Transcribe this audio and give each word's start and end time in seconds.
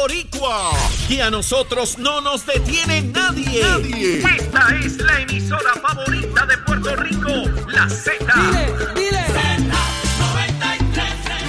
boricua. 0.00 0.70
Y 1.08 1.20
a 1.20 1.30
nosotros 1.30 1.98
no 1.98 2.20
nos 2.20 2.46
detiene 2.46 3.02
nadie. 3.02 3.62
Nadie. 3.62 4.18
Esta 4.18 4.74
es 4.82 4.96
la 4.98 5.20
emisora 5.20 5.74
favorita 5.82 6.46
de 6.46 6.56
Puerto 6.58 6.96
Rico, 6.96 7.30
la 7.68 7.88
Z. 7.88 8.12
Dile, 8.34 8.72
dile. 8.94 9.20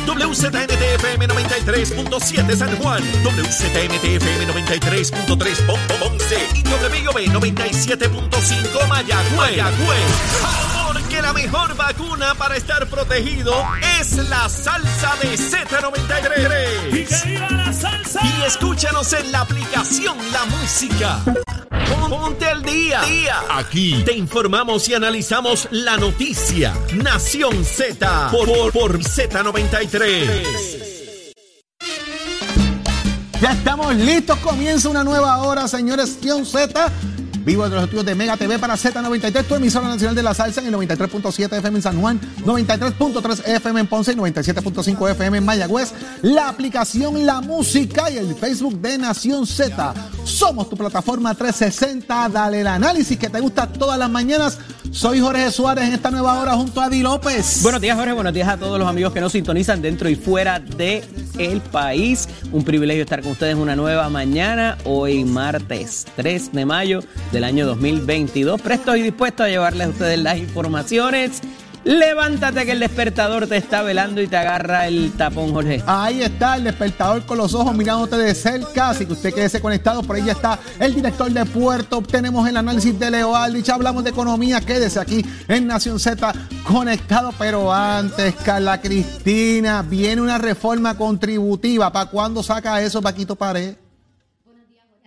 WZNTFM 0.07 1.27
93.7 1.27 2.55
San 2.55 2.75
Juan, 2.77 3.03
WZMTFM 3.23 4.47
93.3 4.47 5.65
Ponce 5.99 6.47
y 6.55 6.63
WIOB 6.67 7.17
97.5 7.33 8.87
Mayagüez. 8.87 9.35
Mayagüez 9.35 10.70
que 11.21 11.27
la 11.27 11.33
mejor 11.33 11.75
vacuna 11.75 12.33
para 12.35 12.55
estar 12.57 12.87
protegido 12.87 13.53
es 13.99 14.17
la 14.29 14.49
salsa 14.49 15.15
de 15.21 15.37
Z93. 15.37 16.99
Y 16.99 17.05
que 17.05 17.15
viva 17.29 17.49
la 17.49 17.73
salsa. 17.73 18.19
Y 18.23 18.43
escúchanos 18.43 19.13
en 19.13 19.31
la 19.31 19.41
aplicación 19.41 20.17
La 20.31 20.45
Música. 20.45 21.19
Ponte 22.09 22.45
al 22.45 22.63
día. 22.63 23.01
día. 23.01 23.35
Aquí 23.51 24.03
te 24.03 24.13
informamos 24.13 24.87
y 24.89 24.93
analizamos 24.93 25.67
la 25.71 25.97
noticia. 25.97 26.73
Nación 26.93 27.63
Z 27.63 28.29
por, 28.31 28.71
por 28.71 28.99
Z93. 28.99 30.71
Ya 33.41 33.51
estamos 33.53 33.95
listos, 33.95 34.37
comienza 34.39 34.87
una 34.89 35.03
nueva 35.03 35.41
hora, 35.41 35.67
señores. 35.67 36.17
Nación 36.17 36.45
Z 36.45 36.91
Vivo 37.43 37.67
de 37.67 37.73
los 37.73 37.83
estudios 37.85 38.05
de 38.05 38.13
Mega 38.13 38.37
TV 38.37 38.59
para 38.59 38.75
Z93, 38.75 39.45
tu 39.45 39.55
emisora 39.55 39.87
nacional 39.87 40.13
de 40.13 40.21
la 40.21 40.33
salsa 40.33 40.61
en 40.61 40.67
el 40.67 40.73
93.7 40.75 41.57
FM 41.57 41.77
en 41.77 41.81
San 41.81 41.99
Juan, 41.99 42.21
93.3 42.45 43.47
FM 43.47 43.79
en 43.79 43.87
Ponce 43.87 44.11
y 44.11 44.15
97.5 44.15 45.11
FM 45.11 45.39
en 45.39 45.45
Mayagüez. 45.45 45.91
La 46.21 46.49
aplicación 46.49 47.25
La 47.25 47.41
Música 47.41 48.11
y 48.11 48.17
el 48.17 48.35
Facebook 48.35 48.79
de 48.79 48.99
Nación 48.99 49.47
Z. 49.47 49.93
Somos 50.23 50.69
tu 50.69 50.77
plataforma 50.77 51.33
360. 51.33 52.29
Dale 52.29 52.61
el 52.61 52.67
análisis 52.67 53.17
que 53.17 53.29
te 53.29 53.39
gusta 53.39 53.65
todas 53.65 53.97
las 53.97 54.09
mañanas. 54.09 54.59
Soy 54.91 55.19
Jorge 55.19 55.49
Suárez 55.51 55.85
en 55.85 55.93
esta 55.93 56.11
nueva 56.11 56.39
hora 56.39 56.53
junto 56.53 56.79
a 56.79 56.85
Adi 56.85 57.01
López. 57.01 57.61
Buenos 57.63 57.81
días, 57.81 57.97
Jorge. 57.97 58.13
Buenos 58.13 58.33
días 58.33 58.49
a 58.49 58.57
todos 58.57 58.77
los 58.77 58.87
amigos 58.87 59.13
que 59.13 59.21
nos 59.21 59.31
sintonizan 59.31 59.81
dentro 59.81 60.09
y 60.09 60.15
fuera 60.15 60.59
de 60.59 61.03
el 61.37 61.61
país. 61.61 62.27
Un 62.51 62.63
privilegio 62.63 63.03
estar 63.03 63.21
con 63.21 63.31
ustedes 63.31 63.55
una 63.55 63.75
nueva 63.75 64.09
mañana, 64.09 64.77
hoy 64.83 65.23
martes 65.23 66.05
3 66.15 66.51
de 66.51 66.65
mayo 66.65 66.99
del 67.31 67.43
año 67.43 67.65
2022. 67.65 68.61
Presto 68.61 68.95
y 68.95 69.01
dispuesto 69.01 69.43
a 69.43 69.49
llevarles 69.49 69.87
a 69.87 69.89
ustedes 69.89 70.19
las 70.19 70.37
informaciones 70.37 71.41
Levántate 71.83 72.63
que 72.63 72.73
el 72.73 72.79
despertador 72.79 73.47
te 73.47 73.57
está 73.57 73.81
velando 73.81 74.21
y 74.21 74.27
te 74.27 74.37
agarra 74.37 74.85
el 74.87 75.11
tapón, 75.13 75.51
Jorge. 75.51 75.81
Ahí 75.87 76.21
está 76.21 76.55
el 76.55 76.65
despertador 76.65 77.25
con 77.25 77.39
los 77.39 77.55
ojos 77.55 77.75
mirándote 77.75 78.17
de 78.17 78.35
cerca, 78.35 78.91
así 78.91 79.07
que 79.07 79.13
usted 79.13 79.33
quédese 79.33 79.59
conectado. 79.59 80.03
Por 80.03 80.15
ahí 80.15 80.23
ya 80.23 80.33
está 80.33 80.59
el 80.79 80.93
director 80.93 81.31
de 81.31 81.43
Puerto. 81.43 82.03
Tenemos 82.03 82.47
el 82.47 82.57
análisis 82.57 82.97
de 82.99 83.09
Leo 83.09 83.35
Aldrich. 83.35 83.69
Hablamos 83.69 84.03
de 84.03 84.11
economía. 84.11 84.61
Quédese 84.61 84.99
aquí 84.99 85.25
en 85.47 85.65
Nación 85.65 85.99
Z 85.99 86.31
conectado. 86.63 87.33
Pero 87.39 87.73
antes, 87.73 88.35
Carla 88.35 88.79
Cristina, 88.79 89.81
viene 89.81 90.21
una 90.21 90.37
reforma 90.37 90.95
contributiva. 90.95 91.91
¿Para 91.91 92.11
cuándo 92.11 92.43
saca 92.43 92.79
eso, 92.79 93.01
Paquito 93.01 93.35
Pared? 93.35 93.80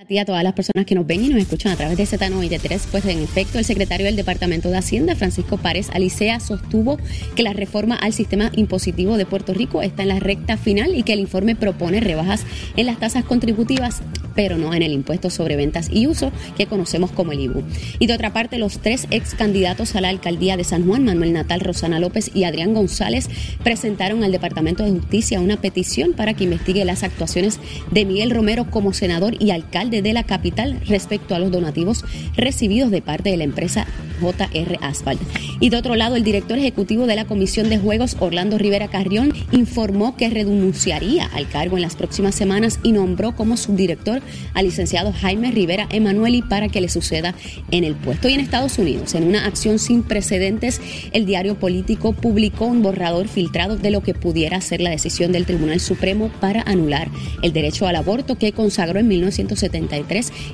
A 0.07 0.25
todas 0.27 0.45
las 0.45 0.53
personas 0.53 0.85
que 0.85 0.95
nos 0.95 1.07
ven 1.07 1.25
y 1.25 1.29
nos 1.31 1.41
escuchan 1.41 1.73
a 1.73 1.77
través 1.77 1.97
de 1.97 2.05
Z93, 2.05 2.83
pues 2.91 3.07
en 3.07 3.21
efecto 3.21 3.59
el 3.59 3.65
secretario 3.65 4.05
del 4.05 4.17
Departamento 4.17 4.69
de 4.69 4.77
Hacienda, 4.77 5.17
Francisco 5.17 5.57
Párez 5.57 5.89
Alicea, 5.95 6.41
sostuvo 6.41 6.99
que 7.35 7.43
la 7.43 7.55
reforma 7.55 7.97
al 7.97 8.13
sistema 8.13 8.53
impositivo 8.55 9.17
de 9.17 9.25
Puerto 9.25 9.55
Rico 9.55 9.81
está 9.81 10.03
en 10.03 10.09
la 10.09 10.21
recta 10.21 10.59
final 10.59 10.95
y 10.95 11.05
que 11.05 11.15
el 11.15 11.21
informe 11.21 11.57
propone 11.57 12.01
rebajas 12.01 12.45
en 12.77 12.85
las 12.85 13.01
tasas 13.01 13.25
contributivas, 13.25 14.03
pero 14.35 14.59
no 14.59 14.75
en 14.75 14.83
el 14.83 14.93
impuesto 14.93 15.31
sobre 15.31 15.57
ventas 15.57 15.89
y 15.91 16.07
uso 16.07 16.33
que 16.57 16.67
conocemos 16.67 17.11
como 17.11 17.33
el 17.33 17.41
IBU. 17.41 17.63
Y 17.99 18.07
de 18.07 18.15
otra 18.15 18.33
parte, 18.33 18.59
los 18.59 18.81
tres 18.81 19.07
ex 19.11 19.35
candidatos 19.35 19.97
a 19.97 20.03
la 20.03 20.11
alcaldía 20.11 20.59
de 20.59 20.65
San 20.65 20.87
Juan, 20.87 21.05
Manuel 21.07 21.33
Natal, 21.33 21.61
Rosana 21.61 21.99
López 21.99 22.31
y 22.35 22.45
Adrián 22.45 22.75
González, 22.75 23.29
presentaron 23.63 24.23
al 24.23 24.33
Departamento 24.33 24.85
de 24.85 24.91
Justicia 24.91 25.41
una 25.41 25.57
petición 25.57 26.13
para 26.13 26.35
que 26.35 26.45
investigue 26.45 26.85
las 26.85 27.05
actuaciones 27.05 27.59
de 27.91 28.05
Miguel 28.05 28.31
Romero 28.31 28.71
como 28.71 28.93
senador 28.93 29.35
y 29.41 29.51
alcalde 29.51 29.94
de 30.03 30.13
la 30.13 30.25
capital 30.25 30.81
respecto 30.87 31.35
a 31.35 31.39
los 31.39 31.51
donativos 31.51 32.05
recibidos 32.37 32.91
de 32.91 33.03
parte 33.03 33.31
de 33.31 33.37
la 33.37 33.45
empresa 33.45 33.87
JR 34.21 34.79
Asphalt. 34.81 35.21
Y 35.61 35.71
de 35.71 35.77
otro 35.77 35.95
lado, 35.95 36.17
el 36.17 36.25
director 36.25 36.59
ejecutivo 36.59 37.07
de 37.07 37.17
la 37.17 37.25
Comisión 37.25 37.69
de 37.69 37.79
Juegos, 37.79 38.17
Orlando 38.21 38.59
Rivera 38.59 38.89
Carrión, 38.89 39.33
informó 39.53 40.17
que 40.17 40.31
renunciaría 40.31 41.27
al 41.27 41.49
cargo 41.49 41.77
en 41.77 41.83
las 41.83 41.97
próximas 41.97 42.35
semanas 42.35 42.79
y 42.83 42.93
nombró 42.93 43.35
como 43.35 43.57
subdirector 43.57 44.23
al 44.55 44.67
licenciado 44.67 45.13
Jaime 45.13 45.51
Rivera 45.51 45.89
Emanueli 45.91 46.43
para 46.43 46.69
que 46.69 46.81
le 46.81 46.89
suceda 46.89 47.35
en 47.71 47.85
el 47.85 47.95
puesto. 47.95 48.29
Y 48.29 48.35
en 48.35 48.41
Estados 48.41 48.79
Unidos, 48.79 49.15
en 49.15 49.25
una 49.25 49.47
acción 49.47 49.79
sin 49.79 50.03
precedentes, 50.03 50.81
el 51.13 51.27
diario 51.27 51.57
político 51.57 52.13
publicó 52.13 52.67
un 52.67 52.83
borrador 52.83 53.29
filtrado 53.29 53.77
de 53.77 53.91
lo 53.91 54.03
que 54.03 54.15
pudiera 54.15 54.61
ser 54.61 54.81
la 54.81 54.91
decisión 54.91 55.33
del 55.33 55.47
Tribunal 55.47 55.81
Supremo 55.81 56.31
para 56.41 56.63
anular 56.63 57.09
el 57.43 57.53
derecho 57.53 57.87
al 57.87 57.97
aborto 57.97 58.37
que 58.37 58.53
consagró 58.53 59.01
en 59.01 59.09
1970 59.09 59.84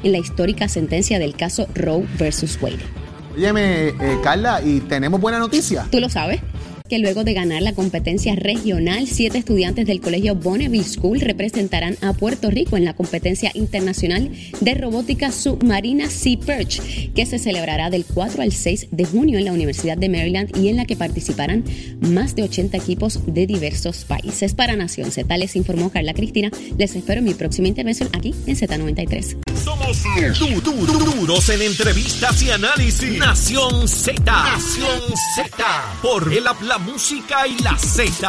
en 0.03 0.13
la 0.13 0.19
histórica 0.19 0.69
sentencia 0.69 1.19
del 1.19 1.35
caso 1.35 1.67
Roe 1.75 2.07
versus 2.19 2.59
Wade. 2.61 2.79
Óyeme, 3.37 3.89
eh, 3.89 4.19
Carla, 4.23 4.61
y 4.63 4.81
tenemos 4.81 5.21
buena 5.21 5.39
noticia. 5.39 5.87
¿Tú 5.91 6.01
lo 6.01 6.09
sabes? 6.09 6.41
Que 6.91 6.99
luego 6.99 7.23
de 7.23 7.35
ganar 7.35 7.63
la 7.63 7.73
competencia 7.73 8.35
regional, 8.35 9.07
siete 9.07 9.39
estudiantes 9.39 9.87
del 9.87 10.01
colegio 10.01 10.35
Bonneville 10.35 10.83
School 10.83 11.21
representarán 11.21 11.97
a 12.03 12.13
Puerto 12.15 12.51
Rico 12.51 12.77
en 12.77 12.85
la 12.85 12.95
competencia 12.95 13.53
internacional 13.55 14.33
de 14.61 14.75
robótica 14.75 15.31
submarina 15.31 16.11
Sea 16.11 16.37
Perch, 16.37 17.13
que 17.15 17.27
se 17.27 17.39
celebrará 17.39 17.91
del 17.91 18.05
4 18.05 18.43
al 18.43 18.51
6 18.51 18.89
de 18.91 19.05
junio 19.05 19.39
en 19.39 19.45
la 19.45 19.53
Universidad 19.53 19.97
de 19.97 20.09
Maryland 20.09 20.55
y 20.57 20.67
en 20.67 20.77
la 20.77 20.85
que 20.85 20.97
participarán 20.97 21.63
más 22.01 22.35
de 22.35 22.43
80 22.43 22.77
equipos 22.77 23.21
de 23.25 23.47
diversos 23.47 24.05
países. 24.05 24.55
Para 24.55 24.75
Nación 24.75 25.13
Z 25.13 25.39
les 25.39 25.55
informó 25.55 25.91
Carla 25.91 26.13
Cristina. 26.13 26.51
Les 26.77 26.97
espero 26.97 27.21
en 27.21 27.27
mi 27.27 27.35
próxima 27.35 27.69
intervención 27.69 28.09
aquí 28.13 28.35
en 28.49 28.57
Z93. 28.57 29.37
Somos 29.55 30.03
duros 30.65 31.49
en 31.51 31.63
entrevistas 31.63 32.43
y 32.43 32.51
análisis. 32.51 33.17
Nación 33.17 33.87
Z. 33.87 34.23
Nación 34.25 35.01
Z. 35.37 35.99
Por 36.03 36.33
el 36.33 36.45
la 36.45 36.80
música 36.81 37.47
y 37.47 37.59
la 37.59 37.77
Z. 37.77 38.29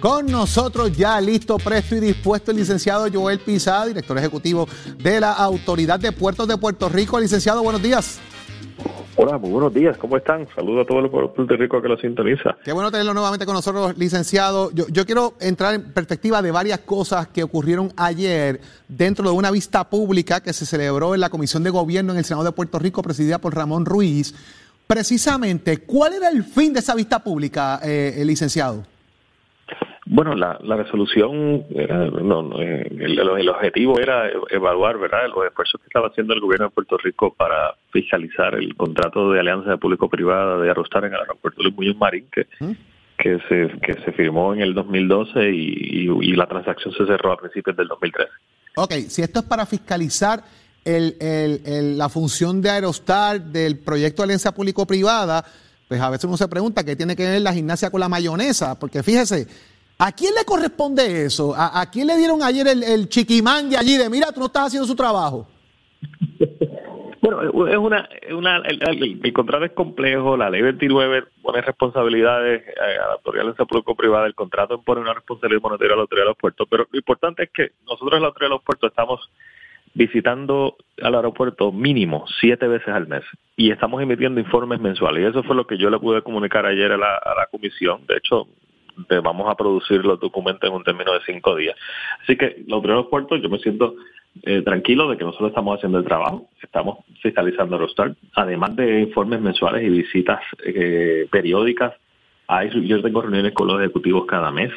Con 0.00 0.26
nosotros 0.26 0.96
ya 0.96 1.20
listo, 1.20 1.58
presto 1.58 1.96
y 1.96 2.00
dispuesto 2.00 2.50
el 2.50 2.56
licenciado 2.56 3.06
Joel 3.12 3.38
Pizada, 3.38 3.86
director 3.86 4.16
ejecutivo 4.18 4.68
de 4.98 5.20
la 5.20 5.32
Autoridad 5.32 6.00
de 6.00 6.12
Puertos 6.12 6.48
de 6.48 6.56
Puerto 6.56 6.88
Rico. 6.88 7.20
Licenciado, 7.20 7.62
buenos 7.62 7.82
días. 7.82 8.18
Hola, 9.14 9.36
muy 9.36 9.50
buenos 9.50 9.74
días, 9.74 9.98
¿cómo 9.98 10.16
están? 10.16 10.48
Saludos 10.54 10.84
a 10.84 10.88
todos 10.88 11.02
los 11.02 11.10
Puerto 11.10 11.54
Rico 11.54 11.82
que 11.82 11.88
lo 11.88 11.98
sintoniza. 11.98 12.56
Qué 12.64 12.72
bueno 12.72 12.90
tenerlo 12.90 13.12
nuevamente 13.12 13.44
con 13.44 13.54
nosotros, 13.54 13.96
licenciado. 13.98 14.70
Yo, 14.72 14.86
yo, 14.88 15.04
quiero 15.04 15.34
entrar 15.38 15.74
en 15.74 15.92
perspectiva 15.92 16.40
de 16.40 16.50
varias 16.50 16.78
cosas 16.78 17.28
que 17.28 17.42
ocurrieron 17.42 17.92
ayer 17.98 18.58
dentro 18.88 19.28
de 19.28 19.36
una 19.36 19.50
vista 19.50 19.84
pública 19.90 20.40
que 20.40 20.54
se 20.54 20.64
celebró 20.64 21.14
en 21.14 21.20
la 21.20 21.28
Comisión 21.28 21.62
de 21.62 21.68
Gobierno 21.68 22.12
en 22.12 22.18
el 22.20 22.24
Senado 22.24 22.44
de 22.44 22.52
Puerto 22.52 22.78
Rico, 22.78 23.02
presidida 23.02 23.38
por 23.38 23.54
Ramón 23.54 23.84
Ruiz. 23.84 24.34
Precisamente, 24.86 25.78
¿cuál 25.78 26.14
era 26.14 26.30
el 26.30 26.42
fin 26.42 26.72
de 26.72 26.80
esa 26.80 26.94
vista 26.94 27.22
pública, 27.22 27.80
eh, 27.82 28.22
licenciado? 28.24 28.91
Bueno, 30.14 30.34
la, 30.34 30.58
la 30.62 30.76
resolución, 30.76 31.64
era, 31.74 32.04
no, 32.04 32.60
eh, 32.60 32.86
el, 33.00 33.48
objetivo 33.48 33.98
era 33.98 34.30
evaluar 34.50 34.98
¿verdad? 34.98 35.20
los 35.34 35.46
esfuerzos 35.46 35.80
que 35.80 35.86
estaba 35.86 36.08
haciendo 36.08 36.34
el 36.34 36.40
gobierno 36.40 36.66
de 36.66 36.74
Puerto 36.74 36.98
Rico 36.98 37.32
para 37.32 37.74
fiscalizar 37.90 38.54
el 38.56 38.76
contrato 38.76 39.30
de 39.30 39.40
alianza 39.40 39.78
público-privada 39.78 40.58
de 40.58 40.70
Arrostar 40.70 41.06
en 41.06 41.14
el 41.14 41.20
aeropuerto 41.20 41.62
de 41.62 41.70
Muñoz 41.70 41.96
Marín, 41.96 42.26
que, 42.30 42.46
que, 43.16 43.38
se, 43.48 43.70
que 43.80 43.94
se 44.04 44.12
firmó 44.12 44.52
en 44.52 44.60
el 44.60 44.74
2012 44.74 45.50
y, 45.50 46.10
y, 46.20 46.32
la 46.34 46.46
transacción 46.46 46.92
se 46.92 47.06
cerró 47.06 47.32
a 47.32 47.38
principios 47.38 47.74
del 47.74 47.88
2013. 47.88 48.30
Ok, 48.76 48.92
si 49.08 49.22
esto 49.22 49.40
es 49.40 49.46
para 49.46 49.64
fiscalizar 49.64 50.44
el, 50.84 51.16
el, 51.20 51.96
la 51.96 52.10
función 52.10 52.60
de 52.60 52.68
Aerostar 52.68 53.40
del 53.40 53.78
proyecto 53.78 54.20
de 54.20 54.24
alianza 54.24 54.52
público-privada, 54.52 55.42
pues 55.88 56.02
a 56.02 56.10
veces 56.10 56.26
uno 56.26 56.36
se 56.36 56.48
pregunta 56.48 56.84
qué 56.84 56.96
tiene 56.96 57.16
que 57.16 57.26
ver 57.26 57.40
la 57.40 57.54
gimnasia 57.54 57.90
con 57.90 58.00
la 58.00 58.10
mayonesa, 58.10 58.78
porque 58.78 59.02
fíjese, 59.02 59.46
¿A 59.98 60.12
quién 60.12 60.34
le 60.34 60.44
corresponde 60.44 61.24
eso? 61.24 61.54
¿A, 61.56 61.88
quién 61.90 62.06
le 62.08 62.16
dieron 62.16 62.42
ayer 62.42 62.66
el, 62.66 62.82
el 62.82 63.08
de 63.08 63.76
allí 63.76 63.96
de, 63.96 64.10
mira, 64.10 64.32
tú 64.32 64.40
no 64.40 64.46
estás 64.46 64.66
haciendo 64.66 64.86
su 64.86 64.96
trabajo? 64.96 65.46
Bueno, 67.22 67.68
es 67.68 67.76
una, 67.76 68.08
una 68.32 68.56
el, 68.64 69.32
contrato 69.32 69.64
es 69.64 69.70
complejo, 69.72 70.36
la 70.36 70.50
ley 70.50 70.60
29 70.60 71.22
pone 71.40 71.60
responsabilidades 71.60 72.66
eh, 72.66 72.72
a 72.76 73.06
la 73.06 73.12
autoridad 73.12 73.54
de 73.54 73.64
público-privada, 73.64 74.26
el 74.26 74.34
contrato 74.34 74.82
pone 74.82 75.02
una 75.02 75.14
responsabilidad 75.14 75.62
monetaria 75.62 75.92
a 75.92 75.96
la 75.98 76.02
autoridad 76.02 76.26
de 76.26 76.34
los 76.42 76.68
pero 76.68 76.88
lo 76.90 76.98
importante 76.98 77.44
es 77.44 77.50
que 77.50 77.70
nosotros 77.86 78.14
en 78.14 78.22
la 78.22 78.28
autoridad 78.28 78.48
de 78.50 78.56
los 78.56 78.64
puertos 78.64 78.90
estamos 78.90 79.30
visitando 79.94 80.76
al 81.00 81.14
aeropuerto 81.14 81.70
mínimo 81.70 82.24
siete 82.40 82.66
veces 82.66 82.88
al 82.88 83.06
mes 83.06 83.22
y 83.56 83.70
estamos 83.70 84.02
emitiendo 84.02 84.40
informes 84.40 84.80
mensuales 84.80 85.22
y 85.22 85.26
eso 85.26 85.44
fue 85.44 85.54
lo 85.54 85.66
que 85.66 85.78
yo 85.78 85.90
le 85.90 86.00
pude 86.00 86.22
comunicar 86.22 86.66
ayer 86.66 86.90
a 86.90 86.96
la, 86.96 87.14
a 87.18 87.34
la 87.36 87.46
comisión. 87.52 88.04
De 88.08 88.16
hecho, 88.16 88.48
vamos 89.22 89.48
a 89.48 89.54
producir 89.54 90.04
los 90.04 90.18
documentos 90.20 90.68
en 90.68 90.76
un 90.76 90.84
término 90.84 91.12
de 91.12 91.20
cinco 91.26 91.56
días. 91.56 91.76
Así 92.22 92.36
que 92.36 92.62
los 92.66 92.80
primeros 92.80 93.06
puertos 93.06 93.40
yo 93.42 93.48
me 93.48 93.58
siento 93.58 93.94
eh, 94.42 94.62
tranquilo 94.62 95.10
de 95.10 95.18
que 95.18 95.24
nosotros 95.24 95.50
estamos 95.50 95.76
haciendo 95.76 95.98
el 95.98 96.04
trabajo, 96.04 96.48
estamos 96.62 96.98
fiscalizando 97.20 97.76
Eurostar, 97.76 98.14
además 98.34 98.74
de 98.76 99.00
informes 99.00 99.40
mensuales 99.40 99.82
y 99.82 99.90
visitas 99.90 100.40
eh, 100.64 101.26
periódicas. 101.30 101.92
Hay, 102.48 102.70
yo 102.86 103.02
tengo 103.02 103.22
reuniones 103.22 103.52
con 103.52 103.68
los 103.68 103.80
ejecutivos 103.80 104.24
cada 104.26 104.50
mes, 104.50 104.72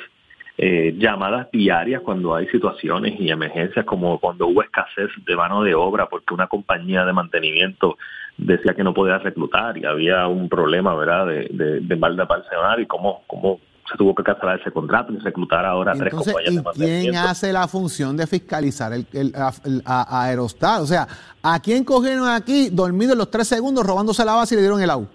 eh, 0.57 0.93
llamadas 0.97 1.49
diarias 1.51 2.01
cuando 2.01 2.35
hay 2.35 2.47
situaciones 2.47 3.19
y 3.19 3.29
emergencias, 3.29 3.85
como 3.85 4.19
cuando 4.19 4.47
hubo 4.47 4.61
escasez 4.61 5.09
de 5.25 5.35
mano 5.35 5.63
de 5.63 5.75
obra 5.75 6.07
porque 6.07 6.33
una 6.33 6.47
compañía 6.47 7.05
de 7.05 7.13
mantenimiento 7.13 7.97
decía 8.37 8.73
que 8.73 8.83
no 8.83 8.93
podía 8.93 9.17
reclutar 9.17 9.77
y 9.77 9.85
había 9.85 10.27
un 10.27 10.49
problema, 10.49 10.95
¿verdad?, 10.95 11.27
de, 11.27 11.47
de, 11.49 11.79
de 11.79 11.95
mal 11.95 12.15
de 12.15 12.25
personal 12.25 12.81
y 12.81 12.85
cómo, 12.85 13.23
cómo 13.27 13.59
se 13.89 13.97
tuvo 13.97 14.15
que 14.15 14.23
cancelar 14.23 14.59
ese 14.59 14.71
contrato 14.71 15.13
y 15.13 15.17
reclutar 15.19 15.65
ahora 15.65 15.93
tres 15.93 16.13
compañías 16.13 16.55
de 16.55 16.61
mantenimiento. 16.61 17.11
¿Quién 17.11 17.15
hace 17.15 17.53
la 17.53 17.67
función 17.67 18.17
de 18.17 18.25
fiscalizar 18.25 18.93
el, 18.93 19.05
el, 19.13 19.33
a, 19.35 20.23
Aerostar? 20.25 20.81
O 20.81 20.85
sea, 20.85 21.07
¿a 21.43 21.59
quién 21.61 21.83
cogieron 21.83 22.27
aquí 22.27 22.69
dormido 22.71 23.13
en 23.13 23.19
los 23.19 23.29
tres 23.29 23.47
segundos 23.47 23.85
robándose 23.85 24.25
la 24.25 24.33
base 24.33 24.55
y 24.55 24.57
le 24.57 24.61
dieron 24.63 24.81
el 24.81 24.89
agua? 24.89 25.07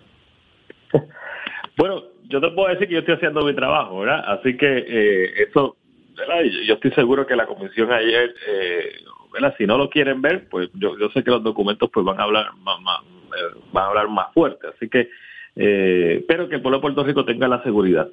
bueno, 1.77 2.05
yo 2.29 2.41
te 2.41 2.51
puedo 2.51 2.69
decir 2.69 2.87
que 2.87 2.95
yo 2.95 3.01
estoy 3.01 3.17
haciendo 3.17 3.45
mi 3.45 3.55
trabajo, 3.55 4.01
¿verdad? 4.01 4.23
Así 4.39 4.57
que 4.57 4.85
eh, 4.87 5.49
eso, 5.49 5.77
¿verdad? 6.17 6.43
Yo 6.67 6.75
estoy 6.75 6.93
seguro 6.93 7.27
que 7.27 7.35
la 7.35 7.47
comisión 7.47 7.93
ayer, 7.93 8.35
eh, 8.47 8.93
¿verdad? 9.33 9.55
Si 9.59 9.67
no 9.67 9.79
lo 9.79 9.91
quieren 9.91 10.23
ver, 10.23 10.49
pues 10.49 10.71
yo, 10.75 10.97
yo 10.97 11.09
sé 11.11 11.25
que 11.25 11.31
los 11.31 11.43
documentos 11.43 11.91
pues 11.93 12.07
van 12.07 12.21
a 12.21 12.25
hablar 12.25 12.55
más, 12.63 12.81
más 12.83 13.01
eh, 13.31 13.59
van 13.73 13.85
a 13.85 13.89
hablar 13.89 14.09
más 14.09 14.33
fuerte. 14.33 14.69
Así 14.69 14.89
que, 14.89 15.09
eh, 15.57 16.25
pero 16.29 16.49
que 16.49 16.57
el 16.57 16.63
pueblo 16.63 16.79
de 16.79 16.83
Puerto 16.83 17.05
Rico 17.05 17.25
tenga 17.25 17.49
la 17.49 17.63
seguridad 17.63 18.09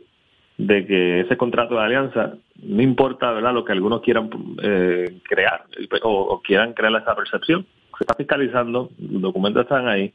de 0.58 0.86
que 0.88 1.20
ese 1.22 1.38
contrato 1.38 1.76
de 1.76 1.82
alianza, 1.82 2.34
no 2.62 2.82
importa 2.82 3.32
verdad 3.32 3.54
lo 3.54 3.64
que 3.64 3.74
algunos 3.74 4.02
quieran 4.02 4.30
eh, 4.62 5.20
crear 5.24 5.66
o, 6.04 6.42
quieran 6.42 6.74
crear 6.74 6.96
esa 7.00 7.16
percepción, 7.16 7.66
se 7.98 8.04
está 8.04 8.16
fiscalizando, 8.16 8.90
los 9.00 9.22
documentos 9.22 9.64
están 9.64 9.88
ahí, 9.88 10.14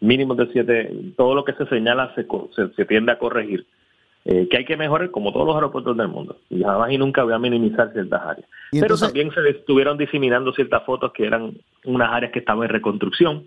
mínimos 0.00 0.36
de 0.36 0.48
siete, 0.52 0.90
todo 1.16 1.34
lo 1.34 1.44
que 1.44 1.52
se 1.52 1.66
señala 1.66 2.14
se, 2.14 2.26
se, 2.74 2.84
tiende 2.86 3.12
a 3.12 3.18
corregir. 3.18 3.66
Eh, 4.26 4.48
que 4.50 4.56
hay 4.56 4.64
que 4.64 4.78
mejorar 4.78 5.10
como 5.10 5.34
todos 5.34 5.46
los 5.46 5.54
aeropuertos 5.54 5.94
del 5.98 6.08
mundo. 6.08 6.38
Y 6.48 6.62
jamás 6.62 6.90
y 6.90 6.96
nunca 6.96 7.22
voy 7.24 7.34
a 7.34 7.38
minimizar 7.38 7.92
ciertas 7.92 8.22
áreas. 8.22 8.48
Pero 8.70 8.96
también 8.96 9.30
se 9.32 9.46
estuvieron 9.50 9.98
diseminando 9.98 10.50
ciertas 10.54 10.82
fotos 10.84 11.12
que 11.12 11.26
eran 11.26 11.52
unas 11.84 12.10
áreas 12.10 12.32
que 12.32 12.38
estaban 12.38 12.62
en 12.64 12.70
reconstrucción, 12.70 13.44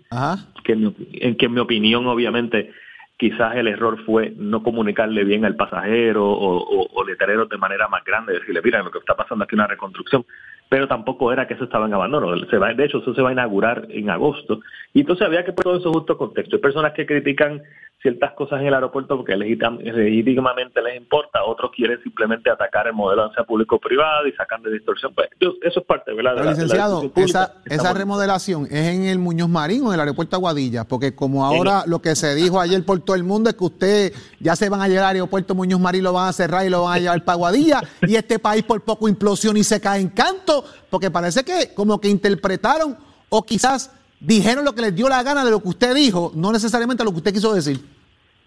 que 0.62 0.74
en, 0.74 1.36
que 1.36 1.46
en 1.46 1.52
mi 1.52 1.58
opinión 1.58 2.06
obviamente 2.06 2.70
quizás 3.18 3.56
el 3.56 3.66
error 3.66 4.02
fue 4.06 4.32
no 4.36 4.62
comunicarle 4.62 5.24
bien 5.24 5.44
al 5.44 5.56
pasajero 5.56 6.24
o, 6.24 6.88
o, 6.94 7.04
de 7.48 7.58
manera 7.58 7.88
más 7.88 8.04
grande, 8.04 8.34
decirle, 8.34 8.62
mira, 8.62 8.82
lo 8.82 8.92
que 8.92 8.98
está 8.98 9.16
pasando 9.16 9.44
aquí 9.44 9.56
es 9.56 9.58
una 9.58 9.66
reconstrucción, 9.66 10.24
pero 10.68 10.86
tampoco 10.86 11.32
era 11.32 11.46
que 11.46 11.54
eso 11.54 11.64
estaba 11.64 11.86
en 11.86 11.94
abandono, 11.94 12.36
se 12.46 12.58
va, 12.58 12.74
de 12.74 12.84
hecho 12.84 12.98
eso 12.98 13.14
se 13.14 13.22
va 13.22 13.30
a 13.30 13.32
inaugurar 13.32 13.86
en 13.90 14.10
agosto, 14.10 14.60
y 14.92 15.00
entonces 15.00 15.26
había 15.26 15.44
que 15.44 15.52
poner 15.52 15.64
todo 15.64 15.78
eso 15.78 15.92
justo 15.92 16.18
contexto. 16.18 16.56
Hay 16.56 16.62
personas 16.62 16.92
que 16.92 17.06
critican 17.06 17.62
ciertas 18.00 18.32
cosas 18.34 18.60
en 18.60 18.68
el 18.68 18.74
aeropuerto 18.74 19.16
porque 19.16 19.36
legítimamente 19.36 20.80
les 20.82 20.96
importa, 20.96 21.42
otros 21.44 21.72
quieren 21.74 22.00
simplemente 22.02 22.48
atacar 22.48 22.86
el 22.86 22.92
modelo 22.92 23.28
de 23.28 23.44
público-privado 23.44 24.26
y 24.28 24.32
sacan 24.32 24.62
de 24.62 24.72
distorsión. 24.72 25.12
Pues, 25.14 25.28
eso 25.40 25.80
es 25.80 25.86
parte 25.86 26.14
¿verdad? 26.14 26.36
de 26.36 26.44
la, 26.44 26.50
licenciado, 26.52 27.10
esa, 27.16 27.54
esa 27.64 27.92
remodelación 27.92 28.66
es 28.66 28.94
en 28.94 29.04
el 29.04 29.18
Muñoz 29.18 29.48
Marín 29.48 29.82
o 29.82 29.88
en 29.88 29.94
el 29.94 30.00
aeropuerto 30.00 30.36
Aguadilla, 30.36 30.84
porque 30.84 31.14
como 31.14 31.44
ahora 31.44 31.82
lo 31.86 32.00
que 32.00 32.14
se 32.14 32.34
dijo 32.36 32.60
ayer 32.60 32.84
por 32.84 33.00
todo 33.00 33.16
el 33.16 33.24
mundo 33.24 33.50
es 33.50 33.56
que 33.56 33.64
usted 33.64 34.12
ya 34.38 34.54
se 34.54 34.68
van 34.68 34.80
a 34.80 34.88
llegar 34.88 35.06
al 35.06 35.16
aeropuerto 35.16 35.56
Muñoz 35.56 35.80
Marín, 35.80 36.04
lo 36.04 36.12
van 36.12 36.28
a 36.28 36.32
cerrar 36.32 36.64
y 36.64 36.70
lo 36.70 36.84
van 36.84 36.94
a 36.94 36.98
llevar 37.00 37.24
para 37.24 37.34
Aguadilla, 37.34 37.80
y 38.02 38.14
este 38.14 38.38
país 38.38 38.62
por 38.62 38.80
poco 38.82 39.08
implosión 39.08 39.56
y 39.56 39.64
se 39.64 39.80
cae 39.80 40.00
en 40.00 40.10
canto, 40.10 40.57
porque 40.90 41.10
parece 41.10 41.44
que 41.44 41.74
como 41.74 42.00
que 42.00 42.08
interpretaron 42.08 42.96
o 43.28 43.42
quizás 43.42 43.94
dijeron 44.20 44.64
lo 44.64 44.74
que 44.74 44.82
les 44.82 44.94
dio 44.94 45.08
la 45.08 45.22
gana 45.22 45.44
de 45.44 45.50
lo 45.50 45.60
que 45.60 45.68
usted 45.68 45.94
dijo, 45.94 46.32
no 46.34 46.52
necesariamente 46.52 47.04
lo 47.04 47.10
que 47.10 47.18
usted 47.18 47.32
quiso 47.32 47.54
decir. 47.54 47.78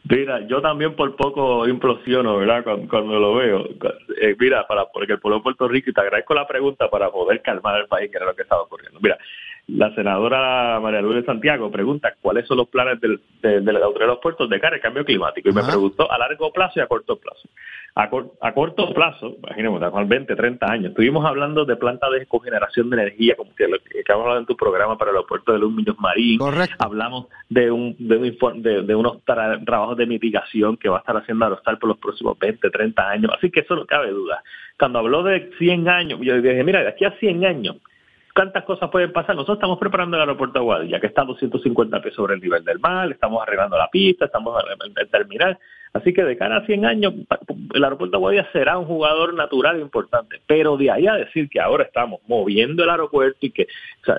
Mira, 0.03 0.45
yo 0.47 0.61
también 0.61 0.95
por 0.95 1.15
poco 1.15 1.67
implosiono, 1.67 2.37
¿verdad? 2.37 2.63
Cuando, 2.89 3.19
lo 3.19 3.35
veo. 3.35 3.65
Eh, 4.19 4.35
mira, 4.39 4.65
para 4.67 4.85
porque 4.85 5.13
el 5.13 5.19
pueblo 5.19 5.37
de 5.37 5.43
Puerto 5.43 5.67
Rico, 5.67 5.91
y 5.91 5.93
te 5.93 6.01
agradezco 6.01 6.33
la 6.33 6.47
pregunta 6.47 6.89
para 6.89 7.11
poder 7.11 7.41
calmar 7.41 7.75
al 7.75 7.87
país, 7.87 8.09
que 8.09 8.17
era 8.17 8.25
lo 8.25 8.35
que 8.35 8.41
estaba 8.41 8.63
ocurriendo. 8.63 8.99
Mira, 8.99 9.17
la 9.67 9.93
senadora 9.95 10.79
María 10.81 11.01
Luisa 11.01 11.25
Santiago 11.25 11.71
pregunta 11.71 12.13
cuáles 12.21 12.45
son 12.47 12.57
los 12.57 12.67
planes 12.67 12.99
del, 12.99 13.21
de, 13.41 13.61
de 13.61 13.73
la 13.73 13.79
autoridad 13.79 14.07
de 14.07 14.13
los 14.13 14.21
puertos 14.21 14.49
de 14.49 14.59
cara 14.59 14.75
al 14.75 14.81
cambio 14.81 15.05
climático 15.05 15.49
y 15.49 15.53
me 15.53 15.63
preguntó 15.63 16.11
a 16.11 16.17
largo 16.17 16.51
plazo 16.51 16.79
y 16.79 16.81
a 16.81 16.87
corto 16.87 17.17
plazo. 17.17 17.47
A, 17.93 18.09
a 18.41 18.53
corto 18.53 18.93
plazo, 18.93 19.35
imaginemos, 19.43 19.81
a 19.81 19.89
20, 19.89 20.35
30 20.35 20.65
años, 20.65 20.85
estuvimos 20.91 21.25
hablando 21.25 21.65
de 21.65 21.75
plantas 21.75 22.09
de 22.11 22.25
cogeneración 22.25 22.89
de 22.89 23.01
energía, 23.01 23.35
como 23.35 23.53
que, 23.53 23.67
lo 23.67 23.77
que 23.79 24.01
hablando 24.11 24.39
en 24.39 24.45
tu 24.45 24.55
programa 24.55 24.97
para 24.97 25.11
el 25.11 25.17
aeropuerto 25.17 25.51
de 25.51 25.59
Luz 25.59 25.73
Muñoz 25.73 25.99
Marín. 25.99 26.39
Correcto. 26.39 26.75
Hablamos 26.79 27.27
de 27.49 27.69
un, 27.69 27.95
de, 27.99 28.17
un, 28.17 28.61
de, 28.61 28.95
unos 28.95 29.23
trabajos 29.25 29.97
de 29.97 30.05
mitigación 30.05 30.77
que 30.77 30.87
va 30.87 30.97
a 30.97 30.99
estar 30.99 31.17
haciendo 31.17 31.45
Aerostar 31.45 31.79
por 31.79 31.89
los 31.89 31.97
próximos 31.97 32.39
20, 32.39 32.69
30 32.69 33.09
años. 33.09 33.31
Así 33.35 33.51
que 33.51 33.61
eso 33.61 33.75
no 33.75 33.85
cabe 33.85 34.11
duda. 34.11 34.41
Cuando 34.79 34.99
habló 34.99 35.23
de 35.23 35.51
100 35.57 35.89
años, 35.89 36.19
yo 36.21 36.41
dije, 36.41 36.63
mira, 36.63 36.81
de 36.81 36.89
aquí 36.89 37.03
a 37.03 37.11
100 37.11 37.45
años, 37.45 37.77
¿Cuántas 38.33 38.63
cosas 38.63 38.89
pueden 38.89 39.12
pasar? 39.12 39.36
Nosotros 39.36 39.57
estamos 39.57 39.78
preparando 39.78 40.16
el 40.16 40.22
aeropuerto 40.22 40.80
de 40.80 41.00
que 41.00 41.07
está 41.07 41.24
a 41.24 41.25
250 41.25 42.01
pies 42.01 42.16
sobre 42.16 42.36
el 42.36 42.42
nivel 42.42 42.63
del 42.63 42.80
mar, 42.80 43.12
estamos 43.12 43.42
arreglando 43.42 43.78
la 43.78 43.89
pista, 43.89 44.25
estamos 44.25 44.63
en 44.86 44.94
el 44.95 45.10
terminal. 45.10 45.57
Así 45.94 46.13
que 46.13 46.24
de 46.24 46.38
cara 46.38 46.57
a 46.57 46.66
100 46.66 46.86
años, 46.86 47.13
el 47.74 47.83
aeropuerto 47.83 48.30
de 48.30 48.45
será 48.54 48.78
un 48.78 48.86
jugador 48.86 49.33
natural 49.33 49.81
importante. 49.81 50.39
Pero 50.48 50.78
de 50.78 50.89
ahí 50.89 51.07
a 51.07 51.16
decir 51.16 51.50
que 51.50 51.60
ahora 51.60 51.83
estamos 51.83 52.22
moviendo 52.28 52.83
el 52.83 52.89
aeropuerto 52.89 53.39
y 53.42 53.51
que, 53.51 53.68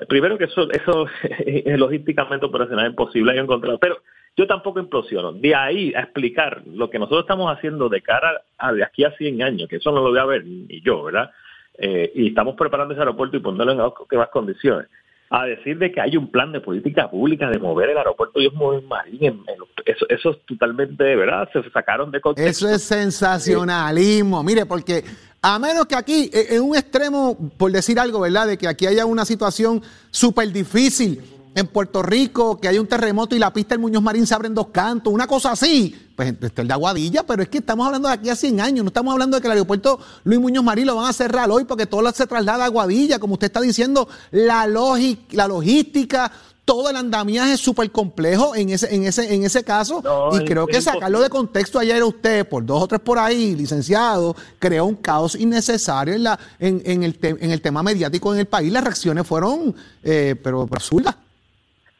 primero 0.07 0.37
que 0.37 0.45
eso, 0.45 0.69
eso 0.71 1.07
es 1.39 1.79
logísticamente 1.79 2.45
operacional 2.45 2.91
imposible 2.91 3.33
de 3.33 3.39
encontrar, 3.39 3.77
pero 3.79 3.97
yo 4.37 4.45
tampoco 4.45 4.79
implosiono. 4.79 5.33
De 5.33 5.55
ahí 5.55 5.93
a 5.95 6.01
explicar 6.01 6.61
lo 6.65 6.91
que 6.91 6.99
nosotros 6.99 7.21
estamos 7.21 7.51
haciendo 7.51 7.89
de 7.89 8.01
cara 8.01 8.41
a 8.59 8.71
de 8.71 8.83
aquí 8.83 9.03
a 9.03 9.11
100 9.11 9.41
años, 9.41 9.67
que 9.67 9.77
eso 9.77 9.91
no 9.91 10.03
lo 10.03 10.09
voy 10.11 10.19
a 10.19 10.25
ver 10.25 10.45
ni 10.45 10.79
yo, 10.81 11.03
¿verdad? 11.03 11.31
Eh, 11.77 12.11
y 12.15 12.27
estamos 12.27 12.55
preparando 12.55 12.93
ese 12.93 13.01
aeropuerto 13.01 13.37
y 13.37 13.39
ponerlo 13.39 13.71
en 13.71 13.79
óptimas 13.79 14.29
condiciones. 14.29 14.87
A 15.29 15.45
decir 15.45 15.79
de 15.79 15.91
que 15.91 15.99
hay 15.99 16.15
un 16.15 16.29
plan 16.29 16.51
de 16.51 16.61
política 16.61 17.09
pública 17.09 17.49
de 17.49 17.57
mover 17.57 17.89
el 17.89 17.97
aeropuerto 17.97 18.39
y 18.39 18.49
mover 18.51 18.83
Marín, 18.83 19.43
eso, 19.83 20.05
eso 20.07 20.29
es 20.29 20.45
totalmente, 20.45 21.03
de 21.03 21.15
¿verdad? 21.15 21.49
Se 21.51 21.67
sacaron 21.71 22.11
de 22.11 22.21
contexto. 22.21 22.67
Eso 22.67 22.75
es 22.75 22.83
sensacionalismo. 22.83 24.43
Mire, 24.43 24.67
porque 24.67 25.03
a 25.41 25.57
menos 25.57 25.87
que 25.87 25.95
aquí, 25.95 26.29
e, 26.31 26.55
en 26.55 26.61
un 26.61 26.75
extremo, 26.75 27.35
por 27.57 27.71
decir 27.71 27.99
algo, 27.99 28.19
¿verdad? 28.19 28.47
De 28.47 28.57
que 28.57 28.67
aquí 28.67 28.85
haya 28.85 29.05
una 29.05 29.25
situación 29.25 29.81
súper 30.11 30.51
difícil 30.51 31.21
en 31.55 31.67
Puerto 31.67 32.01
Rico, 32.01 32.59
que 32.59 32.67
hay 32.67 32.79
un 32.79 32.87
terremoto 32.87 33.35
y 33.35 33.39
la 33.39 33.53
pista 33.53 33.75
del 33.75 33.79
Muñoz 33.79 34.01
Marín 34.01 34.25
se 34.25 34.33
abre 34.33 34.47
en 34.47 34.55
dos 34.55 34.67
cantos, 34.67 35.13
una 35.13 35.27
cosa 35.27 35.51
así, 35.51 35.95
pues 36.15 36.33
está 36.41 36.61
el 36.61 36.67
de 36.67 36.73
Aguadilla, 36.73 37.23
pero 37.23 37.43
es 37.43 37.49
que 37.49 37.59
estamos 37.59 37.85
hablando 37.85 38.07
de 38.07 38.15
aquí 38.15 38.29
a 38.29 38.35
100 38.35 38.61
años, 38.61 38.83
no 38.83 38.89
estamos 38.89 39.11
hablando 39.11 39.37
de 39.37 39.41
que 39.41 39.47
el 39.47 39.53
aeropuerto 39.53 39.99
Luis 40.23 40.39
Muñoz 40.39 40.63
Marín 40.63 40.87
lo 40.87 40.95
van 40.95 41.09
a 41.09 41.13
cerrar 41.13 41.49
hoy 41.51 41.65
porque 41.65 41.85
todo 41.85 42.11
se 42.11 42.25
traslada 42.27 42.63
a 42.63 42.67
Aguadilla, 42.67 43.19
como 43.19 43.33
usted 43.33 43.47
está 43.47 43.61
diciendo, 43.61 44.07
la, 44.31 44.65
la 44.67 45.47
logística, 45.47 46.31
todo 46.65 46.89
el 46.89 46.95
andamiaje 46.95 47.53
es 47.53 47.59
súper 47.59 47.91
complejo 47.91 48.55
en 48.55 48.69
ese, 48.69 48.93
en 48.93 49.03
ese, 49.03 49.33
en 49.33 49.43
ese 49.43 49.63
caso. 49.63 50.01
y 50.31 50.45
creo 50.45 50.65
que 50.65 50.81
sacarlo 50.81 51.21
de 51.21 51.29
contexto 51.29 51.77
ayer 51.77 52.01
usted, 52.03 52.47
por 52.47 52.65
dos 52.65 52.83
o 52.83 52.87
tres 52.87 53.01
por 53.01 53.19
ahí, 53.19 53.55
licenciado, 53.55 54.35
creó 54.59 54.85
un 54.85 54.95
caos 54.95 55.35
innecesario 55.35 56.13
en, 56.15 56.23
la, 56.23 56.39
en, 56.59 56.81
en, 56.85 57.03
el, 57.03 57.17
en 57.21 57.51
el 57.51 57.61
tema 57.61 57.83
mediático 57.83 58.33
en 58.33 58.39
el 58.39 58.45
país. 58.45 58.71
Las 58.71 58.83
reacciones 58.83 59.27
fueron, 59.27 59.75
eh, 60.03 60.35
pero 60.41 60.67
absurdas. 60.71 61.15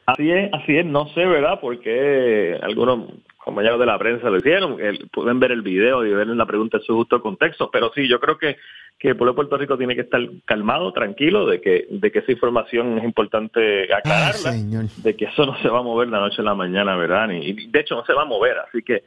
Así 0.05 0.31
es, 0.31 0.53
así 0.53 0.77
es, 0.77 0.85
no 0.85 1.07
sé, 1.09 1.25
¿verdad? 1.25 1.59
Porque 1.61 2.59
algunos 2.61 3.09
compañeros 3.37 3.79
de 3.79 3.85
la 3.85 3.97
prensa 3.97 4.29
lo 4.29 4.37
hicieron, 4.37 4.77
pueden 5.11 5.39
ver 5.39 5.51
el 5.51 5.61
video 5.61 6.05
y 6.05 6.13
ver 6.13 6.27
la 6.27 6.45
pregunta 6.45 6.77
en 6.77 6.83
su 6.83 6.95
justo 6.95 7.21
contexto, 7.21 7.69
pero 7.71 7.91
sí, 7.93 8.07
yo 8.07 8.19
creo 8.19 8.37
que, 8.37 8.57
que 8.97 9.09
el 9.09 9.17
pueblo 9.17 9.33
de 9.33 9.35
Puerto 9.35 9.57
Rico 9.57 9.77
tiene 9.77 9.95
que 9.95 10.01
estar 10.01 10.21
calmado, 10.45 10.93
tranquilo, 10.93 11.45
de 11.45 11.59
que, 11.59 11.87
de 11.89 12.11
que 12.11 12.19
esa 12.19 12.31
información 12.31 12.97
es 12.97 13.03
importante 13.03 13.93
aclararla, 13.93 14.53
de 14.97 15.15
que 15.15 15.25
eso 15.25 15.45
no 15.45 15.57
se 15.61 15.67
va 15.67 15.79
a 15.79 15.83
mover 15.83 16.07
la 16.07 16.19
noche 16.19 16.41
a 16.41 16.45
la 16.45 16.55
mañana, 16.55 16.95
¿verdad? 16.95 17.29
Y, 17.31 17.67
de 17.67 17.79
hecho 17.79 17.95
no 17.95 18.05
se 18.05 18.13
va 18.13 18.23
a 18.23 18.25
mover, 18.25 18.57
así 18.59 18.81
que 18.81 19.03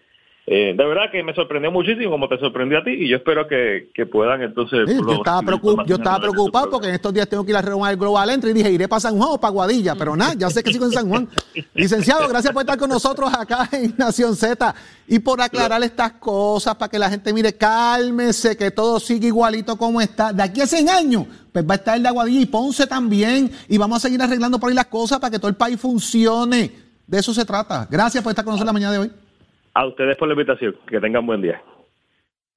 eh, 0.48 0.74
de 0.76 0.84
verdad 0.86 1.10
que 1.10 1.24
me 1.24 1.34
sorprendió 1.34 1.72
muchísimo 1.72 2.12
como 2.12 2.28
te 2.28 2.38
sorprendió 2.38 2.78
a 2.78 2.84
ti 2.84 2.90
y 2.90 3.08
yo 3.08 3.16
espero 3.16 3.48
que, 3.48 3.90
puedan 4.10 4.42
entonces... 4.42 4.86
yo 4.86 5.14
estaba, 5.14 5.42
yo 5.84 5.96
estaba 5.96 6.20
preocupado 6.20 6.70
porque 6.70 6.86
en 6.86 6.94
estos 6.94 7.12
días 7.12 7.28
tengo 7.28 7.44
que 7.44 7.50
ir 7.50 7.56
a 7.56 7.62
reunir 7.62 7.90
el 7.90 7.96
Global 7.96 8.30
Entry 8.30 8.50
y 8.50 8.54
dije, 8.54 8.70
iré 8.70 8.86
para 8.86 9.00
San 9.00 9.16
Juan 9.16 9.30
o 9.32 9.40
para 9.40 9.50
Guadilla, 9.50 9.96
pero 9.96 10.14
nada, 10.14 10.34
ya 10.34 10.48
sé 10.48 10.62
que 10.62 10.72
sigo 10.72 10.86
en 10.86 10.92
San 10.92 11.08
Juan. 11.08 11.28
Licenciado, 11.74 12.28
gracias 12.28 12.52
por 12.52 12.62
estar 12.62 12.78
con 12.78 12.88
nosotros 12.88 13.28
acá 13.34 13.68
en 13.72 13.92
Nación 13.98 14.36
Z 14.36 14.72
y 15.08 15.18
por 15.18 15.40
aclarar 15.40 15.82
estas 15.82 16.12
cosas 16.12 16.76
para 16.76 16.90
que 16.90 16.98
la 17.00 17.10
gente 17.10 17.32
mire, 17.32 17.54
cálmese, 17.54 18.56
que 18.56 18.70
todo 18.70 19.00
sigue 19.00 19.26
igualito 19.26 19.76
como 19.76 20.00
está. 20.00 20.32
De 20.32 20.44
aquí 20.44 20.60
a 20.60 20.66
100 20.68 20.88
años, 20.88 21.26
pues 21.52 21.66
va 21.68 21.74
a 21.74 21.76
estar 21.76 21.96
el 21.96 22.04
de 22.04 22.08
Aguadilla 22.08 22.40
y 22.40 22.46
Ponce 22.46 22.86
también 22.86 23.50
y 23.68 23.78
vamos 23.78 23.98
a 23.98 24.00
seguir 24.00 24.22
arreglando 24.22 24.60
por 24.60 24.68
ahí 24.68 24.76
las 24.76 24.86
cosas 24.86 25.18
para 25.18 25.32
que 25.32 25.40
todo 25.40 25.48
el 25.48 25.56
país 25.56 25.80
funcione. 25.80 26.70
De 27.04 27.18
eso 27.18 27.34
se 27.34 27.44
trata. 27.44 27.88
Gracias 27.90 28.22
por 28.22 28.30
estar 28.30 28.44
con 28.44 28.52
nosotros 28.52 28.66
la 28.66 28.72
mañana 28.72 28.92
de 28.92 28.98
hoy. 28.98 29.25
A 29.76 29.84
ustedes 29.84 30.16
por 30.16 30.26
la 30.26 30.32
invitación. 30.32 30.74
Que 30.88 30.98
tengan 30.98 31.26
buen 31.26 31.42
día. 31.42 31.60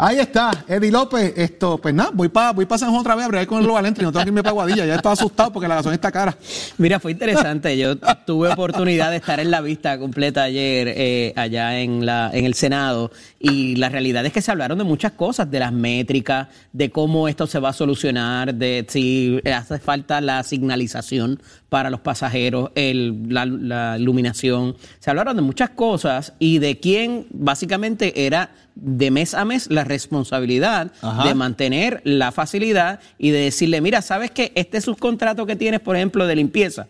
Ahí 0.01 0.17
está, 0.17 0.63
Eddie 0.69 0.89
López. 0.89 1.33
Esto, 1.35 1.77
pues 1.77 1.93
nada, 1.93 2.11
voy 2.13 2.29
para 2.29 2.53
voy 2.53 2.65
pa 2.65 2.77
San 2.77 2.91
Juan 2.91 3.01
otra 3.01 3.15
vez 3.15 3.25
a 3.25 3.27
ver 3.27 3.45
con 3.45 3.61
el 3.61 3.67
Valentry. 3.67 4.05
No 4.05 4.13
tengo 4.13 4.23
que 4.23 4.29
irme 4.29 4.41
para 4.41 4.53
Guadilla. 4.53 4.85
Ya 4.85 4.95
estaba 4.95 5.11
asustado 5.11 5.51
porque 5.51 5.67
la 5.67 5.75
gasolina 5.75 5.95
está 5.95 6.13
cara. 6.13 6.37
Mira, 6.77 7.01
fue 7.01 7.11
interesante. 7.11 7.77
Yo 7.77 7.97
tuve 8.25 8.47
oportunidad 8.47 9.11
de 9.11 9.17
estar 9.17 9.41
en 9.41 9.51
la 9.51 9.59
vista 9.59 9.99
completa 9.99 10.43
ayer 10.43 10.93
eh, 10.95 11.33
allá 11.35 11.81
en, 11.81 12.05
la, 12.05 12.31
en 12.31 12.45
el 12.45 12.53
Senado 12.53 13.11
y 13.37 13.75
la 13.75 13.89
realidad 13.89 14.25
es 14.25 14.31
que 14.31 14.41
se 14.41 14.51
hablaron 14.51 14.77
de 14.77 14.85
muchas 14.85 15.11
cosas, 15.11 15.51
de 15.51 15.59
las 15.59 15.73
métricas, 15.73 16.47
de 16.71 16.89
cómo 16.89 17.27
esto 17.27 17.45
se 17.45 17.59
va 17.59 17.69
a 17.69 17.73
solucionar, 17.73 18.53
de 18.53 18.85
si 18.87 19.41
hace 19.53 19.79
falta 19.79 20.21
la 20.21 20.43
signalización 20.43 21.41
para 21.69 21.89
los 21.89 22.01
pasajeros, 22.01 22.71
el, 22.75 23.27
la, 23.29 23.45
la 23.45 23.97
iluminación. 23.97 24.75
Se 24.99 25.09
hablaron 25.09 25.35
de 25.35 25.41
muchas 25.41 25.69
cosas 25.69 26.33
y 26.39 26.59
de 26.59 26.79
quién 26.79 27.27
básicamente 27.31 28.25
era 28.25 28.51
de 28.75 29.11
mes 29.11 29.33
a 29.33 29.45
mes 29.45 29.69
la 29.69 29.83
responsabilidad 29.83 30.91
de 31.23 31.35
mantener 31.35 32.01
la 32.03 32.31
facilidad 32.31 32.99
y 33.17 33.31
de 33.31 33.41
decirle, 33.41 33.81
mira, 33.81 34.01
¿sabes 34.01 34.31
que 34.31 34.51
este 34.55 34.81
subcontrato 34.81 35.45
que 35.45 35.55
tienes, 35.55 35.79
por 35.79 35.95
ejemplo, 35.95 36.25
de 36.25 36.35
limpieza? 36.35 36.87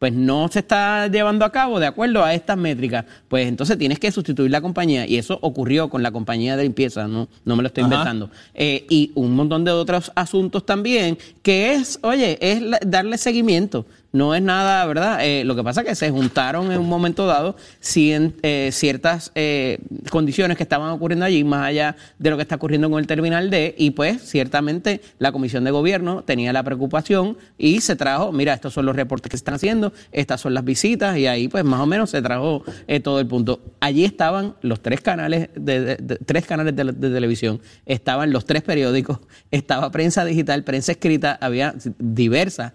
pues 0.00 0.14
no 0.14 0.48
se 0.48 0.60
está 0.60 1.08
llevando 1.08 1.44
a 1.44 1.52
cabo 1.52 1.78
de 1.78 1.86
acuerdo 1.86 2.24
a 2.24 2.32
estas 2.32 2.56
métricas, 2.56 3.04
pues 3.28 3.46
entonces 3.46 3.76
tienes 3.76 3.98
que 3.98 4.10
sustituir 4.10 4.50
la 4.50 4.62
compañía. 4.62 5.06
Y 5.06 5.18
eso 5.18 5.38
ocurrió 5.42 5.90
con 5.90 6.02
la 6.02 6.10
compañía 6.10 6.56
de 6.56 6.62
limpieza, 6.62 7.06
no, 7.06 7.28
no 7.44 7.54
me 7.54 7.62
lo 7.62 7.66
estoy 7.66 7.84
inventando. 7.84 8.30
Eh, 8.54 8.86
y 8.88 9.12
un 9.14 9.36
montón 9.36 9.62
de 9.62 9.72
otros 9.72 10.10
asuntos 10.14 10.64
también, 10.64 11.18
que 11.42 11.74
es, 11.74 11.98
oye, 12.00 12.38
es 12.40 12.62
darle 12.86 13.18
seguimiento 13.18 13.84
no 14.12 14.34
es 14.34 14.42
nada, 14.42 14.84
¿verdad? 14.86 15.24
Eh, 15.24 15.44
lo 15.44 15.54
que 15.54 15.62
pasa 15.62 15.82
es 15.82 15.86
que 15.86 15.94
se 15.94 16.10
juntaron 16.10 16.72
en 16.72 16.80
un 16.80 16.88
momento 16.88 17.26
dado 17.26 17.56
eh, 17.94 18.70
ciertas 18.72 19.30
eh, 19.34 19.78
condiciones 20.10 20.56
que 20.56 20.64
estaban 20.64 20.90
ocurriendo 20.90 21.24
allí, 21.24 21.44
más 21.44 21.66
allá 21.66 21.96
de 22.18 22.30
lo 22.30 22.36
que 22.36 22.42
está 22.42 22.56
ocurriendo 22.56 22.90
con 22.90 22.98
el 22.98 23.06
Terminal 23.06 23.50
D, 23.50 23.74
y 23.78 23.90
pues 23.90 24.22
ciertamente 24.22 25.00
la 25.18 25.30
Comisión 25.30 25.64
de 25.64 25.70
Gobierno 25.70 26.24
tenía 26.24 26.52
la 26.52 26.62
preocupación 26.64 27.36
y 27.56 27.80
se 27.80 27.94
trajo, 27.94 28.32
mira, 28.32 28.54
estos 28.54 28.74
son 28.74 28.86
los 28.86 28.96
reportes 28.96 29.30
que 29.30 29.36
se 29.36 29.42
están 29.42 29.54
haciendo, 29.54 29.92
estas 30.10 30.40
son 30.40 30.54
las 30.54 30.64
visitas, 30.64 31.16
y 31.16 31.26
ahí 31.26 31.46
pues 31.48 31.64
más 31.64 31.80
o 31.80 31.86
menos 31.86 32.10
se 32.10 32.20
trajo 32.20 32.64
todo 33.02 33.20
el 33.20 33.26
punto. 33.26 33.60
Allí 33.78 34.04
estaban 34.04 34.54
los 34.62 34.80
tres 34.80 35.00
canales 35.00 35.48
de, 35.54 35.96
tres 36.26 36.46
canales 36.46 36.74
de, 36.74 36.84
de 36.84 37.10
televisión, 37.10 37.60
estaban 37.86 38.32
los 38.32 38.44
tres 38.44 38.62
periódicos, 38.62 39.20
estaba 39.50 39.90
prensa 39.92 40.24
digital, 40.24 40.64
prensa 40.64 40.92
escrita, 40.92 41.38
había 41.40 41.74
diversas 41.98 42.72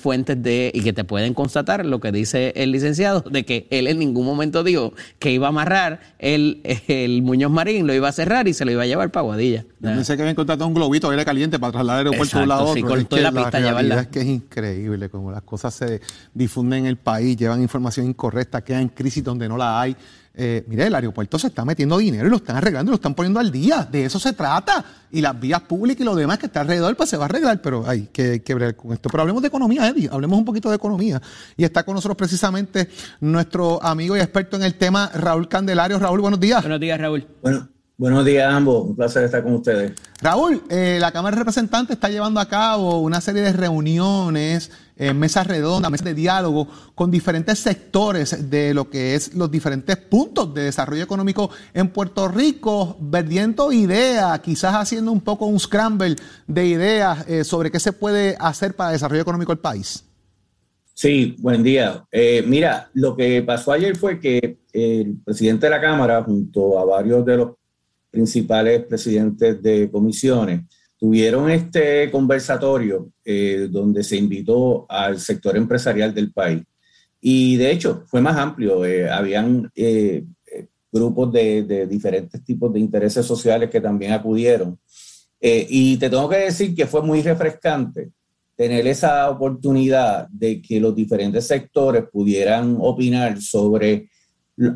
fuentes 0.00 0.40
de 0.42 0.70
y 0.76 0.82
que 0.82 0.92
te 0.92 1.04
pueden 1.04 1.32
constatar 1.32 1.86
lo 1.86 2.00
que 2.00 2.12
dice 2.12 2.52
el 2.54 2.70
licenciado, 2.70 3.22
de 3.22 3.46
que 3.46 3.66
él 3.70 3.86
en 3.86 3.98
ningún 3.98 4.26
momento 4.26 4.62
dijo 4.62 4.92
que 5.18 5.32
iba 5.32 5.46
a 5.46 5.48
amarrar 5.48 6.00
el, 6.18 6.60
el 6.86 7.22
Muñoz 7.22 7.50
Marín, 7.50 7.86
lo 7.86 7.94
iba 7.94 8.08
a 8.08 8.12
cerrar 8.12 8.46
y 8.46 8.52
se 8.52 8.66
lo 8.66 8.72
iba 8.72 8.82
a 8.82 8.86
llevar 8.86 9.10
para 9.10 9.22
Guadilla. 9.22 9.64
Yo 9.80 9.88
pensé 9.88 10.16
que 10.16 10.22
habían 10.22 10.34
contratado 10.34 10.68
un 10.68 10.74
globito 10.74 11.08
aire 11.08 11.24
caliente 11.24 11.58
para 11.58 11.72
trasladar 11.72 12.02
el 12.02 12.08
aeropuerto 12.08 12.36
de 12.36 12.42
un 12.42 12.48
lado 12.50 12.60
a 12.60 12.64
otro. 12.64 12.94
es 12.94 13.06
que 13.06 13.22
la, 13.22 13.32
pista 13.32 13.58
la 13.58 13.72
realidad 13.72 14.00
es 14.00 14.08
que 14.08 14.20
es 14.20 14.26
increíble 14.26 15.08
como 15.08 15.30
las 15.30 15.42
cosas 15.44 15.72
se 15.72 16.02
difunden 16.34 16.80
en 16.80 16.86
el 16.86 16.98
país, 16.98 17.38
llevan 17.38 17.62
información 17.62 18.04
incorrecta, 18.04 18.62
quedan 18.62 18.82
en 18.82 18.88
crisis 18.88 19.24
donde 19.24 19.48
no 19.48 19.56
la 19.56 19.80
hay. 19.80 19.96
Eh, 20.38 20.64
mire, 20.68 20.86
el 20.86 20.94
aeropuerto 20.94 21.38
se 21.38 21.46
está 21.46 21.64
metiendo 21.64 21.96
dinero 21.96 22.26
y 22.26 22.30
lo 22.30 22.36
están 22.36 22.56
arreglando 22.56 22.90
y 22.90 22.92
lo 22.92 22.96
están 22.96 23.14
poniendo 23.14 23.40
al 23.40 23.50
día. 23.50 23.88
De 23.90 24.04
eso 24.04 24.18
se 24.18 24.34
trata. 24.34 24.84
Y 25.10 25.22
las 25.22 25.38
vías 25.40 25.62
públicas 25.62 26.02
y 26.02 26.04
lo 26.04 26.14
demás 26.14 26.38
que 26.38 26.46
está 26.46 26.60
alrededor, 26.60 26.94
pues 26.94 27.08
se 27.08 27.16
va 27.16 27.24
a 27.24 27.28
arreglar, 27.28 27.62
pero 27.62 27.88
hay 27.88 28.08
que, 28.12 28.42
que 28.42 28.54
ver 28.54 28.76
con 28.76 28.92
esto. 28.92 29.08
Pero 29.08 29.22
hablemos 29.22 29.40
de 29.40 29.48
economía, 29.48 29.88
Eddie. 29.88 30.10
Hablemos 30.12 30.38
un 30.38 30.44
poquito 30.44 30.68
de 30.68 30.76
economía. 30.76 31.22
Y 31.56 31.64
está 31.64 31.84
con 31.84 31.94
nosotros 31.94 32.18
precisamente 32.18 32.90
nuestro 33.20 33.82
amigo 33.82 34.14
y 34.14 34.20
experto 34.20 34.56
en 34.56 34.64
el 34.64 34.74
tema, 34.74 35.10
Raúl 35.14 35.48
Candelario. 35.48 35.98
Raúl, 35.98 36.20
buenos 36.20 36.38
días. 36.38 36.60
Buenos 36.60 36.80
días, 36.80 37.00
Raúl. 37.00 37.26
Bueno, 37.40 37.68
buenos 37.96 38.24
días 38.26 38.52
a 38.52 38.56
ambos. 38.56 38.84
Un 38.84 38.96
placer 38.96 39.24
estar 39.24 39.42
con 39.42 39.54
ustedes. 39.54 39.92
Raúl, 40.20 40.62
eh, 40.68 40.98
la 41.00 41.12
Cámara 41.12 41.34
de 41.34 41.40
Representantes 41.40 41.94
está 41.94 42.10
llevando 42.10 42.40
a 42.40 42.48
cabo 42.48 43.00
una 43.00 43.22
serie 43.22 43.40
de 43.40 43.52
reuniones, 43.54 44.70
eh, 44.96 45.12
mesas 45.12 45.46
redondas, 45.46 45.90
mesas 45.90 46.06
de 46.06 46.14
diálogo 46.14 46.66
con 46.94 47.10
diferentes 47.10 47.58
sectores 47.58 48.50
de 48.50 48.72
lo 48.72 48.88
que 48.88 49.14
es 49.14 49.34
los 49.34 49.50
diferentes 49.50 49.96
puntos 49.96 50.54
de 50.54 50.62
desarrollo 50.62 51.02
económico 51.02 51.50
en 51.74 51.88
Puerto 51.88 52.28
Rico, 52.28 52.96
verdiendo 53.00 53.72
ideas, 53.72 54.40
quizás 54.40 54.74
haciendo 54.74 55.12
un 55.12 55.20
poco 55.20 55.46
un 55.46 55.60
scramble 55.60 56.16
de 56.46 56.66
ideas 56.66 57.28
eh, 57.28 57.44
sobre 57.44 57.70
qué 57.70 57.78
se 57.78 57.92
puede 57.92 58.36
hacer 58.40 58.74
para 58.74 58.90
el 58.90 58.94
desarrollo 58.94 59.22
económico 59.22 59.52
del 59.52 59.60
país. 59.60 60.04
Sí, 60.94 61.36
buen 61.40 61.62
día. 61.62 62.06
mira, 62.46 62.88
lo 62.94 63.14
que 63.14 63.42
pasó 63.42 63.72
ayer 63.72 63.96
fue 63.96 64.18
que 64.18 64.60
el 64.72 65.18
presidente 65.22 65.66
de 65.66 65.70
la 65.70 65.80
Cámara, 65.80 66.22
junto 66.22 66.78
a 66.78 66.86
varios 66.86 67.22
de 67.26 67.36
los 67.36 67.50
principales 68.10 68.86
presidentes 68.86 69.62
de 69.62 69.90
comisiones, 69.90 70.62
tuvieron 70.98 71.50
este 71.50 72.10
conversatorio 72.10 73.10
eh, 73.24 73.68
donde 73.70 74.02
se 74.02 74.16
invitó 74.16 74.86
al 74.88 75.20
sector 75.20 75.56
empresarial 75.56 76.14
del 76.14 76.32
país. 76.32 76.62
Y 77.20 77.56
de 77.56 77.70
hecho 77.70 78.04
fue 78.06 78.20
más 78.20 78.36
amplio, 78.36 78.84
eh, 78.84 79.10
habían 79.10 79.70
eh, 79.74 80.24
grupos 80.92 81.32
de, 81.32 81.62
de, 81.64 81.86
diferentes 81.86 82.42
tipos 82.44 82.72
de 82.72 82.80
intereses 82.80 83.26
sociales 83.26 83.68
que 83.70 83.80
también 83.80 84.12
acudieron. 84.12 84.78
y 85.40 85.96
te 85.98 86.08
tengo 86.08 86.28
que 86.28 86.38
decir 86.38 86.74
que 86.74 86.86
fue 86.86 87.02
muy 87.02 87.20
refrescante 87.22 88.10
tener 88.56 88.86
esa 88.86 89.28
oportunidad 89.28 90.28
de 90.28 90.62
que 90.62 90.80
los 90.80 90.94
diferentes 90.96 91.46
sectores 91.46 92.04
pudieran 92.10 92.78
opinar 92.80 93.40
sobre 93.42 94.08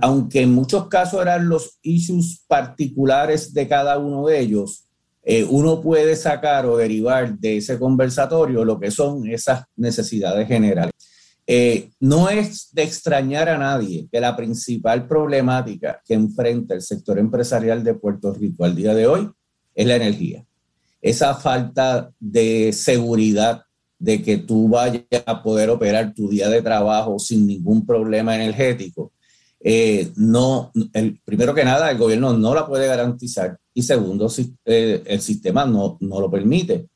aunque 0.03 0.43
en 0.43 0.53
muchos 0.53 0.89
casos 0.89 1.23
eran 1.23 1.49
los 1.49 1.79
issues 1.83 2.45
particulares 2.47 3.53
de 3.55 3.67
cada 3.67 3.99
uno 3.99 4.27
de 4.27 4.41
ellos, 4.41 4.85
eh, 5.23 5.45
uno 5.45 5.81
puede 5.81 6.17
sacar 6.17 6.67
o 6.67 6.77
derivar 6.77 7.39
de 7.39 7.59
ese 7.59 7.79
conversatorio 7.79 8.65
lo 8.65 8.81
que 8.81 8.91
son 8.91 9.29
esas 9.29 9.65
necesidades 9.77 10.49
generales. 10.49 10.93
Eh, 11.47 11.91
no 12.00 12.31
es 12.31 12.69
de 12.73 12.85
extrañar 12.85 13.49
a 13.49 13.59
nadie 13.59 14.09
que 14.11 14.21
la 14.21 14.37
principal 14.37 15.07
problemática 15.09 16.00
que 16.07 16.15
enfrenta 16.15 16.75
el 16.75 16.81
sector 16.81 17.19
empresarial 17.19 17.83
de 17.83 17.95
Puerto 17.95 18.33
Rico 18.33 18.65
al 18.65 18.77
día 18.77 18.95
de 18.95 19.07
hoy 19.07 19.29
es 19.75 19.87
la 19.87 19.97
energía. 19.97 20.45
Esa 21.03 21.35
falta 21.35 22.11
de 22.19 22.73
seguridad 22.73 23.62
de 23.99 24.23
que 24.23 24.39
tú 24.39 24.69
vayas 24.69 25.05
a 25.27 25.43
poder 25.43 25.71
operar 25.71 26.15
tu 26.15 26.29
día 26.29 26.49
de 26.49 26.62
trabajo 26.62 27.19
sin 27.19 27.47
ningún 27.47 27.85
problema 27.85 28.35
energético 28.35 29.12
eh, 29.62 30.11
no, 30.17 30.73
el, 30.95 31.21
primero 31.23 31.55
que 31.55 31.64
nada, 31.64 31.90
el 31.90 31.99
gobierno 31.99 32.33
no 32.33 32.55
la 32.55 32.67
puede 32.67 32.87
garantizar 32.87 33.59
y 33.75 33.83
segundo, 33.83 34.33
eh, 34.64 35.02
el 35.05 35.21
sistema 35.21 35.67
no, 35.67 35.99
no 36.00 36.21
lo 36.21 36.31
permite. 36.31 36.88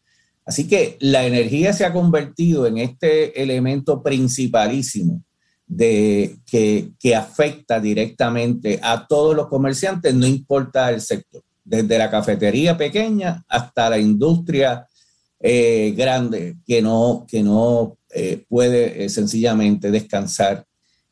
Así 0.47 0.67
que 0.67 0.97
la 1.01 1.27
energía 1.27 1.73
se 1.73 1.85
ha 1.85 1.93
convertido 1.93 2.67
en 2.67 2.79
este 2.79 3.41
elemento 3.43 4.03
principalísimo 4.03 5.23
de, 5.67 6.37
que, 6.47 6.91
que 6.99 7.15
afecta 7.15 7.81
directamente 7.81 8.79
a 8.83 9.07
todos 9.07 9.35
los 9.35 9.49
comerciantes, 9.49 10.15
no 10.15 10.27
importa 10.27 10.91
el 10.91 11.01
sector, 11.01 11.43
desde 11.65 11.99
la 11.99 12.11
cafetería 12.11 12.77
pequeña 12.77 13.43
hasta 13.49 13.89
la 13.89 13.99
industria 13.99 14.87
eh, 15.41 15.95
grande 15.97 16.57
que 16.67 16.81
no, 16.83 17.27
que 17.29 17.43
no 17.43 17.99
puede 18.49 19.09
sencillamente 19.09 19.91
descansar 19.91 20.65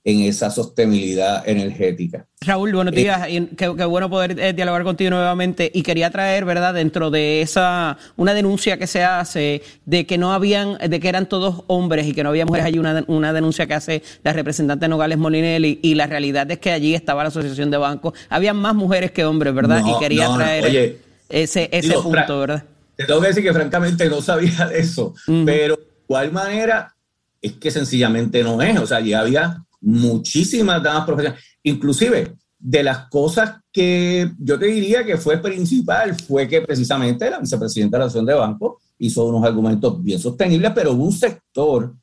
en 0.04 0.23
esa 0.23 0.50
sostenibilidad 0.50 1.49
energética. 1.49 2.26
Raúl, 2.40 2.73
buenos 2.73 2.92
días. 2.92 3.25
Eh, 3.28 3.49
qué, 3.56 3.68
bueno 3.68 4.11
poder 4.11 4.38
eh, 4.38 4.52
dialogar 4.52 4.82
contigo 4.82 5.11
nuevamente. 5.11 5.71
Y 5.73 5.82
quería 5.82 6.11
traer, 6.11 6.44
¿verdad?, 6.44 6.75
dentro 6.75 7.11
de 7.11 7.40
esa, 7.40 7.97
una 8.16 8.35
denuncia 8.35 8.78
que 8.78 8.88
se 8.88 9.04
hace 9.04 9.62
de 9.85 10.04
que 10.04 10.18
no 10.18 10.32
habían, 10.32 10.76
de 10.78 10.99
que 10.99 11.09
eran 11.09 11.28
todos 11.28 11.62
hombres 11.68 12.06
y 12.06 12.14
que 12.14 12.25
no 12.25 12.30
había 12.30 12.44
mujeres 12.44 12.66
allí, 12.66 12.80
una, 12.80 13.04
una 13.06 13.32
denuncia 13.32 13.66
que 13.66 13.75
hace 13.75 14.02
la 14.25 14.32
representante 14.32 14.88
Nogales 14.88 15.18
Molinelli. 15.18 15.78
Y 15.82 15.94
la 15.94 16.09
realidad 16.09 16.50
es 16.50 16.59
que 16.59 16.73
allí 16.73 16.94
estaba 16.94 17.23
la 17.23 17.28
Asociación 17.28 17.71
de 17.71 17.76
Bancos. 17.76 18.14
Habían 18.28 18.56
más 18.56 18.75
mujeres 18.75 19.12
que 19.12 19.25
hombres, 19.25 19.54
¿verdad? 19.54 19.82
y 19.87 19.99
quería 20.00 20.35
traer 20.35 20.99
ese, 21.28 21.68
ese 21.71 21.94
punto, 21.94 22.40
¿verdad? 22.40 22.64
Te 22.97 23.04
tengo 23.04 23.21
que 23.21 23.28
decir 23.28 23.42
que 23.44 23.52
francamente 23.52 24.09
no 24.09 24.21
sabía 24.21 24.66
de 24.66 24.80
eso. 24.80 25.14
Pero 25.47 25.76
de 25.76 25.82
igual 26.09 26.32
manera 26.32 26.94
es 27.40 27.52
que 27.52 27.71
sencillamente 27.71 28.42
no 28.42 28.61
es. 28.61 28.78
O 28.78 28.87
sea, 28.87 29.00
ya 29.00 29.21
había 29.21 29.64
muchísimas 29.82 30.82
damas 30.82 31.04
profesionales. 31.04 31.44
Inclusive, 31.62 32.34
de 32.58 32.82
las 32.82 33.08
cosas 33.08 33.60
que 33.72 34.30
yo 34.38 34.58
te 34.58 34.66
diría 34.66 35.04
que 35.04 35.16
fue 35.16 35.38
principal 35.38 36.14
fue 36.14 36.48
que 36.48 36.62
precisamente 36.62 37.28
la 37.28 37.40
vicepresidenta 37.40 37.96
de 37.96 38.00
la 38.00 38.06
Asociación 38.06 38.26
de 38.26 38.34
Banco 38.34 38.80
hizo 38.98 39.26
unos 39.26 39.44
argumentos 39.44 40.02
bien 40.02 40.20
sostenibles, 40.20 40.70
pero 40.74 40.92
hubo 40.92 41.04
un 41.04 41.12
sector 41.12 41.94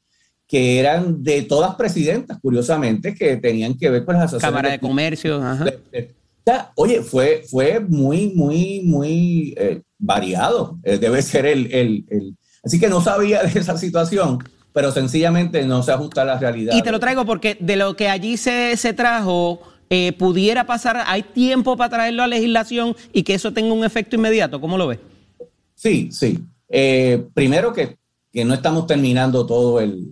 que 0.46 0.80
eran 0.80 1.24
de 1.24 1.44
todas 1.44 1.76
presidentas, 1.76 2.40
curiosamente, 2.42 3.14
que 3.14 3.38
tenían 3.38 3.78
que 3.78 3.90
ver 3.90 4.04
con 4.04 4.16
las 4.16 4.26
asociaciones. 4.26 4.58
Cámara 4.58 4.72
de 4.72 4.80
Comercio. 4.80 5.42
Oye, 6.76 7.04
fue, 7.04 7.44
fue 7.48 7.80
muy, 7.80 8.34
muy, 8.34 8.82
muy 8.84 9.54
eh, 9.58 9.82
variado. 9.98 10.80
Eh, 10.84 10.98
debe 10.98 11.22
ser 11.22 11.46
el, 11.46 11.72
el, 11.72 12.06
el... 12.10 12.36
Así 12.64 12.80
que 12.80 12.90
no 12.90 13.02
sabía 13.02 13.44
de 13.44 13.60
esa 13.60 13.78
situación 13.78 14.40
pero 14.74 14.92
sencillamente 14.92 15.66
no 15.66 15.84
se 15.84 15.92
ajusta 15.92 16.22
a 16.22 16.26
la 16.26 16.38
realidad. 16.38 16.74
Y 16.76 16.82
te 16.82 16.92
lo 16.92 17.00
traigo 17.00 17.26
porque 17.26 17.58
de 17.60 17.76
lo 17.76 17.96
que 17.96 18.10
allí 18.10 18.38
se, 18.38 18.78
se 18.78 18.94
trajo, 18.94 19.62
eh, 19.90 20.14
¿pudiera 20.14 20.66
pasar, 20.66 21.04
hay 21.08 21.24
tiempo 21.24 21.76
para 21.76 21.90
traerlo 21.90 22.24
a 22.24 22.28
legislación 22.28 22.96
y 23.12 23.24
que 23.24 23.34
eso 23.34 23.52
tenga 23.54 23.74
un 23.74 23.84
efecto 23.84 24.16
inmediato? 24.16 24.62
¿Cómo 24.62 24.78
lo 24.78 24.88
ves? 24.88 25.00
Sí, 25.74 26.10
sí. 26.12 26.40
Eh, 26.68 27.26
primero 27.34 27.74
que, 27.74 27.98
no 28.46 28.54
estamos 28.54 28.86
terminando 28.86 29.46
todo 29.46 29.82
el, 29.82 30.08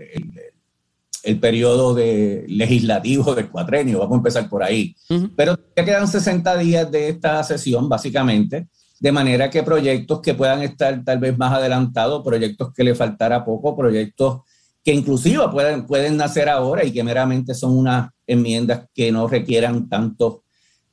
el, 1.23 1.39
periodo 1.39 1.93
de 1.93 2.45
legislativo 2.47 3.35
del 3.35 3.49
cuatrenio, 3.49 3.99
vamos 3.99 4.15
a 4.15 4.17
empezar 4.17 4.49
por 4.49 4.63
ahí. 4.63 4.95
Pero 5.35 5.57
ya 5.75 5.85
quedan 5.85 6.07
60 6.07 6.57
días 6.57 6.91
de 6.91 7.09
esta 7.09 7.41
sesión, 7.43 7.87
básicamente, 7.87 8.67
de 8.99 9.11
manera 9.11 9.49
que 9.49 9.63
proyectos 9.63 10.21
que 10.21 10.33
puedan 10.33 10.63
estar 10.63 11.03
tal 11.05 11.19
vez 11.19 11.37
más 11.37 11.53
adelantados, 11.53 12.23
proyectos 12.23 12.73
que 12.73 12.83
le 12.83 12.95
faltara 12.95 13.45
poco, 13.45 13.77
proyectos 13.77 14.41
que 14.88 14.94
inclusive 14.94 15.44
pueden, 15.51 15.86
pueden 15.86 16.15
nacer 16.15 16.48
ahora 16.48 16.86
y 16.86 16.94
que 16.94 17.03
meramente 17.03 17.53
son 17.53 17.77
unas 17.77 18.10
enmiendas 18.25 18.86
que 18.96 19.12
no 19.12 19.27
requieran 19.27 19.89
tantos 19.89 20.38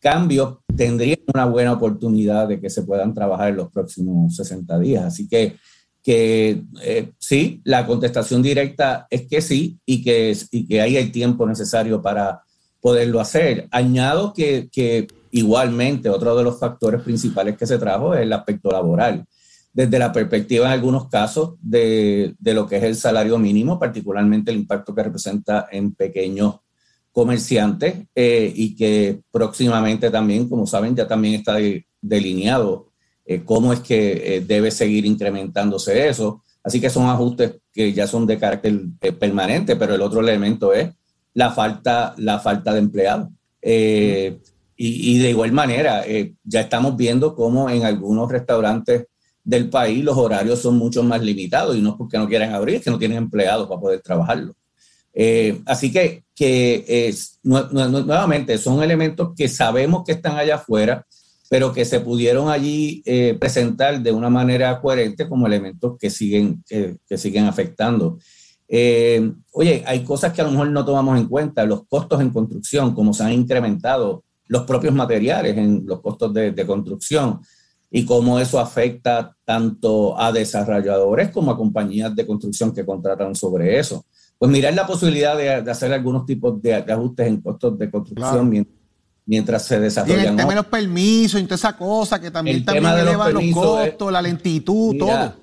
cambios, 0.01 0.57
tendrían 0.77 1.21
una 1.33 1.45
buena 1.45 1.75
oportunidad 1.75 2.49
de 2.49 2.61
que 2.61 2.71
se 2.71 2.83
puedan 2.83 3.15
trabajar 3.15 3.51
en 3.51 3.57
los 3.59 3.71
próximos 3.71 4.35
60 4.35 4.81
días. 4.81 5.05
Así 5.05 5.29
que, 5.29 5.59
que 6.03 6.65
eh, 6.83 7.13
sí, 7.21 7.61
la 7.63 7.87
contestación 7.87 8.43
directa 8.43 9.07
es 9.09 9.29
que 9.29 9.41
sí 9.41 9.79
y 9.87 10.03
que, 10.03 10.37
y 10.51 10.67
que 10.67 10.81
hay 10.81 10.97
el 10.97 11.13
tiempo 11.13 11.47
necesario 11.47 12.03
para 12.03 12.43
poderlo 12.81 13.21
hacer. 13.21 13.69
Añado 13.71 14.33
que, 14.33 14.69
que 14.73 15.07
igualmente 15.31 16.11
otro 16.11 16.37
de 16.37 16.43
los 16.43 16.59
factores 16.59 17.01
principales 17.01 17.57
que 17.57 17.69
se 17.69 17.79
trajo 17.79 18.13
es 18.13 18.23
el 18.23 18.33
aspecto 18.33 18.73
laboral 18.73 19.25
desde 19.75 19.99
la 19.99 20.12
perspectiva 20.12 20.66
en 20.66 20.73
algunos 20.73 21.09
casos 21.09 21.57
de, 21.61 22.35
de, 22.38 22.54
lo 22.54 22.66
que 22.66 22.76
es 22.76 22.85
el 22.85 22.95
salario 22.95 23.38
mínimo, 23.38 23.78
particularmente 23.78 24.52
el 24.52 24.59
impacto 24.59 24.95
que 24.95 25.02
representa 25.02 25.66
en 25.71 25.95
pequeños 25.95 26.61
comerciantes 27.14 28.07
eh, 28.12 28.52
y 28.54 28.75
que 28.75 29.21
próximamente 29.31 30.11
también, 30.11 30.49
como 30.49 30.66
saben, 30.66 30.97
ya 30.97 31.07
también 31.07 31.35
está 31.35 31.57
delineado 32.00 32.90
eh, 33.25 33.43
cómo 33.45 33.73
es 33.73 33.81
que 33.81 34.37
eh, 34.37 34.40
debe 34.40 34.73
seguir 34.73 35.07
incrementándose 35.07 36.09
eso. 36.09 36.43
Así 36.64 36.81
que 36.81 36.90
son 36.90 37.09
ajustes 37.09 37.54
que 37.73 37.93
ya 37.93 38.09
son 38.09 38.26
de 38.26 38.37
carácter 38.37 38.81
permanente, 39.19 39.76
pero 39.76 39.95
el 39.95 40.02
otro 40.02 40.21
elemento 40.21 40.73
es 40.73 40.90
la 41.35 41.52
falta, 41.52 42.14
la 42.19 42.40
falta 42.40 42.73
de 42.73 42.78
empleados. 42.81 43.28
Y, 43.62 44.38
y, 44.76 45.19
de 45.19 45.31
igual 45.31 45.52
manera, 45.52 46.02
ya 46.43 46.61
estamos 46.61 46.97
viendo 46.97 47.35
cómo 47.37 47.71
en 47.71 47.85
algunos 47.85 48.31
restaurantes 48.31 49.07
del 49.45 49.69
país 49.69 50.03
los 50.03 50.17
horarios 50.17 50.61
son 50.61 50.77
mucho 50.77 51.03
más 51.03 51.23
limitados 51.23 51.77
y 51.77 51.83
no 51.83 51.91
es 51.91 51.97
porque 51.97 52.19
no 52.19 52.27
quieran 52.27 52.55
abrir, 52.55 52.77
es 52.77 52.83
que 52.83 52.91
no 52.91 52.99
tienen 52.99 53.19
empleados 53.19 53.69
para 53.69 53.81
poder 53.81 54.01
trabajarlo. 54.01 54.57
Eh, 55.13 55.61
así 55.67 55.93
que, 55.93 56.25
que 56.35 56.85
es, 56.89 57.39
nuevamente 57.43 58.59
son 58.59 58.83
elementos 58.83 59.33
que 59.37 59.47
sabemos 59.47 60.03
que 60.05 60.13
están 60.13 60.37
allá 60.37 60.57
afuera, 60.57 61.07
pero 61.51 61.73
que 61.73 61.85
se 61.85 62.01
pudieron 62.01 62.49
allí 62.49 63.03
eh, 63.05 63.37
presentar 63.39 64.03
de 64.03 64.11
una 64.11 64.31
manera 64.31 64.81
coherente 64.81 65.29
como 65.29 65.47
elementos 65.47 65.97
que 66.01 66.11
siguen, 66.11 66.65
que 66.67 67.19
siguen 67.19 67.45
afectando. 67.45 68.19
Eh, 68.67 69.31
oye, 69.53 69.85
hay 69.87 70.03
cosas 70.03 70.33
que 70.33 70.41
a 70.41 70.45
lo 70.45 70.51
mejor 70.51 70.71
no 70.71 70.85
tomamos 70.85 71.19
en 71.19 71.29
cuenta, 71.29 71.67
los 71.67 71.87
costos 71.87 72.21
en 72.21 72.31
construcción, 72.31 72.95
como 72.95 73.13
se 73.13 73.23
han 73.23 73.33
incrementado, 73.33 74.25
los 74.47 74.63
propios 74.63 74.95
materiales 74.95 75.57
en 75.57 75.85
los 75.87 76.01
costos 76.01 76.33
de, 76.35 76.51
de 76.51 76.67
construcción 76.67 77.41
y 77.97 78.05
cómo 78.05 78.41
eso 78.41 78.59
afecta 78.59 79.37
tanto 79.45 80.21
a 80.21 80.33
desarrolladores 80.33 81.31
como 81.31 81.53
a 81.53 81.57
compañías 81.57 82.13
de 82.17 82.27
construcción 82.27 82.75
que 82.75 82.85
contratan 82.85 83.37
sobre 83.37 83.79
eso. 83.79 84.05
Pues 84.37 84.51
mirar 84.51 84.75
la 84.75 84.85
posibilidad 84.85 85.37
de, 85.37 85.71
hacer 85.71 85.93
algunos 85.93 86.27
tipos 86.27 86.61
de, 86.61 86.75
ajustes 86.75 87.29
en 87.29 87.41
costos 87.41 87.79
de 87.79 87.89
construcción 87.93 88.67
mientras, 89.27 89.65
se 89.65 89.79
desarrollan. 89.79 90.25
Y 90.25 90.27
el 90.27 90.37
tema 90.37 90.49
de 90.51 90.57
los 90.57 90.67
permisos 90.67 91.41
y 91.41 91.45
toda 91.45 91.55
esa 91.55 91.77
cosa 91.77 92.21
que 92.21 92.33
también, 92.33 92.65
también 92.65 92.99
eleva 92.99 93.31
los, 93.31 93.45
costos, 93.53 94.11
la 94.11 94.21
lentitud, 94.21 94.99
todo. 94.99 95.35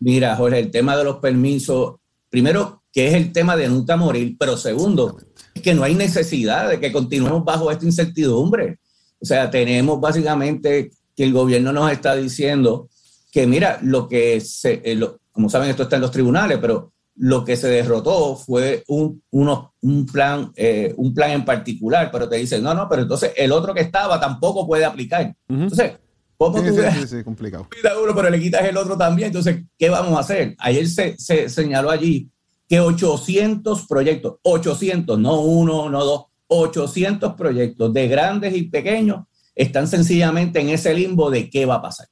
Mira, 0.00 0.34
Jorge, 0.34 0.58
el 0.58 0.72
tema 0.72 0.96
de 0.96 1.04
los 1.04 1.18
permisos, 1.18 1.94
primero, 2.28 2.82
que 2.92 3.06
es 3.06 3.14
el 3.14 3.30
tema 3.30 3.54
de 3.54 3.68
nunca 3.68 3.96
morir, 3.96 4.34
pero 4.36 4.56
segundo, 4.56 5.16
es 5.54 5.62
que 5.62 5.74
no 5.74 5.84
hay 5.84 5.94
necesidad 5.94 6.70
de 6.70 6.80
que 6.80 6.90
continuemos 6.90 7.44
bajo 7.44 7.70
esta 7.70 7.84
incertidumbre. 7.84 8.80
O 9.20 9.24
sea, 9.24 9.48
tenemos 9.48 10.00
básicamente 10.00 10.90
que 11.16 11.24
el 11.24 11.32
gobierno 11.32 11.72
nos 11.72 11.90
está 11.90 12.14
diciendo 12.14 12.88
que, 13.30 13.46
mira, 13.46 13.78
lo 13.82 14.08
que 14.08 14.40
se, 14.40 14.80
eh, 14.84 15.00
como 15.32 15.48
saben, 15.50 15.70
esto 15.70 15.84
está 15.84 15.96
en 15.96 16.02
los 16.02 16.10
tribunales, 16.10 16.58
pero 16.60 16.92
lo 17.16 17.44
que 17.44 17.56
se 17.56 17.68
derrotó 17.68 18.36
fue 18.36 18.82
un, 18.88 19.22
un 19.30 20.06
plan, 20.06 20.52
eh, 20.56 20.92
un 20.96 21.14
plan 21.14 21.30
en 21.30 21.44
particular, 21.44 22.10
pero 22.10 22.28
te 22.28 22.36
dicen, 22.36 22.62
no, 22.62 22.74
no, 22.74 22.88
pero 22.88 23.02
entonces 23.02 23.32
el 23.36 23.52
otro 23.52 23.72
que 23.72 23.80
estaba 23.80 24.18
tampoco 24.18 24.66
puede 24.66 24.84
aplicar. 24.84 25.34
Entonces, 25.48 25.92
¿cómo 26.36 26.60
tú 26.60 26.74
sí, 26.74 27.08
sí, 27.08 27.24
complicado. 27.24 27.68
uno, 28.02 28.14
pero 28.14 28.30
le 28.30 28.40
quitas 28.40 28.64
el 28.64 28.76
otro 28.76 28.96
también? 28.96 29.28
Entonces, 29.28 29.62
¿qué 29.78 29.88
vamos 29.88 30.16
a 30.16 30.20
hacer? 30.20 30.56
Ayer 30.58 30.88
se, 30.88 31.16
se 31.18 31.48
señaló 31.48 31.90
allí 31.90 32.28
que 32.68 32.80
800 32.80 33.86
proyectos, 33.86 34.36
800, 34.42 35.18
no 35.18 35.40
uno, 35.40 35.88
no 35.88 36.04
dos, 36.04 36.24
800 36.48 37.34
proyectos 37.34 37.92
de 37.92 38.08
grandes 38.08 38.56
y 38.56 38.64
pequeños 38.64 39.24
están 39.54 39.86
sencillamente 39.86 40.60
en 40.60 40.70
ese 40.70 40.94
limbo 40.94 41.30
de 41.30 41.48
qué 41.48 41.66
va 41.66 41.76
a 41.76 41.82
pasar. 41.82 42.08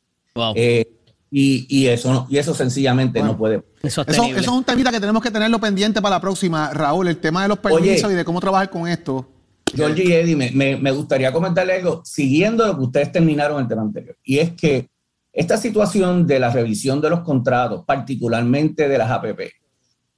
Eh, 0.54 0.86
y, 1.30 1.86
eso 1.86 2.26
y 2.28 2.36
eso 2.36 2.54
sencillamente 2.54 3.22
no 3.22 3.36
puede. 3.36 3.62
Eso, 3.82 4.04
eso, 4.06 4.24
es 4.24 4.48
un 4.48 4.64
temita 4.64 4.90
que 4.90 5.00
tenemos 5.00 5.22
que 5.22 5.30
tenerlo 5.30 5.58
pendiente 5.58 6.00
para 6.02 6.16
la 6.16 6.20
próxima, 6.20 6.72
Raúl, 6.72 7.08
el 7.08 7.18
tema 7.18 7.42
de 7.42 7.48
los 7.48 7.58
permisos 7.58 8.12
y 8.12 8.14
de 8.14 8.24
cómo 8.24 8.40
trabajar 8.40 8.70
con 8.70 8.86
esto. 8.86 9.26
Georgie 9.74 10.04
y 10.04 10.12
Eddie, 10.12 10.36
me, 10.36 10.76
me, 10.76 10.90
gustaría 10.90 11.32
comentarle 11.32 11.76
algo, 11.76 12.02
siguiendo 12.04 12.66
lo 12.66 12.76
que 12.76 12.84
ustedes 12.84 13.10
terminaron 13.10 13.56
en 13.56 13.62
el 13.62 13.68
tema 13.68 13.80
anterior, 13.80 14.16
y 14.22 14.38
es 14.38 14.52
que 14.52 14.90
esta 15.32 15.56
situación 15.56 16.26
de 16.26 16.38
la 16.38 16.50
revisión 16.50 17.00
de 17.00 17.08
los 17.08 17.20
contratos, 17.20 17.84
particularmente 17.86 18.86
de 18.86 18.98
las 18.98 19.10
APP, 19.10 19.40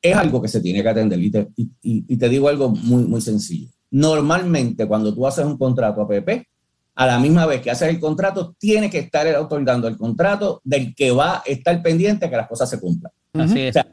es 0.02 0.16
algo 0.16 0.42
que 0.42 0.48
se 0.48 0.60
tiene 0.60 0.82
que 0.82 0.88
atender. 0.88 1.22
Y 1.22 1.30
te, 1.30 1.48
y 1.56 2.16
te 2.16 2.28
digo 2.28 2.48
algo 2.48 2.70
muy, 2.70 3.04
muy 3.04 3.20
sencillo. 3.20 3.68
Normalmente, 3.92 4.86
cuando 4.86 5.14
tú 5.14 5.24
haces 5.24 5.44
un 5.44 5.56
contrato 5.56 6.02
APP, 6.02 6.48
a 6.94 7.06
la 7.06 7.18
misma 7.18 7.46
vez 7.46 7.60
que 7.60 7.70
haces 7.70 7.88
el 7.88 7.98
contrato, 7.98 8.54
tiene 8.58 8.88
que 8.88 8.98
estar 8.98 9.26
otorgando 9.36 9.88
el 9.88 9.96
contrato 9.96 10.60
del 10.64 10.94
que 10.94 11.10
va 11.10 11.38
a 11.38 11.42
estar 11.44 11.82
pendiente 11.82 12.30
que 12.30 12.36
las 12.36 12.48
cosas 12.48 12.70
se 12.70 12.78
cumplan. 12.78 13.12
Así 13.32 13.60
es. 13.62 13.76
O 13.76 13.80
sea, 13.80 13.86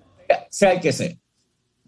sea 0.50 0.74
el 0.74 0.80
que 0.80 0.94
sea. 0.94 1.16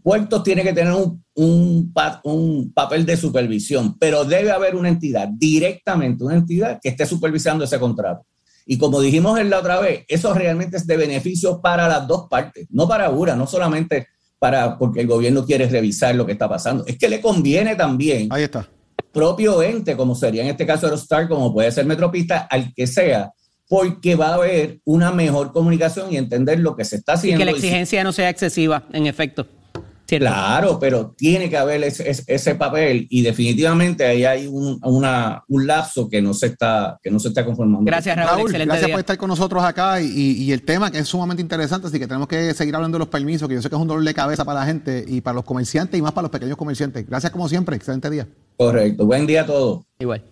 Puertos 0.01 0.43
tiene 0.43 0.63
que 0.63 0.73
tener 0.73 0.93
un, 0.93 1.23
un, 1.35 1.93
un, 2.23 2.73
papel 2.73 3.05
de 3.05 3.15
supervisión, 3.15 3.97
pero 3.97 4.25
debe 4.25 4.51
haber 4.51 4.75
una 4.75 4.89
entidad, 4.89 5.29
directamente 5.29 6.25
una 6.25 6.35
entidad 6.35 6.79
que 6.81 6.89
esté 6.89 7.05
supervisando 7.05 7.63
ese 7.63 7.79
contrato. 7.79 8.25
Y 8.65 8.77
como 8.77 8.99
dijimos 8.99 9.39
en 9.39 9.49
la 9.49 9.59
otra 9.59 9.79
vez, 9.79 10.03
eso 10.07 10.33
realmente 10.33 10.77
es 10.77 10.87
de 10.87 10.97
beneficio 10.97 11.61
para 11.61 11.87
las 11.87 12.05
dos 12.07 12.27
partes, 12.29 12.67
no 12.69 12.87
para 12.87 13.11
una, 13.11 13.35
no 13.35 13.47
solamente 13.47 14.07
para 14.39 14.77
porque 14.77 15.01
el 15.01 15.07
gobierno 15.07 15.45
quiere 15.45 15.69
revisar 15.69 16.15
lo 16.15 16.25
que 16.25 16.33
está 16.33 16.49
pasando, 16.49 16.85
es 16.85 16.97
que 16.97 17.07
le 17.07 17.21
conviene 17.21 17.77
también 17.77 18.27
Ahí 18.29 18.43
está 18.43 18.67
propio 19.13 19.61
ente, 19.61 19.95
como 19.95 20.15
sería 20.15 20.41
en 20.41 20.49
este 20.49 20.65
caso 20.65 20.87
Aerostar, 20.87 21.29
como 21.29 21.53
puede 21.53 21.71
ser 21.71 21.85
Metropista, 21.85 22.39
al 22.49 22.73
que 22.73 22.87
sea, 22.87 23.31
porque 23.69 24.15
va 24.15 24.29
a 24.29 24.33
haber 24.35 24.79
una 24.83 25.11
mejor 25.11 25.53
comunicación 25.53 26.11
y 26.11 26.17
entender 26.17 26.59
lo 26.59 26.75
que 26.75 26.83
se 26.83 26.97
está 26.97 27.13
haciendo. 27.13 27.41
Y 27.41 27.45
que 27.45 27.51
la 27.51 27.57
exigencia 27.57 28.03
no 28.03 28.11
sea 28.11 28.29
excesiva, 28.29 28.83
en 28.91 29.05
efecto. 29.05 29.47
Claro, 30.05 30.79
pero 30.79 31.13
tiene 31.17 31.49
que 31.49 31.57
haber 31.57 31.83
ese, 31.83 32.55
papel 32.55 33.07
y 33.09 33.21
definitivamente 33.21 34.05
ahí 34.05 34.25
hay 34.25 34.47
un, 34.47 34.79
un 34.83 35.67
lapso 35.67 36.07
que 36.07 36.21
no 36.21 36.33
se 36.33 36.47
está 36.47 36.99
que 37.01 37.09
no 37.09 37.19
se 37.19 37.29
está 37.29 37.45
conformando. 37.45 37.85
Gracias 37.85 38.15
Raúl, 38.15 38.51
gracias 38.51 38.91
por 38.91 38.99
estar 38.99 39.17
con 39.17 39.29
nosotros 39.29 39.63
acá 39.63 40.01
y, 40.01 40.51
el 40.51 40.61
tema 40.61 40.91
que 40.91 40.99
es 40.99 41.07
sumamente 41.07 41.41
interesante, 41.41 41.87
así 41.87 41.97
que 41.97 42.07
tenemos 42.07 42.27
que 42.27 42.53
seguir 42.53 42.75
hablando 42.75 42.97
de 42.97 42.99
los 42.99 43.07
permisos, 43.07 43.47
que 43.47 43.55
yo 43.55 43.61
sé 43.61 43.69
que 43.69 43.75
es 43.75 43.81
un 43.81 43.87
dolor 43.87 44.03
de 44.03 44.13
cabeza 44.13 44.45
para 44.45 44.59
la 44.59 44.65
gente 44.65 45.03
y 45.07 45.21
para 45.21 45.35
los 45.35 45.45
comerciantes 45.45 45.97
y 45.97 46.01
más 46.01 46.11
para 46.11 46.23
los 46.23 46.31
pequeños 46.31 46.57
comerciantes. 46.57 47.07
Gracias 47.07 47.31
como 47.31 47.49
siempre, 47.49 47.75
excelente 47.75 48.09
día. 48.09 48.27
Correcto, 48.57 49.05
buen 49.05 49.25
día 49.25 49.41
a 49.41 49.45
todos. 49.45 49.85
Igual. 49.99 50.23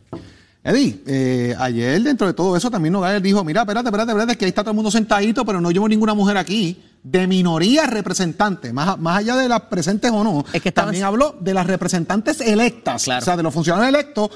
Eddie, 0.64 1.02
eh, 1.08 1.56
ayer 1.58 2.00
dentro 2.04 2.28
de 2.28 2.34
todo 2.34 2.56
eso 2.56 2.70
también 2.70 2.94
Nogales 2.94 3.24
dijo, 3.24 3.44
mira, 3.44 3.62
espérate, 3.62 3.88
espérate, 3.88 4.12
espérate, 4.12 4.38
que 4.38 4.46
ahí 4.46 4.50
está 4.50 4.62
todo 4.62 4.72
el 4.72 4.76
mundo 4.76 4.92
sentadito, 4.92 5.44
pero 5.44 5.60
no 5.60 5.72
llevo 5.72 5.90
ninguna 5.90 6.14
mujer 6.14 6.38
aquí 6.38 6.80
de 7.02 7.26
minoría 7.26 7.88
representante, 7.88 8.72
más, 8.72 9.00
más 9.00 9.18
allá 9.18 9.36
de 9.38 9.50
las 9.50 9.62
presentes 9.62 10.12
o 10.12 10.24
no, 10.24 10.46
es 10.54 10.62
que 10.62 10.72
también 10.72 11.04
habló 11.04 11.36
de 11.40 11.56
las 11.56 11.66
representantes 11.66 12.42
electas, 12.42 13.08
o 13.08 13.22
sea, 13.22 13.36
de 13.36 13.42
los 13.42 13.54
funcionarios 13.54 13.90
electos. 13.90 14.30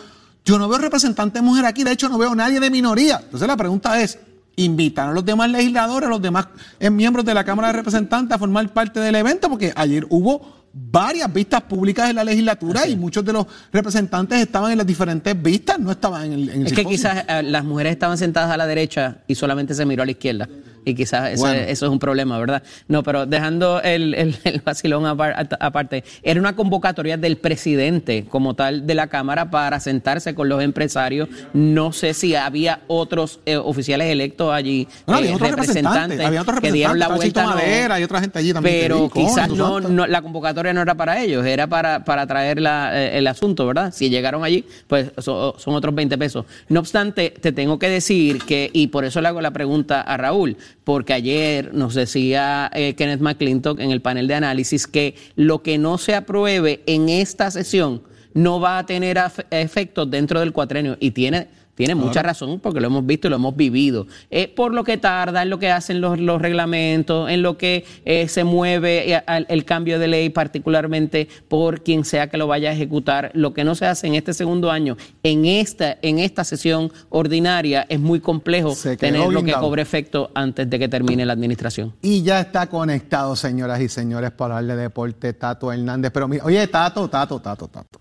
Yo 0.43 0.57
no 0.57 0.67
veo 0.67 0.79
representante 0.79 1.41
mujer 1.41 1.65
aquí, 1.65 1.83
de 1.83 1.91
hecho 1.91 2.09
no 2.09 2.17
veo 2.17 2.33
nadie 2.33 2.59
de 2.59 2.69
minoría. 2.69 3.19
Entonces 3.23 3.47
la 3.47 3.57
pregunta 3.57 4.01
es, 4.01 4.17
¿invitan 4.55 5.09
a 5.09 5.11
los 5.11 5.25
demás 5.25 5.49
legisladores, 5.49 6.07
a 6.07 6.09
los 6.09 6.21
demás 6.21 6.47
eh, 6.79 6.89
miembros 6.89 7.25
de 7.25 7.33
la 7.35 7.43
Cámara 7.43 7.67
de 7.69 7.73
Representantes 7.73 8.35
a 8.35 8.39
formar 8.39 8.67
parte 8.73 8.99
del 8.99 9.15
evento? 9.15 9.49
Porque 9.49 9.73
ayer 9.75 10.05
hubo 10.09 10.64
varias 10.77 11.31
vistas 11.31 11.61
públicas 11.61 12.09
en 12.09 12.17
la 12.17 12.23
legislatura 12.25 12.85
y 12.85 12.97
muchos 12.97 13.23
de 13.23 13.31
los 13.31 13.47
representantes 13.71 14.39
estaban 14.39 14.73
en 14.73 14.77
las 14.77 14.85
diferentes 14.85 15.41
vistas, 15.41 15.79
no 15.79 15.89
estaban 15.89 16.25
en 16.25 16.33
el... 16.33 16.49
En 16.49 16.65
es 16.67 16.73
que 16.73 16.83
quizás 16.83 17.23
eh, 17.29 17.43
las 17.43 17.63
mujeres 17.63 17.93
estaban 17.93 18.17
sentadas 18.17 18.51
a 18.51 18.57
la 18.57 18.67
derecha 18.67 19.19
y 19.25 19.35
solamente 19.35 19.73
se 19.73 19.85
miró 19.85 20.03
a 20.03 20.05
la 20.05 20.11
izquierda. 20.11 20.49
Y 20.85 20.93
quizás 20.93 21.31
eso, 21.33 21.47
es 21.67 21.81
un 21.81 21.99
problema, 21.99 22.37
¿verdad? 22.39 22.63
No, 22.87 23.03
pero 23.03 23.25
dejando 23.25 23.81
el, 23.81 24.13
el, 24.13 24.61
vacilón 24.63 25.05
aparte, 25.05 26.03
era 26.23 26.39
una 26.39 26.55
convocatoria 26.55 27.17
del 27.17 27.37
presidente 27.37 28.25
como 28.29 28.53
tal 28.53 28.85
de 28.85 28.93
la 28.93 29.07
Cámara 29.07 29.49
para 29.49 29.79
sentarse 29.79 30.35
con 30.35 30.47
los 30.47 30.61
empresarios. 30.61 31.27
No 31.53 31.91
sé 31.91 32.13
si 32.13 32.35
había 32.35 32.81
otros 32.87 33.39
eh, 33.45 33.57
oficiales 33.57 34.07
electos 34.09 34.53
allí, 34.53 34.87
no, 35.07 35.15
había 35.15 35.31
eh, 35.31 35.35
otros 35.35 35.51
representantes, 35.51 36.19
había 36.19 36.41
otros 36.41 36.59
que 36.59 36.71
dieron 36.71 36.99
la 36.99 37.09
vuelta. 37.09 37.45
Madera, 37.45 37.99
y 37.99 38.03
otra 38.03 38.21
gente 38.21 38.39
allí 38.39 38.53
también. 38.53 38.75
Pero 38.81 39.09
quizás 39.09 39.49
no, 39.49 39.79
la 39.79 40.21
convocatoria 40.21 40.73
no 40.73 40.81
era 40.81 40.95
para 40.95 41.21
ellos, 41.21 41.45
era 41.45 41.67
para, 41.67 42.05
para 42.05 42.27
traer 42.27 42.59
eh, 42.59 43.17
el 43.17 43.27
asunto, 43.27 43.65
¿verdad? 43.65 43.91
Si 43.93 44.09
llegaron 44.09 44.43
allí, 44.43 44.65
pues 44.87 45.11
son, 45.17 45.59
son 45.59 45.73
otros 45.73 45.95
20 45.95 46.17
pesos. 46.17 46.45
No 46.69 46.79
obstante, 46.79 47.31
te 47.31 47.51
tengo 47.51 47.79
que 47.79 47.89
decir 47.89 48.43
que, 48.43 48.69
y 48.71 48.87
por 48.87 49.05
eso 49.05 49.21
le 49.21 49.27
hago 49.27 49.41
la 49.41 49.51
pregunta 49.51 50.01
a 50.01 50.17
Raúl, 50.17 50.57
porque 50.85 51.13
ayer 51.13 51.73
nos 51.73 51.95
decía 51.95 52.71
eh, 52.73 52.93
Kenneth 52.93 53.19
McClintock 53.19 53.79
en 53.81 53.91
el 53.91 54.01
panel 54.01 54.27
de 54.27 54.35
análisis 54.35 54.87
que 54.87 55.15
lo 55.35 55.61
que 55.61 55.77
no 55.77 55.97
se 55.97 56.15
apruebe 56.15 56.83
en 56.85 57.09
esta 57.09 57.51
sesión 57.51 58.03
no 58.33 58.59
va 58.59 58.77
a 58.77 58.85
tener 58.85 59.17
efectos 59.49 60.09
dentro 60.09 60.39
del 60.39 60.53
cuatrenio 60.53 60.95
y 60.99 61.11
tiene 61.11 61.47
tiene 61.75 61.93
mucha 61.93 62.23
razón 62.23 62.59
porque 62.59 62.79
lo 62.79 62.87
hemos 62.87 63.05
visto 63.05 63.27
y 63.27 63.29
lo 63.29 63.35
hemos 63.35 63.55
vivido. 63.55 64.07
Es 64.29 64.47
por 64.47 64.73
lo 64.73 64.83
que 64.83 64.97
tarda, 64.97 65.43
en 65.43 65.49
lo 65.49 65.59
que 65.59 65.69
hacen 65.69 66.01
los, 66.01 66.19
los 66.19 66.41
reglamentos, 66.41 67.29
en 67.29 67.41
lo 67.41 67.57
que 67.57 67.85
eh, 68.05 68.27
se 68.27 68.43
mueve 68.43 69.13
eh, 69.13 69.21
el, 69.49 69.65
cambio 69.65 69.99
de 69.99 70.07
ley, 70.07 70.29
particularmente 70.29 71.27
por 71.47 71.83
quien 71.83 72.05
sea 72.05 72.29
que 72.29 72.37
lo 72.37 72.47
vaya 72.47 72.69
a 72.69 72.73
ejecutar. 72.73 73.31
Lo 73.33 73.53
que 73.53 73.63
no 73.63 73.75
se 73.75 73.85
hace 73.85 74.07
en 74.07 74.15
este 74.15 74.33
segundo 74.33 74.71
año, 74.71 74.95
en 75.23 75.45
esta, 75.45 75.97
en 76.01 76.19
esta 76.19 76.43
sesión 76.43 76.91
ordinaria, 77.09 77.85
es 77.89 77.99
muy 77.99 78.21
complejo 78.21 78.73
tener 78.97 79.27
lo 79.27 79.43
que 79.43 79.53
cobre 79.53 79.81
efecto 79.81 80.31
antes 80.33 80.69
de 80.69 80.79
que 80.79 80.87
termine 80.87 81.25
la 81.25 81.33
administración. 81.33 81.93
Y 82.01 82.23
ya 82.23 82.39
está 82.39 82.67
conectado, 82.67 83.35
señoras 83.35 83.81
y 83.81 83.89
señores, 83.89 84.31
para 84.31 84.57
hablar 84.57 84.77
de 84.77 84.83
deporte, 84.83 85.33
Tato 85.33 85.71
Hernández. 85.71 86.11
Pero 86.13 86.29
oye, 86.43 86.67
Tato, 86.67 87.09
Tato, 87.09 87.39
Tato, 87.39 87.67
Tato. 87.67 87.99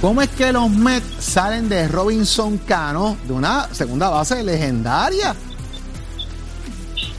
¿Cómo 0.00 0.22
es 0.22 0.28
que 0.28 0.52
los 0.52 0.70
Mets 0.70 1.06
salen 1.18 1.68
de 1.68 1.88
Robinson 1.88 2.56
Cano 2.58 3.16
de 3.26 3.32
una 3.32 3.68
segunda 3.74 4.08
base 4.08 4.44
legendaria? 4.44 5.34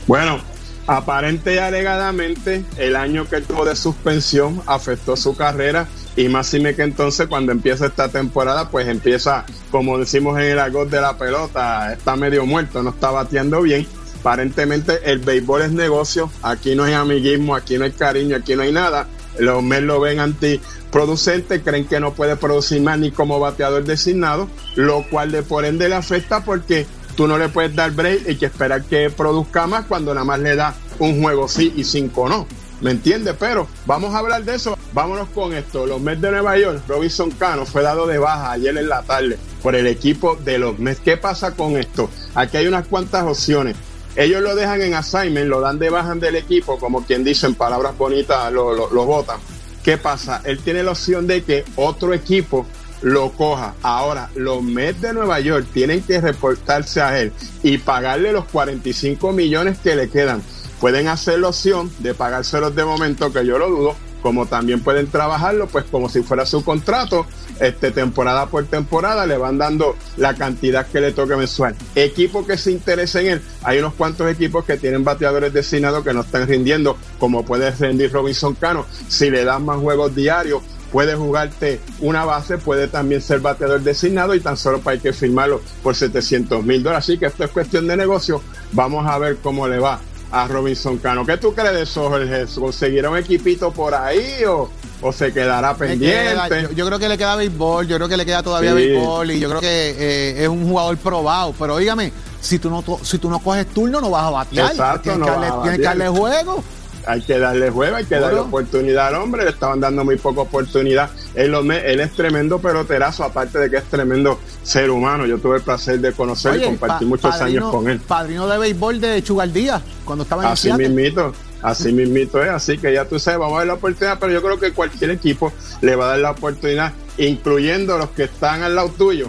Bueno, 0.06 0.40
aparente 0.86 1.56
y 1.56 1.58
alegadamente 1.58 2.64
el 2.78 2.96
año 2.96 3.28
que 3.28 3.42
tuvo 3.42 3.66
de 3.66 3.76
suspensión 3.76 4.62
afectó 4.66 5.14
su 5.14 5.36
carrera 5.36 5.88
y 6.16 6.28
más 6.28 6.46
si 6.46 6.58
me 6.58 6.74
que 6.74 6.82
entonces 6.82 7.26
cuando 7.28 7.52
empieza 7.52 7.86
esta 7.86 8.08
temporada 8.08 8.70
pues 8.70 8.88
empieza 8.88 9.44
como 9.70 9.98
decimos 9.98 10.38
en 10.38 10.46
el 10.46 10.58
argot 10.58 10.88
de 10.88 11.00
la 11.02 11.18
pelota 11.18 11.92
está 11.92 12.16
medio 12.16 12.44
muerto 12.46 12.82
no 12.82 12.90
está 12.90 13.10
bateando 13.10 13.62
bien 13.62 13.86
aparentemente 14.18 15.00
el 15.04 15.20
béisbol 15.20 15.62
es 15.62 15.70
negocio 15.70 16.30
aquí 16.42 16.74
no 16.74 16.84
hay 16.84 16.94
amiguismo 16.94 17.54
aquí 17.54 17.78
no 17.78 17.84
hay 17.84 17.92
cariño 17.92 18.36
aquí 18.36 18.56
no 18.56 18.62
hay 18.62 18.72
nada 18.72 19.06
los 19.40 19.62
Mets 19.62 19.84
lo 19.84 20.00
ven 20.00 20.20
antiproducente, 20.20 21.62
creen 21.62 21.86
que 21.86 22.00
no 22.00 22.12
puede 22.12 22.36
producir 22.36 22.80
más 22.82 22.98
ni 22.98 23.10
como 23.10 23.40
bateador 23.40 23.84
designado, 23.84 24.48
lo 24.76 25.04
cual 25.08 25.32
de 25.32 25.42
por 25.42 25.64
ende 25.64 25.88
le 25.88 25.94
afecta 25.96 26.44
porque 26.44 26.86
tú 27.16 27.26
no 27.26 27.38
le 27.38 27.48
puedes 27.48 27.74
dar 27.74 27.90
break 27.92 28.28
y 28.28 28.36
que 28.36 28.46
esperar 28.46 28.82
que 28.84 29.10
produzca 29.10 29.66
más 29.66 29.86
cuando 29.86 30.14
nada 30.14 30.24
más 30.24 30.40
le 30.40 30.56
da 30.56 30.74
un 30.98 31.20
juego 31.22 31.48
sí 31.48 31.72
y 31.76 31.84
cinco 31.84 32.28
no. 32.28 32.46
¿Me 32.80 32.92
entiendes? 32.92 33.34
Pero 33.38 33.68
vamos 33.84 34.14
a 34.14 34.18
hablar 34.18 34.42
de 34.42 34.54
eso. 34.54 34.76
Vámonos 34.94 35.28
con 35.30 35.52
esto. 35.52 35.86
Los 35.86 36.00
Mets 36.00 36.22
de 36.22 36.30
Nueva 36.30 36.56
York, 36.58 36.82
Robinson 36.88 37.30
Cano 37.30 37.66
fue 37.66 37.82
dado 37.82 38.06
de 38.06 38.18
baja 38.18 38.52
ayer 38.52 38.76
en 38.76 38.88
la 38.88 39.02
tarde 39.02 39.38
por 39.62 39.76
el 39.76 39.86
equipo 39.86 40.36
de 40.36 40.58
los 40.58 40.78
Mets. 40.78 41.00
¿Qué 41.00 41.18
pasa 41.18 41.52
con 41.52 41.76
esto? 41.76 42.08
Aquí 42.34 42.56
hay 42.56 42.66
unas 42.66 42.86
cuantas 42.86 43.24
opciones. 43.24 43.76
Ellos 44.16 44.42
lo 44.42 44.54
dejan 44.54 44.82
en 44.82 44.94
assignment, 44.94 45.48
lo 45.48 45.60
dan 45.60 45.78
de 45.78 45.90
baja 45.90 46.14
del 46.14 46.36
equipo, 46.36 46.78
como 46.78 47.04
quien 47.04 47.22
dice 47.22 47.46
en 47.46 47.54
palabras 47.54 47.96
bonitas, 47.96 48.52
lo, 48.52 48.74
lo, 48.74 49.04
votan. 49.06 49.38
¿Qué 49.84 49.96
pasa? 49.98 50.42
Él 50.44 50.58
tiene 50.58 50.82
la 50.82 50.90
opción 50.92 51.26
de 51.26 51.42
que 51.44 51.64
otro 51.76 52.12
equipo 52.12 52.66
lo 53.02 53.30
coja. 53.32 53.74
Ahora, 53.82 54.28
los 54.34 54.62
Mets 54.62 55.00
de 55.00 55.12
Nueva 55.12 55.40
York 55.40 55.66
tienen 55.72 56.02
que 56.02 56.20
reportarse 56.20 57.00
a 57.00 57.20
él 57.20 57.32
y 57.62 57.78
pagarle 57.78 58.32
los 58.32 58.44
45 58.46 59.32
millones 59.32 59.78
que 59.78 59.94
le 59.94 60.10
quedan. 60.10 60.42
Pueden 60.80 61.08
hacer 61.08 61.38
la 61.38 61.48
opción 61.48 61.90
de 61.98 62.14
pagárselos 62.14 62.74
de 62.74 62.84
momento, 62.84 63.32
que 63.32 63.46
yo 63.46 63.58
lo 63.58 63.68
dudo, 63.68 63.96
como 64.22 64.46
también 64.46 64.80
pueden 64.80 65.08
trabajarlo, 65.08 65.66
pues 65.66 65.84
como 65.90 66.08
si 66.08 66.22
fuera 66.22 66.46
su 66.46 66.64
contrato, 66.64 67.26
este, 67.60 67.90
temporada 67.90 68.46
por 68.46 68.64
temporada, 68.66 69.26
le 69.26 69.36
van 69.36 69.58
dando 69.58 69.96
la 70.16 70.34
cantidad 70.34 70.86
que 70.86 71.00
le 71.00 71.12
toque 71.12 71.36
mensual. 71.36 71.74
Equipo 71.94 72.46
que 72.46 72.56
se 72.56 72.72
interese 72.72 73.20
en 73.20 73.26
él, 73.26 73.42
hay 73.62 73.78
unos 73.78 73.94
cuantos 73.94 74.30
equipos 74.30 74.64
que 74.64 74.76
tienen 74.76 75.04
bateadores 75.04 75.52
designados 75.52 76.04
que 76.04 76.12
no 76.12 76.20
están 76.20 76.46
rindiendo, 76.46 76.96
como 77.18 77.44
puede 77.44 77.70
rendir 77.70 78.12
Robinson 78.12 78.54
Cano, 78.54 78.86
si 79.08 79.30
le 79.30 79.44
dan 79.44 79.64
más 79.64 79.78
juegos 79.78 80.14
diarios, 80.14 80.62
puede 80.90 81.14
jugarte 81.14 81.80
una 82.00 82.24
base, 82.24 82.58
puede 82.58 82.88
también 82.88 83.20
ser 83.20 83.40
bateador 83.40 83.80
designado 83.80 84.34
y 84.34 84.40
tan 84.40 84.56
solo 84.56 84.80
para 84.80 84.94
hay 84.94 85.00
que 85.00 85.12
firmarlo 85.12 85.60
por 85.82 85.94
700 85.94 86.64
mil 86.64 86.82
dólares. 86.82 87.04
Así 87.04 87.18
que 87.18 87.26
esto 87.26 87.44
es 87.44 87.50
cuestión 87.50 87.86
de 87.86 87.96
negocio. 87.96 88.42
Vamos 88.72 89.06
a 89.06 89.18
ver 89.18 89.36
cómo 89.36 89.68
le 89.68 89.78
va 89.78 90.00
a 90.30 90.46
Robinson 90.46 90.98
Cano. 90.98 91.26
¿Qué 91.26 91.36
tú 91.36 91.54
crees 91.54 91.72
de 91.72 91.82
eso, 91.82 92.08
Jorge? 92.08 92.46
¿Conseguirá 92.54 93.10
un 93.10 93.18
equipito 93.18 93.70
por 93.72 93.94
ahí 93.94 94.44
o, 94.46 94.70
o 95.00 95.12
se 95.12 95.32
quedará 95.32 95.74
pendiente? 95.74 96.68
yo, 96.74 96.86
creo 96.86 96.98
que 96.98 97.08
le 97.08 97.18
queda 97.18 97.36
béisbol, 97.36 97.86
yo 97.86 97.96
creo 97.96 98.08
que 98.08 98.16
le 98.16 98.26
queda 98.26 98.42
todavía 98.42 98.74
béisbol 98.74 99.30
y 99.30 99.40
yo 99.40 99.48
creo 99.48 99.60
que 99.60 99.90
eh, 99.98 100.42
es 100.42 100.48
un 100.48 100.68
jugador 100.68 100.96
probado. 100.98 101.54
Pero 101.58 101.76
dígame, 101.76 102.12
si 102.40 102.58
tú 102.58 102.70
no 102.70 102.84
si 103.02 103.18
tú 103.18 103.28
no 103.28 103.38
coges 103.40 103.66
turno 103.66 104.00
no 104.00 104.10
vas 104.10 104.24
a 104.24 104.30
batear. 104.30 104.70
Exacto, 104.70 105.02
tienes, 105.02 105.24
que, 105.24 105.30
darle, 105.30 105.48
tienes 105.62 105.78
que 105.78 105.84
darle 105.84 106.08
juego 106.08 106.64
hay 107.06 107.22
que 107.22 107.38
darle 107.38 107.70
juego, 107.70 107.96
hay 107.96 108.04
que 108.04 108.18
darle 108.18 108.40
oportunidad 108.40 109.08
al 109.08 109.16
hombre, 109.16 109.44
le 109.44 109.50
estaban 109.50 109.80
dando 109.80 110.04
muy 110.04 110.16
poca 110.16 110.42
oportunidad. 110.42 111.10
Él, 111.34 111.54
él 111.54 112.00
es 112.00 112.12
tremendo 112.12 112.58
peloterazo, 112.58 113.24
aparte 113.24 113.58
de 113.58 113.70
que 113.70 113.76
es 113.76 113.84
tremendo 113.84 114.40
ser 114.62 114.90
humano. 114.90 115.26
Yo 115.26 115.38
tuve 115.38 115.56
el 115.56 115.62
placer 115.62 116.00
de 116.00 116.12
conocerlo 116.12 116.62
y 116.62 116.64
compartir 116.64 117.08
muchos 117.08 117.34
años 117.40 117.70
con 117.70 117.88
él. 117.88 118.00
Padrino 118.00 118.46
de 118.46 118.58
béisbol 118.58 119.00
de 119.00 119.22
Chugaldía, 119.22 119.80
cuando 120.04 120.24
estaba 120.24 120.42
en 120.44 120.48
Así 120.48 120.72
mismito, 120.72 121.32
así 121.62 121.92
mismito 121.92 122.42
es, 122.42 122.50
así 122.50 122.78
que 122.78 122.92
ya 122.92 123.04
tú 123.04 123.18
sabes, 123.18 123.40
vamos 123.40 123.56
a 123.56 123.58
ver 123.60 123.68
la 123.68 123.74
oportunidad, 123.74 124.18
pero 124.18 124.32
yo 124.32 124.42
creo 124.42 124.58
que 124.58 124.72
cualquier 124.72 125.10
equipo 125.10 125.52
le 125.80 125.96
va 125.96 126.06
a 126.06 126.08
dar 126.08 126.18
la 126.18 126.30
oportunidad, 126.32 126.92
incluyendo 127.18 127.98
los 127.98 128.10
que 128.10 128.24
están 128.24 128.62
al 128.62 128.74
lado 128.74 128.90
tuyo 128.90 129.28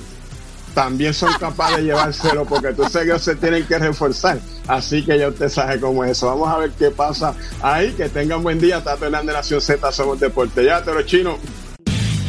también 0.73 1.13
son 1.13 1.33
capaces 1.33 1.77
de 1.77 1.83
llevárselo 1.83 2.45
porque 2.45 2.73
tú 2.73 2.83
sabes 2.89 3.13
que 3.13 3.19
se 3.19 3.35
tienen 3.35 3.65
que 3.65 3.77
reforzar. 3.77 4.39
Así 4.67 5.03
que 5.03 5.17
ya 5.17 5.27
usted 5.27 5.49
sabe 5.49 5.79
cómo 5.79 6.03
es 6.03 6.11
eso. 6.11 6.27
Vamos 6.27 6.49
a 6.49 6.57
ver 6.57 6.71
qué 6.71 6.91
pasa 6.91 7.33
ahí. 7.61 7.91
Que 7.93 8.09
tengan 8.09 8.41
buen 8.41 8.59
día. 8.59 8.83
Tato 8.83 9.05
Hernández 9.05 9.35
Nación 9.35 9.61
Z, 9.61 9.91
somos 9.91 10.19
deporte. 10.19 10.63
Ya, 10.63 10.81
te 10.83 10.93
lo 10.93 11.01
chino. 11.03 11.37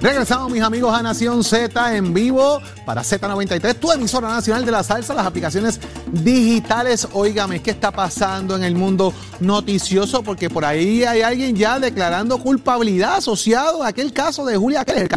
Regresamos, 0.00 0.50
mis 0.50 0.62
amigos, 0.62 0.94
a 0.94 1.02
Nación 1.02 1.44
Z 1.44 1.94
en 1.94 2.14
vivo 2.14 2.62
para 2.86 3.02
Z93, 3.02 3.74
tu 3.74 3.92
emisora 3.92 4.28
nacional 4.28 4.64
de 4.64 4.72
la 4.72 4.82
salsa, 4.82 5.12
las 5.12 5.26
aplicaciones 5.26 5.78
digitales. 6.10 7.06
Óigame, 7.12 7.60
¿qué 7.60 7.72
está 7.72 7.90
pasando 7.90 8.56
en 8.56 8.64
el 8.64 8.74
mundo 8.74 9.12
noticioso? 9.40 10.22
Porque 10.22 10.48
por 10.48 10.64
ahí 10.64 11.04
hay 11.04 11.20
alguien 11.20 11.54
ya 11.54 11.78
declarando 11.78 12.38
culpabilidad 12.38 13.16
asociado 13.16 13.82
a 13.82 13.88
aquel 13.88 14.14
caso 14.14 14.46
de 14.46 14.56
Julia 14.56 14.86
Keller, 14.86 15.08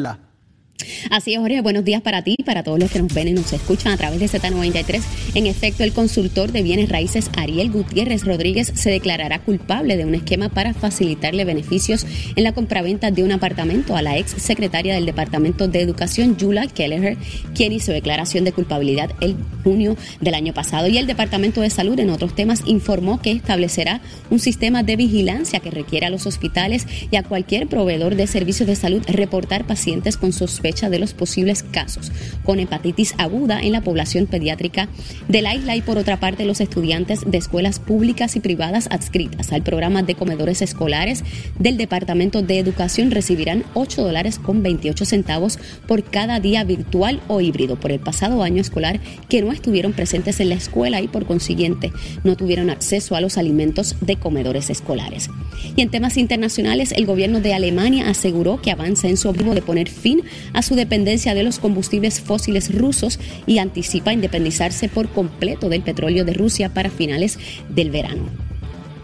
Así 1.09 1.33
es, 1.33 1.39
Jorge, 1.39 1.61
buenos 1.61 1.85
días 1.85 2.01
para 2.01 2.23
ti 2.23 2.35
y 2.37 2.43
para 2.43 2.63
todos 2.63 2.79
los 2.79 2.89
que 2.89 2.99
nos 2.99 3.13
ven 3.13 3.27
y 3.27 3.33
nos 3.33 3.53
escuchan 3.53 3.93
a 3.93 3.97
través 3.97 4.19
de 4.19 4.27
Z93. 4.27 5.01
En 5.35 5.47
efecto, 5.47 5.83
el 5.83 5.93
consultor 5.93 6.51
de 6.51 6.63
bienes 6.63 6.89
raíces 6.89 7.29
Ariel 7.37 7.71
Gutiérrez 7.71 8.25
Rodríguez 8.25 8.71
se 8.73 8.89
declarará 8.89 9.39
culpable 9.39 9.97
de 9.97 10.05
un 10.05 10.15
esquema 10.15 10.49
para 10.49 10.73
facilitarle 10.73 11.45
beneficios 11.45 12.05
en 12.35 12.43
la 12.43 12.53
compraventa 12.53 13.11
de 13.11 13.23
un 13.23 13.31
apartamento 13.31 13.95
a 13.95 14.01
la 14.01 14.17
ex 14.17 14.31
secretaria 14.31 14.95
del 14.95 15.05
Departamento 15.05 15.67
de 15.67 15.81
Educación, 15.81 16.37
Yula 16.37 16.67
Kelleher, 16.67 17.17
quien 17.53 17.73
hizo 17.73 17.91
declaración 17.91 18.43
de 18.43 18.51
culpabilidad 18.51 19.11
el 19.21 19.35
junio 19.63 19.95
del 20.19 20.33
año 20.33 20.53
pasado. 20.53 20.87
Y 20.87 20.97
el 20.97 21.07
Departamento 21.07 21.61
de 21.61 21.69
Salud, 21.69 21.99
en 21.99 22.09
otros 22.09 22.35
temas, 22.35 22.63
informó 22.65 23.21
que 23.21 23.31
establecerá 23.31 24.01
un 24.29 24.39
sistema 24.39 24.83
de 24.83 24.95
vigilancia 24.95 25.59
que 25.59 25.71
requiere 25.71 26.07
a 26.07 26.09
los 26.09 26.25
hospitales 26.25 26.87
y 27.11 27.15
a 27.15 27.23
cualquier 27.23 27.67
proveedor 27.67 28.15
de 28.15 28.27
servicios 28.27 28.67
de 28.67 28.75
salud 28.75 29.03
reportar 29.07 29.65
pacientes 29.65 30.17
con 30.17 30.33
sus 30.33 30.62
sospecha 30.63 30.89
de 30.89 30.99
los 30.99 31.13
posibles 31.13 31.61
casos 31.61 32.09
con 32.45 32.59
hepatitis 32.59 33.15
aguda 33.17 33.61
en 33.61 33.73
la 33.73 33.81
población 33.81 34.27
pediátrica 34.27 34.87
de 35.27 35.41
la 35.41 35.53
isla 35.53 35.75
y 35.75 35.81
por 35.81 35.97
otra 35.97 36.21
parte 36.21 36.45
los 36.45 36.61
estudiantes 36.61 37.19
de 37.25 37.37
escuelas 37.37 37.79
públicas 37.79 38.37
y 38.37 38.39
privadas 38.39 38.87
adscritas 38.89 39.51
al 39.51 39.61
programa 39.61 40.03
de 40.03 40.15
comedores 40.15 40.61
escolares 40.61 41.23
del 41.59 41.75
Departamento 41.75 42.41
de 42.41 42.59
Educación 42.59 43.11
recibirán 43.11 43.65
8 43.73 44.03
dólares 44.03 44.39
con 44.39 44.63
28 44.63 45.03
centavos 45.03 45.59
por 45.85 46.05
cada 46.05 46.39
día 46.39 46.63
virtual 46.63 47.19
o 47.27 47.41
híbrido 47.41 47.77
por 47.77 47.91
el 47.91 47.99
pasado 47.99 48.41
año 48.41 48.61
escolar 48.61 49.01
que 49.27 49.41
no 49.41 49.51
estuvieron 49.51 49.91
presentes 49.91 50.39
en 50.39 50.47
la 50.47 50.55
escuela 50.55 51.01
y 51.01 51.09
por 51.09 51.25
consiguiente 51.25 51.91
no 52.23 52.37
tuvieron 52.37 52.69
acceso 52.69 53.17
a 53.17 53.21
los 53.21 53.37
alimentos 53.37 53.97
de 53.99 54.15
comedores 54.15 54.69
escolares. 54.69 55.29
Y 55.75 55.81
en 55.81 55.89
temas 55.89 56.17
internacionales, 56.17 56.93
el 56.93 57.05
gobierno 57.05 57.39
de 57.39 57.53
Alemania 57.53 58.09
aseguró 58.09 58.61
que 58.61 58.71
avanza 58.71 59.07
en 59.07 59.17
su 59.17 59.29
objetivo 59.29 59.55
de 59.55 59.61
poner 59.61 59.89
fin 59.89 60.23
a 60.53 60.61
su 60.61 60.75
dependencia 60.75 61.33
de 61.33 61.43
los 61.43 61.59
combustibles 61.59 62.21
fósiles 62.21 62.73
rusos 62.73 63.19
y 63.45 63.59
anticipa 63.59 64.13
independizarse 64.13 64.89
por 64.89 65.09
completo 65.09 65.69
del 65.69 65.81
petróleo 65.81 66.25
de 66.25 66.33
Rusia 66.33 66.73
para 66.73 66.89
finales 66.89 67.39
del 67.69 67.91
verano. 67.91 68.23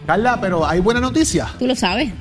Carla, 0.05 0.39
pero 0.41 0.65
hay 0.65 0.79
buena 0.79 0.99
noticia. 0.99 1.53
Tú 1.59 1.67
lo 1.67 1.75
sabes. 1.75 2.11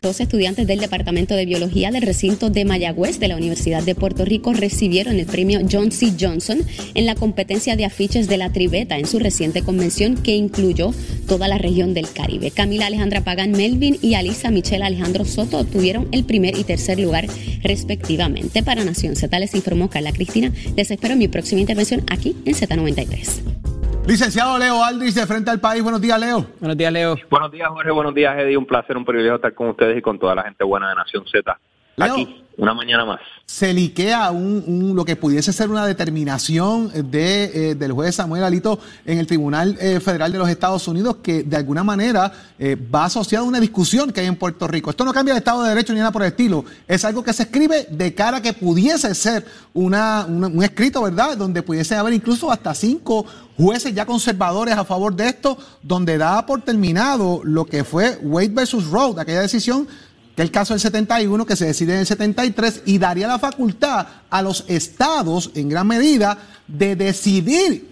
Dos 0.00 0.20
estudiantes 0.20 0.66
del 0.66 0.78
Departamento 0.78 1.34
de 1.34 1.44
Biología 1.44 1.90
del 1.90 2.02
recinto 2.02 2.50
de 2.50 2.64
Mayagüez 2.64 3.18
de 3.18 3.26
la 3.26 3.36
Universidad 3.36 3.82
de 3.82 3.96
Puerto 3.96 4.24
Rico 4.24 4.52
recibieron 4.52 5.16
el 5.16 5.26
premio 5.26 5.60
John 5.70 5.90
C. 5.90 6.12
Johnson 6.18 6.60
en 6.94 7.04
la 7.04 7.16
competencia 7.16 7.74
de 7.74 7.84
afiches 7.84 8.28
de 8.28 8.36
la 8.36 8.52
Tribeta 8.52 8.96
en 8.96 9.06
su 9.06 9.18
reciente 9.18 9.62
convención 9.62 10.16
que 10.16 10.36
incluyó 10.36 10.94
toda 11.26 11.48
la 11.48 11.58
región 11.58 11.94
del 11.94 12.10
Caribe. 12.10 12.52
Camila 12.52 12.86
Alejandra 12.86 13.22
Pagan 13.22 13.50
Melvin 13.50 13.98
y 14.00 14.14
Alisa 14.14 14.50
Michelle 14.50 14.84
Alejandro 14.84 15.24
Soto 15.24 15.58
obtuvieron 15.58 16.06
el 16.12 16.24
primer 16.24 16.56
y 16.56 16.64
tercer 16.64 17.00
lugar 17.00 17.26
respectivamente. 17.62 18.62
Para 18.62 18.84
Nación 18.84 19.16
Z 19.16 19.36
les 19.38 19.54
informó 19.54 19.90
Carla 19.90 20.12
Cristina. 20.12 20.52
Les 20.76 20.90
espero 20.90 21.14
en 21.14 21.18
mi 21.18 21.28
próxima 21.28 21.60
intervención 21.60 22.04
aquí 22.08 22.36
en 22.44 22.54
Z93. 22.54 23.77
Licenciado 24.08 24.58
Leo 24.58 24.82
Aldrich 24.82 25.12
de 25.12 25.26
Frente 25.26 25.50
al 25.50 25.60
País. 25.60 25.82
Buenos 25.82 26.00
días, 26.00 26.18
Leo. 26.18 26.46
Buenos 26.60 26.78
días, 26.78 26.90
Leo. 26.90 27.14
Buenos 27.28 27.52
días, 27.52 27.68
Jorge. 27.68 27.90
Buenos 27.90 28.14
días, 28.14 28.38
Eddie. 28.38 28.56
Un 28.56 28.64
placer, 28.64 28.96
un 28.96 29.04
privilegio 29.04 29.34
estar 29.34 29.52
con 29.52 29.68
ustedes 29.68 29.98
y 29.98 30.00
con 30.00 30.18
toda 30.18 30.34
la 30.34 30.44
gente 30.44 30.64
buena 30.64 30.88
de 30.88 30.94
Nación 30.94 31.26
Z. 31.30 31.60
Aquí, 32.06 32.44
una 32.56 32.74
mañana 32.74 33.04
más. 33.04 33.20
Se 33.46 33.72
liquea 33.72 34.30
un, 34.30 34.62
un- 34.66 34.94
lo 34.94 35.04
que 35.06 35.16
pudiese 35.16 35.52
ser 35.54 35.70
una 35.70 35.86
determinación 35.86 36.90
de, 37.10 37.70
eh, 37.70 37.74
del 37.74 37.92
juez 37.92 38.14
Samuel 38.16 38.44
Alito 38.44 38.78
en 39.06 39.18
el 39.18 39.26
Tribunal 39.26 39.76
eh, 39.80 40.00
Federal 40.00 40.30
de 40.32 40.38
los 40.38 40.48
Estados 40.50 40.86
Unidos 40.86 41.16
que 41.22 41.44
de 41.44 41.56
alguna 41.56 41.82
manera 41.82 42.30
eh, 42.58 42.76
va 42.76 43.06
asociado 43.06 43.46
a 43.46 43.48
una 43.48 43.58
discusión 43.60 44.12
que 44.12 44.20
hay 44.20 44.26
en 44.26 44.36
Puerto 44.36 44.66
Rico. 44.68 44.90
Esto 44.90 45.04
no 45.04 45.14
cambia 45.14 45.32
el 45.32 45.38
Estado 45.38 45.62
de 45.62 45.70
Derecho 45.70 45.94
ni 45.94 45.98
nada 46.00 46.12
por 46.12 46.22
el 46.22 46.28
estilo. 46.28 46.64
Es 46.86 47.04
algo 47.06 47.22
que 47.24 47.32
se 47.32 47.44
escribe 47.44 47.86
de 47.90 48.14
cara 48.14 48.38
a 48.38 48.42
que 48.42 48.52
pudiese 48.52 49.14
ser 49.14 49.46
una, 49.72 50.26
una- 50.28 50.48
un 50.48 50.62
escrito, 50.62 51.00
¿verdad? 51.02 51.36
Donde 51.38 51.62
pudiese 51.62 51.94
haber 51.96 52.12
incluso 52.12 52.50
hasta 52.52 52.74
cinco 52.74 53.24
jueces 53.56 53.94
ya 53.94 54.04
conservadores 54.04 54.76
a 54.76 54.84
favor 54.84 55.16
de 55.16 55.26
esto, 55.28 55.56
donde 55.82 56.18
da 56.18 56.44
por 56.44 56.60
terminado 56.62 57.40
lo 57.44 57.64
que 57.64 57.82
fue 57.82 58.18
Wade 58.22 58.48
versus 58.50 58.86
Roe, 58.90 59.14
aquella 59.18 59.40
decisión 59.40 59.88
que 60.38 60.42
el 60.42 60.52
caso 60.52 60.72
del 60.72 60.78
71 60.78 61.46
que 61.46 61.56
se 61.56 61.66
decide 61.66 61.94
en 61.94 61.98
el 61.98 62.06
73 62.06 62.84
y 62.86 63.00
daría 63.00 63.26
la 63.26 63.40
facultad 63.40 64.06
a 64.30 64.40
los 64.40 64.70
estados 64.70 65.50
en 65.56 65.68
gran 65.68 65.88
medida 65.88 66.38
de 66.68 66.94
decidir 66.94 67.88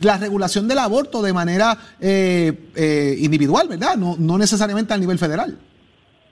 la 0.00 0.16
regulación 0.16 0.66
del 0.66 0.78
aborto 0.78 1.20
de 1.20 1.34
manera 1.34 1.76
eh, 2.00 2.70
eh, 2.74 3.16
individual, 3.18 3.68
¿verdad? 3.68 3.96
No, 3.98 4.16
no 4.18 4.38
necesariamente 4.38 4.94
a 4.94 4.96
nivel 4.96 5.18
federal. 5.18 5.58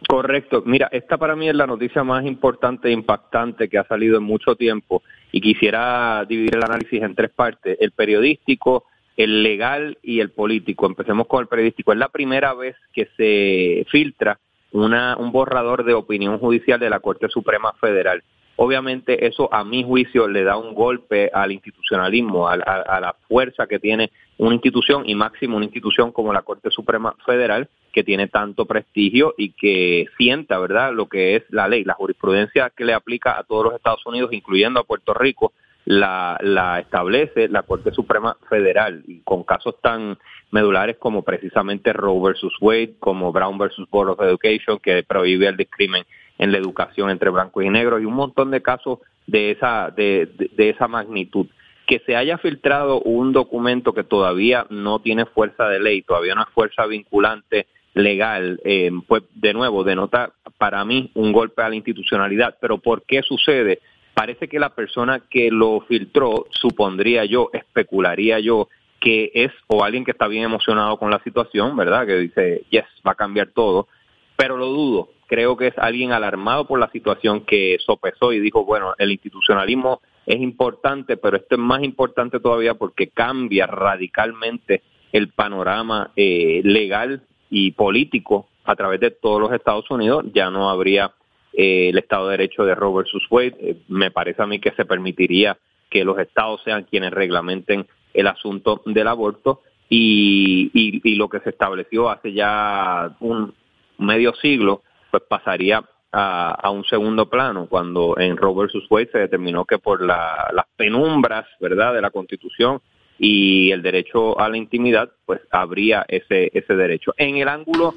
Correcto. 0.09 0.63
Mira, 0.65 0.89
esta 0.91 1.19
para 1.19 1.37
mí 1.37 1.51
es 1.51 1.55
la 1.55 1.67
noticia 1.67 2.03
más 2.03 2.25
importante 2.25 2.89
e 2.89 2.93
impactante 2.93 3.69
que 3.69 3.77
ha 3.77 3.85
salido 3.85 4.17
en 4.17 4.23
mucho 4.23 4.57
tiempo 4.57 5.03
y 5.33 5.43
quisiera 5.43 6.25
dividir 6.27 6.57
el 6.57 6.65
análisis 6.65 7.03
en 7.03 7.15
tres 7.15 7.31
partes, 7.31 7.77
el 7.79 7.91
periodístico, 7.91 8.87
el 9.19 9.43
legal 9.43 9.99
y 10.03 10.21
el 10.21 10.31
político. 10.31 10.87
Empecemos 10.87 11.27
con 11.27 11.43
el 11.43 11.49
periodístico. 11.49 11.93
Es 11.93 11.99
la 11.99 12.09
primera 12.09 12.55
vez 12.55 12.75
que 12.95 13.11
se 13.19 13.85
filtra 13.91 14.39
una, 14.73 15.17
un 15.17 15.33
borrador 15.33 15.85
de 15.85 15.95
opinión 15.95 16.39
judicial 16.39 16.81
de 16.81 16.91
la 16.91 17.01
Corte 17.01 17.29
Suprema 17.29 17.73
Federal. 17.75 18.23
Obviamente 18.57 19.27
eso 19.27 19.53
a 19.53 19.65
mi 19.65 19.83
juicio 19.83 20.29
le 20.29 20.45
da 20.45 20.57
un 20.57 20.75
golpe 20.75 21.31
al 21.33 21.53
institucionalismo, 21.53 22.49
a, 22.49 22.57
la 22.57 23.17
fuerza 23.27 23.67
que 23.67 23.79
tiene 23.79 24.11
una 24.37 24.55
institución 24.55 25.05
y 25.07 25.15
máximo 25.15 25.57
una 25.57 25.65
institución 25.65 26.13
como 26.13 26.33
la 26.33 26.43
Corte 26.43 26.71
Suprema 26.71 27.15
Federal 27.25 27.69
que 27.93 28.05
tiene 28.05 28.29
tanto 28.29 28.67
prestigio 28.67 29.35
y 29.37 29.53
que 29.53 30.07
sienta, 30.17 30.59
¿verdad?, 30.59 30.93
lo 30.93 31.07
que 31.07 31.37
es 31.37 31.45
la 31.51 31.69
ley, 31.69 31.85
la 31.85 31.95
jurisprudencia 31.95 32.71
que 32.71 32.85
le 32.85 32.95
aplica 32.95 33.39
a 33.39 33.45
todos 33.45 33.65
los 33.65 33.75
Estados 33.75 34.05
Unidos, 34.07 34.33
incluyendo 34.33 34.81
a 34.81 34.85
Puerto 34.85 35.13
Rico, 35.13 35.53
la, 35.85 36.39
la 36.41 36.81
establece 36.81 37.49
la 37.49 37.63
Corte 37.63 37.91
Suprema 37.93 38.37
Federal 38.49 39.03
y 39.07 39.21
con 39.21 39.43
casos 39.43 39.77
tan 39.81 40.19
medulares 40.51 40.97
como 40.99 41.23
precisamente 41.23 41.93
Roe 41.93 42.21
versus 42.23 42.55
Wade, 42.61 42.95
como 43.01 43.33
Brown 43.33 43.59
versus 43.59 43.89
Board 43.91 44.11
of 44.11 44.21
Education, 44.21 44.79
que 44.79 45.03
prohíbe 45.03 45.47
el 45.49 45.57
discrimen 45.57 46.05
en 46.39 46.53
la 46.53 46.59
educación 46.59 47.11
entre 47.11 47.31
blancos 47.31 47.65
y 47.65 47.71
negros 47.71 48.01
y 48.01 48.05
un 48.05 48.15
montón 48.15 48.51
de 48.51 48.63
casos 48.63 48.99
de 49.27 49.51
esa 49.53 49.91
de, 49.97 50.29
de- 50.57 50.69
esa 50.71 50.89
magnitud. 50.89 51.47
Que 51.87 52.01
se 52.07 52.17
haya 52.17 52.39
filtrado 52.39 53.01
un 53.01 53.33
documento 53.33 53.93
que 53.93 54.05
todavía 54.05 54.67
no 54.71 55.01
tiene 55.01 55.27
fuerza 55.27 55.69
de 55.69 55.81
ley 55.81 56.03
todavía 56.03 56.35
no 56.35 56.43
es 56.43 56.49
fuerza 56.51 56.87
vinculante 56.87 57.67
legal 57.95 58.61
eh, 58.65 58.91
pues 59.07 59.23
de 59.35 59.53
nuevo 59.53 59.85
denota 59.85 60.33
para 60.59 60.85
mí 60.85 61.11
un 61.15 61.33
golpe 61.33 61.63
a 61.63 61.69
la 61.69 61.75
institucionalidad. 61.77 62.57
Pero 62.61 62.79
por 62.79 63.03
qué 63.03 63.23
sucede 63.23 63.81
parece 64.15 64.49
que 64.49 64.59
la 64.59 64.75
persona 64.75 65.21
que 65.31 65.51
lo 65.51 65.81
filtró 65.83 66.47
supondría 66.51 67.25
yo 67.25 67.51
especularía 67.53 68.41
yo 68.41 68.69
que 69.01 69.33
es 69.35 69.51
o 69.67 69.83
alguien 69.83 70.05
que 70.05 70.13
está 70.13 70.29
bien 70.29 70.45
emocionado 70.45 70.97
con 70.99 71.11
la 71.11 71.23
situación 71.25 71.77
verdad 71.77 72.07
que 72.07 72.17
dice 72.19 72.65
yes 72.71 72.85
va 73.07 73.13
a 73.13 73.17
cambiar 73.17 73.49
todo 73.49 73.89
pero 74.37 74.57
lo 74.57 74.67
dudo. 74.67 75.11
Creo 75.29 75.57
que 75.57 75.69
es 75.69 75.79
alguien 75.79 76.11
alarmado 76.13 76.67
por 76.67 76.79
la 76.79 76.91
situación 76.91 77.43
que 77.43 77.79
sopesó 77.79 78.33
y 78.33 78.41
dijo, 78.41 78.65
bueno, 78.65 78.93
el 78.99 79.13
institucionalismo 79.13 80.01
es 80.27 80.41
importante, 80.41 81.17
pero 81.17 81.37
esto 81.37 81.55
es 81.55 81.61
más 81.61 81.83
importante 81.83 82.41
todavía 82.41 82.75
porque 82.75 83.09
cambia 83.09 83.67
radicalmente 83.67 84.83
el 85.13 85.29
panorama 85.29 86.11
eh, 86.17 86.61
legal 86.65 87.23
y 87.51 87.71
político 87.71 88.49
a 88.65 88.75
través 88.75 88.99
de 88.99 89.11
todos 89.11 89.41
los 89.41 89.53
Estados 89.53 89.89
Unidos. 89.91 90.25
Ya 90.35 90.51
no 90.51 90.69
habría 90.69 91.13
eh, 91.53 91.89
el 91.91 91.99
Estado 91.99 92.29
de 92.29 92.39
Derecho 92.39 92.65
de 92.65 92.75
Roe 92.75 92.97
versus 92.97 93.25
Wade. 93.31 93.57
Eh, 93.61 93.77
me 93.89 94.11
parece 94.11 94.43
a 94.43 94.47
mí 94.47 94.59
que 94.59 94.73
se 94.73 94.85
permitiría 94.85 95.57
que 95.91 96.05
los 96.05 96.19
estados 96.19 96.63
sean 96.65 96.85
quienes 96.85 97.11
reglamenten 97.13 97.87
el 98.15 98.27
asunto 98.27 98.83
del 98.87 99.09
aborto 99.09 99.61
y, 99.89 100.71
y, 100.73 101.15
lo 101.17 101.29
que 101.29 101.41
se 101.41 101.51
estableció 101.51 102.09
hace 102.09 102.33
ya 102.33 103.15
un 103.21 103.53
medio 103.99 104.35
siglo, 104.37 104.83
pues 105.11 105.23
pasaría 105.29 105.85
a, 106.11 106.51
a 106.53 106.71
un 106.71 106.85
segundo 106.85 107.29
plano 107.29 107.67
cuando 107.69 108.17
en 108.19 108.37
Roe 108.39 108.55
versus 108.55 108.87
Wade 108.91 109.11
se 109.13 109.19
determinó 109.19 109.67
que 109.67 109.79
por 109.79 110.03
la- 110.03 110.51
las 110.55 110.67
penumbras, 110.77 111.47
¿verdad?, 111.61 111.93
de 111.95 112.01
la 112.01 112.11
Constitución 112.11 112.81
y 113.19 113.71
el 113.71 113.83
derecho 113.83 114.39
a 114.41 114.49
la 114.49 114.57
intimidad, 114.57 115.11
pues 115.27 115.41
habría 115.51 116.05
ese 116.09 116.51
ese 116.55 116.75
derecho. 116.75 117.13
En 117.19 117.37
el 117.37 117.49
ángulo 117.49 117.95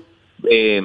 eh, 0.49 0.81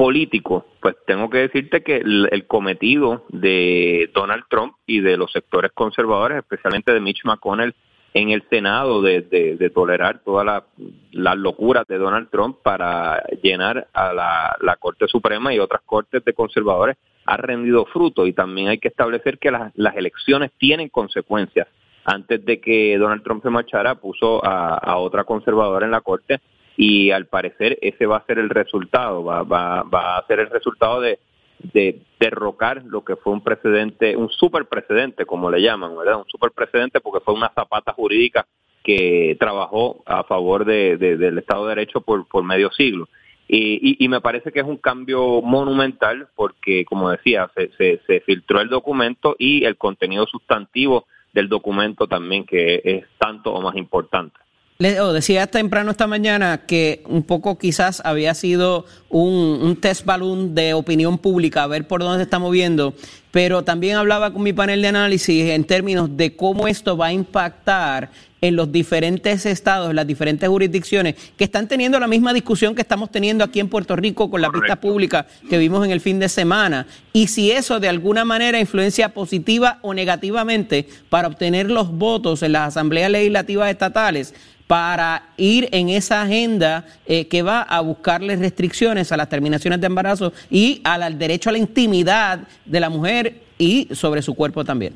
político, 0.00 0.64
pues 0.80 0.96
tengo 1.06 1.28
que 1.28 1.36
decirte 1.36 1.82
que 1.82 1.96
el, 1.96 2.46
cometido 2.46 3.26
de 3.28 4.08
Donald 4.14 4.44
Trump 4.48 4.72
y 4.86 5.00
de 5.00 5.18
los 5.18 5.30
sectores 5.30 5.72
conservadores, 5.72 6.38
especialmente 6.38 6.94
de 6.94 7.00
Mitch 7.00 7.22
McConnell 7.26 7.74
en 8.14 8.30
el 8.30 8.42
Senado, 8.48 9.02
de, 9.02 9.70
tolerar 9.74 10.20
todas 10.24 10.46
la- 10.46 10.64
las 11.12 11.36
locuras 11.36 11.86
de 11.86 11.98
Donald 11.98 12.30
Trump 12.30 12.56
para 12.62 13.22
llenar 13.42 13.88
a 13.92 14.14
la, 14.14 14.56
la 14.62 14.76
Corte 14.76 15.06
Suprema 15.06 15.52
y 15.52 15.58
otras 15.58 15.82
cortes 15.84 16.24
de 16.24 16.32
conservadores, 16.32 16.96
ha 17.26 17.36
rendido 17.36 17.84
fruto. 17.84 18.26
Y 18.26 18.32
también 18.32 18.68
hay 18.68 18.78
que 18.78 18.88
establecer 18.88 19.38
que 19.38 19.50
las, 19.50 19.70
elecciones 19.96 20.50
tienen 20.56 20.88
consecuencias. 20.88 21.68
Antes 22.06 22.42
de 22.46 22.58
que 22.58 22.96
Donald 22.96 23.22
Trump 23.22 23.42
se 23.42 23.50
marchara, 23.50 23.96
puso 23.96 24.42
a 24.42 24.96
otra 24.96 25.24
conservadora 25.24 25.84
en 25.84 25.92
la 25.92 26.00
Corte 26.00 26.40
y 26.76 27.10
al 27.10 27.26
parecer 27.26 27.78
ese 27.82 28.06
va 28.06 28.18
a 28.18 28.26
ser 28.26 28.38
el 28.38 28.48
resultado, 28.50 29.24
va, 29.24 29.42
va, 29.42 29.82
va 29.82 30.16
a 30.18 30.26
ser 30.26 30.40
el 30.40 30.50
resultado 30.50 31.00
de, 31.00 31.18
de 31.58 32.00
derrocar 32.18 32.82
lo 32.84 33.04
que 33.04 33.16
fue 33.16 33.32
un 33.32 33.42
precedente, 33.42 34.16
un 34.16 34.30
super 34.30 34.66
precedente, 34.66 35.26
como 35.26 35.50
le 35.50 35.60
llaman, 35.60 35.96
¿verdad? 35.96 36.18
Un 36.18 36.26
super 36.28 36.50
precedente 36.52 37.00
porque 37.00 37.24
fue 37.24 37.34
una 37.34 37.52
zapata 37.54 37.92
jurídica 37.92 38.46
que 38.82 39.36
trabajó 39.38 40.02
a 40.06 40.24
favor 40.24 40.64
de, 40.64 40.96
de- 40.96 41.16
del 41.18 41.38
Estado 41.38 41.64
de 41.66 41.74
Derecho 41.74 42.00
por, 42.00 42.26
medio 42.44 42.70
siglo. 42.72 43.08
Y, 43.52 44.06
me 44.08 44.20
parece 44.20 44.52
que 44.52 44.60
es 44.60 44.64
un 44.66 44.76
cambio 44.76 45.42
monumental 45.42 46.28
porque, 46.36 46.84
como 46.84 47.10
decía, 47.10 47.50
se, 47.56 47.98
se 48.06 48.20
filtró 48.20 48.60
el 48.60 48.68
documento 48.68 49.34
y 49.38 49.64
el 49.64 49.76
contenido 49.76 50.24
sustantivo 50.26 51.06
del 51.32 51.48
documento 51.48 52.06
también, 52.06 52.44
que 52.44 52.80
es 52.84 53.04
tanto 53.18 53.52
o 53.52 53.60
más 53.60 53.74
importante. 53.76 54.38
Leo, 54.80 55.12
decía 55.12 55.46
temprano 55.46 55.90
esta 55.90 56.06
mañana 56.06 56.62
que 56.66 57.02
un 57.06 57.22
poco 57.22 57.58
quizás 57.58 58.00
había 58.02 58.32
sido 58.32 58.86
un, 59.10 59.34
un 59.62 59.76
test 59.78 60.06
balloon 60.06 60.54
de 60.54 60.72
opinión 60.72 61.18
pública, 61.18 61.64
a 61.64 61.66
ver 61.66 61.86
por 61.86 62.00
dónde 62.00 62.16
se 62.16 62.22
está 62.22 62.38
moviendo, 62.38 62.94
pero 63.30 63.62
también 63.62 63.96
hablaba 63.96 64.32
con 64.32 64.42
mi 64.42 64.52
panel 64.52 64.82
de 64.82 64.88
análisis 64.88 65.50
en 65.50 65.64
términos 65.64 66.16
de 66.16 66.34
cómo 66.36 66.66
esto 66.66 66.96
va 66.96 67.06
a 67.06 67.12
impactar 67.12 68.10
en 68.40 68.56
los 68.56 68.72
diferentes 68.72 69.44
estados, 69.46 69.90
en 69.90 69.96
las 69.96 70.06
diferentes 70.06 70.48
jurisdicciones 70.48 71.14
que 71.36 71.44
están 71.44 71.68
teniendo 71.68 72.00
la 72.00 72.06
misma 72.06 72.32
discusión 72.32 72.74
que 72.74 72.82
estamos 72.82 73.10
teniendo 73.10 73.44
aquí 73.44 73.60
en 73.60 73.68
Puerto 73.68 73.96
Rico 73.96 74.30
con 74.30 74.40
la 74.40 74.50
pista 74.50 74.76
pública 74.76 75.26
que 75.48 75.58
vimos 75.58 75.84
en 75.84 75.90
el 75.90 76.00
fin 76.00 76.18
de 76.18 76.28
semana. 76.28 76.86
Y 77.12 77.26
si 77.26 77.50
eso 77.50 77.80
de 77.80 77.88
alguna 77.88 78.24
manera 78.24 78.58
influencia 78.58 79.10
positiva 79.10 79.78
o 79.82 79.92
negativamente 79.94 80.88
para 81.08 81.28
obtener 81.28 81.70
los 81.70 81.92
votos 81.92 82.42
en 82.42 82.52
las 82.52 82.68
asambleas 82.68 83.10
legislativas 83.10 83.70
estatales 83.70 84.34
para 84.70 85.24
ir 85.36 85.68
en 85.72 85.88
esa 85.88 86.22
agenda 86.22 86.84
eh, 87.04 87.26
que 87.26 87.42
va 87.42 87.62
a 87.62 87.80
buscarle 87.80 88.36
restricciones 88.36 89.10
a 89.10 89.16
las 89.16 89.28
terminaciones 89.28 89.80
de 89.80 89.88
embarazo 89.88 90.32
y 90.48 90.80
al 90.84 91.18
derecho 91.18 91.50
a 91.50 91.52
la 91.54 91.58
intimidad 91.58 92.46
de 92.64 92.78
la 92.78 92.88
mujer 92.88 93.19
y 93.58 93.88
sobre 93.94 94.22
su 94.22 94.34
cuerpo 94.34 94.64
también. 94.64 94.94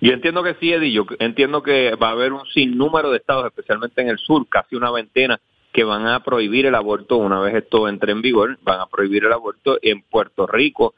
Yo 0.00 0.12
entiendo 0.12 0.42
que 0.42 0.54
sí, 0.60 0.72
Eddie, 0.72 0.92
yo 0.92 1.06
entiendo 1.18 1.62
que 1.62 1.94
va 1.94 2.08
a 2.08 2.12
haber 2.12 2.32
un 2.32 2.44
sinnúmero 2.46 3.10
de 3.10 3.18
estados, 3.18 3.46
especialmente 3.46 4.00
en 4.02 4.08
el 4.08 4.18
sur, 4.18 4.46
casi 4.48 4.76
una 4.76 4.90
veintena, 4.90 5.40
que 5.72 5.84
van 5.84 6.06
a 6.06 6.22
prohibir 6.22 6.66
el 6.66 6.74
aborto 6.74 7.16
una 7.16 7.40
vez 7.40 7.54
esto 7.54 7.88
entre 7.88 8.12
en 8.12 8.20
vigor, 8.20 8.58
van 8.62 8.80
a 8.80 8.86
prohibir 8.86 9.24
el 9.24 9.32
aborto 9.32 9.78
en 9.80 10.02
Puerto 10.02 10.46
Rico. 10.46 10.94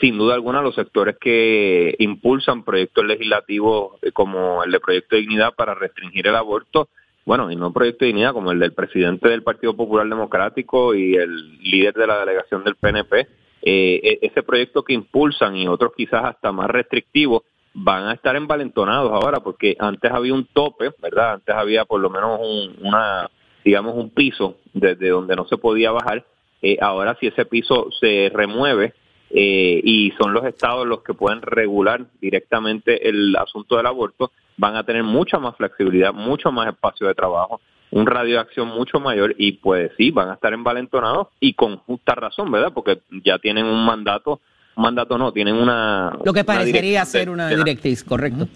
Sin 0.00 0.18
duda 0.18 0.34
alguna, 0.34 0.60
los 0.60 0.74
sectores 0.74 1.16
que 1.18 1.94
impulsan 1.98 2.64
proyectos 2.64 3.06
legislativos 3.06 3.92
eh, 4.02 4.12
como 4.12 4.62
el 4.64 4.70
de 4.70 4.80
Proyecto 4.80 5.16
de 5.16 5.22
Dignidad 5.22 5.54
para 5.54 5.74
restringir 5.74 6.26
el 6.26 6.34
aborto 6.34 6.88
bueno, 7.28 7.50
y 7.50 7.56
no 7.56 7.74
proyecto 7.74 8.06
de 8.06 8.06
dignidad 8.06 8.32
como 8.32 8.52
el 8.52 8.58
del 8.58 8.72
presidente 8.72 9.28
del 9.28 9.42
Partido 9.42 9.76
Popular 9.76 10.08
Democrático 10.08 10.94
y 10.94 11.14
el 11.14 11.58
líder 11.58 11.92
de 11.92 12.06
la 12.06 12.20
delegación 12.20 12.64
del 12.64 12.76
PNP, 12.76 13.28
eh, 13.62 14.00
e-, 14.02 14.26
ese 14.26 14.42
proyecto 14.42 14.82
que 14.82 14.94
impulsan 14.94 15.56
y 15.56 15.68
otros 15.68 15.92
quizás 15.96 16.24
hasta 16.24 16.52
más 16.52 16.68
restrictivos 16.68 17.42
van 17.74 18.08
a 18.08 18.14
estar 18.14 18.34
envalentonados 18.36 19.12
ahora 19.12 19.40
porque 19.40 19.76
antes 19.78 20.10
había 20.10 20.34
un 20.34 20.46
tope, 20.46 20.90
¿verdad? 21.00 21.34
Antes 21.34 21.54
había 21.54 21.84
por 21.84 22.00
lo 22.00 22.10
menos 22.10 22.40
un, 22.40 22.86
una, 22.86 23.30
digamos, 23.64 23.94
un 23.94 24.10
piso 24.10 24.56
desde 24.72 25.08
donde 25.08 25.36
no 25.36 25.46
se 25.46 25.58
podía 25.58 25.92
bajar. 25.92 26.24
Eh, 26.60 26.78
ahora 26.80 27.16
si 27.20 27.28
ese 27.28 27.44
piso 27.44 27.88
se 28.00 28.30
remueve 28.34 28.94
eh, 29.30 29.80
y 29.84 30.12
son 30.20 30.32
los 30.32 30.44
estados 30.44 30.86
los 30.86 31.02
que 31.02 31.14
pueden 31.14 31.42
regular 31.42 32.06
directamente 32.20 33.08
el 33.08 33.36
asunto 33.36 33.76
del 33.76 33.86
aborto, 33.86 34.32
van 34.56 34.74
a 34.74 34.84
tener 34.84 35.04
mucha 35.04 35.38
más 35.38 35.56
flexibilidad, 35.56 36.12
mucho 36.12 36.50
más 36.50 36.68
espacio 36.68 37.06
de 37.06 37.14
trabajo, 37.14 37.60
un 37.90 38.06
radio 38.06 38.34
de 38.34 38.40
acción 38.40 38.68
mucho 38.68 39.00
mayor 39.00 39.34
y 39.38 39.52
pues 39.52 39.90
sí, 39.96 40.10
van 40.10 40.30
a 40.30 40.34
estar 40.34 40.52
envalentonados 40.52 41.28
y 41.40 41.54
con 41.54 41.78
justa 41.78 42.14
razón, 42.14 42.50
¿verdad? 42.50 42.72
Porque 42.74 43.00
ya 43.24 43.38
tienen 43.38 43.64
un 43.66 43.84
mandato, 43.84 44.40
un 44.76 44.82
mandato 44.82 45.16
no, 45.18 45.32
tienen 45.32 45.54
una... 45.54 46.16
Lo 46.24 46.32
que 46.32 46.44
parecería 46.44 47.04
ser 47.04 47.30
una 47.30 47.48
directriz, 47.48 48.04
correcto. 48.04 48.48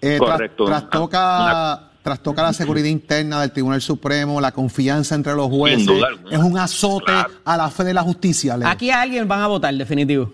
Eh, 0.00 0.16
correcto. 0.18 0.64
trastoca, 0.64 1.90
trastoca 2.02 2.42
la 2.42 2.52
seguridad 2.52 2.86
interna 2.86 3.40
del 3.40 3.52
Tribunal 3.52 3.80
Supremo, 3.80 4.40
la 4.40 4.52
confianza 4.52 5.14
entre 5.14 5.34
los 5.34 5.48
jueces, 5.48 5.88
es 6.30 6.38
un 6.38 6.56
azote 6.56 7.12
a 7.44 7.56
la 7.56 7.68
fe 7.68 7.84
de 7.84 7.94
la 7.94 8.02
justicia. 8.02 8.56
Aquí 8.64 8.90
a 8.90 9.02
alguien 9.02 9.26
van 9.26 9.40
a 9.40 9.48
votar, 9.48 9.74
definitivo. 9.74 10.32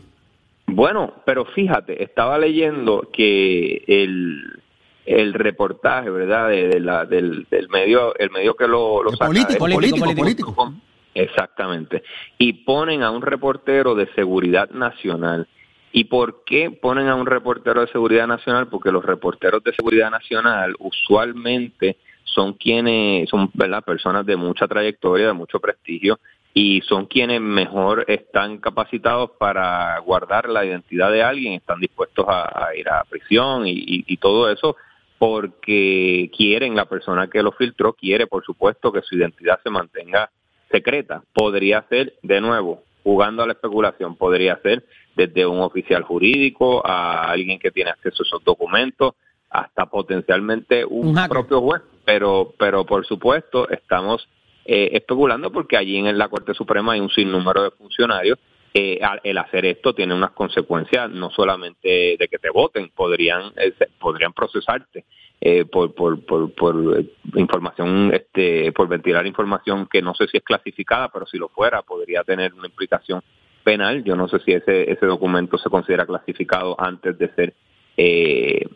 Bueno, 0.67 1.13
pero 1.27 1.45
fíjate, 1.45 2.03
estaba 2.03 2.39
leyendo 2.39 3.09
que 3.13 3.85
el 3.87 4.64
el 5.07 5.35
reportaje, 5.35 6.11
¿verdad? 6.11 6.49
De, 6.49 6.81
la, 6.81 7.05
del, 7.05 7.47
del, 7.51 7.69
medio, 7.69 8.17
el 8.19 8.31
medio 8.31 8.55
que 8.55 8.67
lo, 8.67 9.03
lo 9.03 9.11
saca, 9.11 9.27
político, 9.27 9.59
político, 9.59 10.15
político, 10.15 10.75
Exactamente. 11.15 12.03
Y 12.39 12.53
ponen 12.65 13.03
a 13.03 13.11
un 13.11 13.23
reportero 13.23 13.95
de 13.95 14.13
seguridad 14.15 14.71
nacional. 14.71 15.47
¿Y 15.93 16.05
por 16.05 16.43
qué 16.45 16.71
ponen 16.71 17.07
a 17.07 17.15
un 17.15 17.27
reportero 17.27 17.83
de 17.83 17.93
seguridad 17.93 18.27
nacional? 18.27 18.67
Porque 18.67 18.91
los 18.91 19.05
reporteros 19.05 19.63
de 19.63 19.73
seguridad 19.75 20.11
nacional 20.11 20.75
usualmente 20.81 21.99
son 22.25 22.55
quienes, 22.55 23.29
son 23.29 23.49
¿verdad? 23.55 23.85
personas 23.85 24.27
de 24.27 24.35
mucha 24.35 24.67
trayectoria, 24.67 25.29
de 25.29 25.33
mucho 25.35 25.61
prestigio, 25.61 26.19
y 26.53 26.81
son 26.81 27.07
quienes 27.07 27.41
mejor 27.41 28.05
están 28.09 28.59
capacitados 28.59 29.33
para 29.39 29.97
guardar 30.01 30.49
la 30.49 30.65
identidad 30.65 31.13
de 31.13 31.23
alguien, 31.23 31.53
están 31.53 31.79
dispuestos 31.79 32.27
a, 32.29 32.71
ir 32.77 32.89
a 32.89 33.05
prisión 33.05 33.69
y, 33.69 33.75
y 33.87 34.17
todo 34.17 34.51
eso 34.51 34.77
porque 35.19 36.31
quieren, 36.37 36.75
la 36.75 36.87
persona 36.87 37.29
que 37.29 37.43
lo 37.43 37.53
filtró 37.53 37.93
quiere, 37.93 38.27
por 38.27 38.45
supuesto, 38.45 38.93
que 38.93 39.03
su 39.03 39.17
identidad 39.17 39.61
se 39.63 39.71
mantenga 39.71 40.31
secreta. 40.71 41.23
Podría 41.33 41.85
ser, 41.89 42.15
de 42.23 42.41
nuevo, 42.41 42.83
jugando 43.03 43.43
a 43.43 43.47
la 43.47 43.53
especulación, 43.53 44.17
podría 44.17 44.57
ser 44.63 44.85
desde 45.15 45.47
un 45.47 45.61
oficial 45.61 46.03
jurídico 46.03 46.85
a 46.85 47.31
alguien 47.31 47.59
que 47.59 47.71
tiene 47.71 47.91
acceso 47.91 48.23
a 48.23 48.27
esos 48.27 48.45
documentos, 48.45 49.15
hasta 49.51 49.87
potencialmente 49.87 50.85
un, 50.85 51.15
propio 51.29 51.61
juez. 51.61 51.83
Pero, 52.05 52.53
pero 52.59 52.85
por 52.85 53.07
supuesto, 53.07 53.69
estamos 53.69 54.29
eh, 54.65 54.91
especulando 54.93 55.53
porque 55.53 55.77
allí 55.77 55.97
en 55.97 56.19
la 56.19 56.29
Corte 56.29 56.55
Suprema 56.55 56.95
hay 56.95 57.01
un 57.01 57.11
sinnúmero 57.11 57.63
de 57.63 57.71
funcionarios 57.71 58.39
eh, 58.77 58.99
el 59.23 59.39
hacer 59.39 59.67
esto 59.67 59.95
tiene 59.95 60.15
unas 60.15 60.33
consecuencias 60.33 61.09
no 61.09 61.31
solamente 61.31 62.17
de 62.19 62.29
que 62.29 62.39
te 62.39 62.51
voten, 62.51 62.91
podrían 62.95 63.53
eh, 63.57 63.73
podrían 64.01 64.33
procesarte 64.33 65.05
eh, 65.41 65.65
por, 65.65 65.95
por, 65.95 66.25
por, 66.27 66.53
por, 66.55 67.05
información, 67.37 68.13
este, 68.13 68.73
por 68.73 68.89
ventilar 68.89 69.27
información 69.27 69.87
que 69.87 70.03
no 70.03 70.13
sé 70.15 70.27
si 70.27 70.39
es 70.39 70.43
clasificada, 70.43 71.09
pero 71.09 71.25
si 71.27 71.39
lo 71.39 71.49
fuera 71.51 71.83
podría 71.83 72.25
tener 72.25 72.53
una 72.53 72.67
implicación 72.67 73.23
penal. 73.63 74.03
Yo 74.03 74.17
no 74.17 74.27
sé 74.27 74.41
si 74.41 74.53
ese, 74.53 74.91
ese 74.91 75.07
documento 75.07 75.57
se 75.57 75.71
considera 75.71 76.05
clasificado 76.05 76.75
antes 76.81 77.17
de 77.17 77.29
ser 77.35 77.55
eh, 77.97 78.67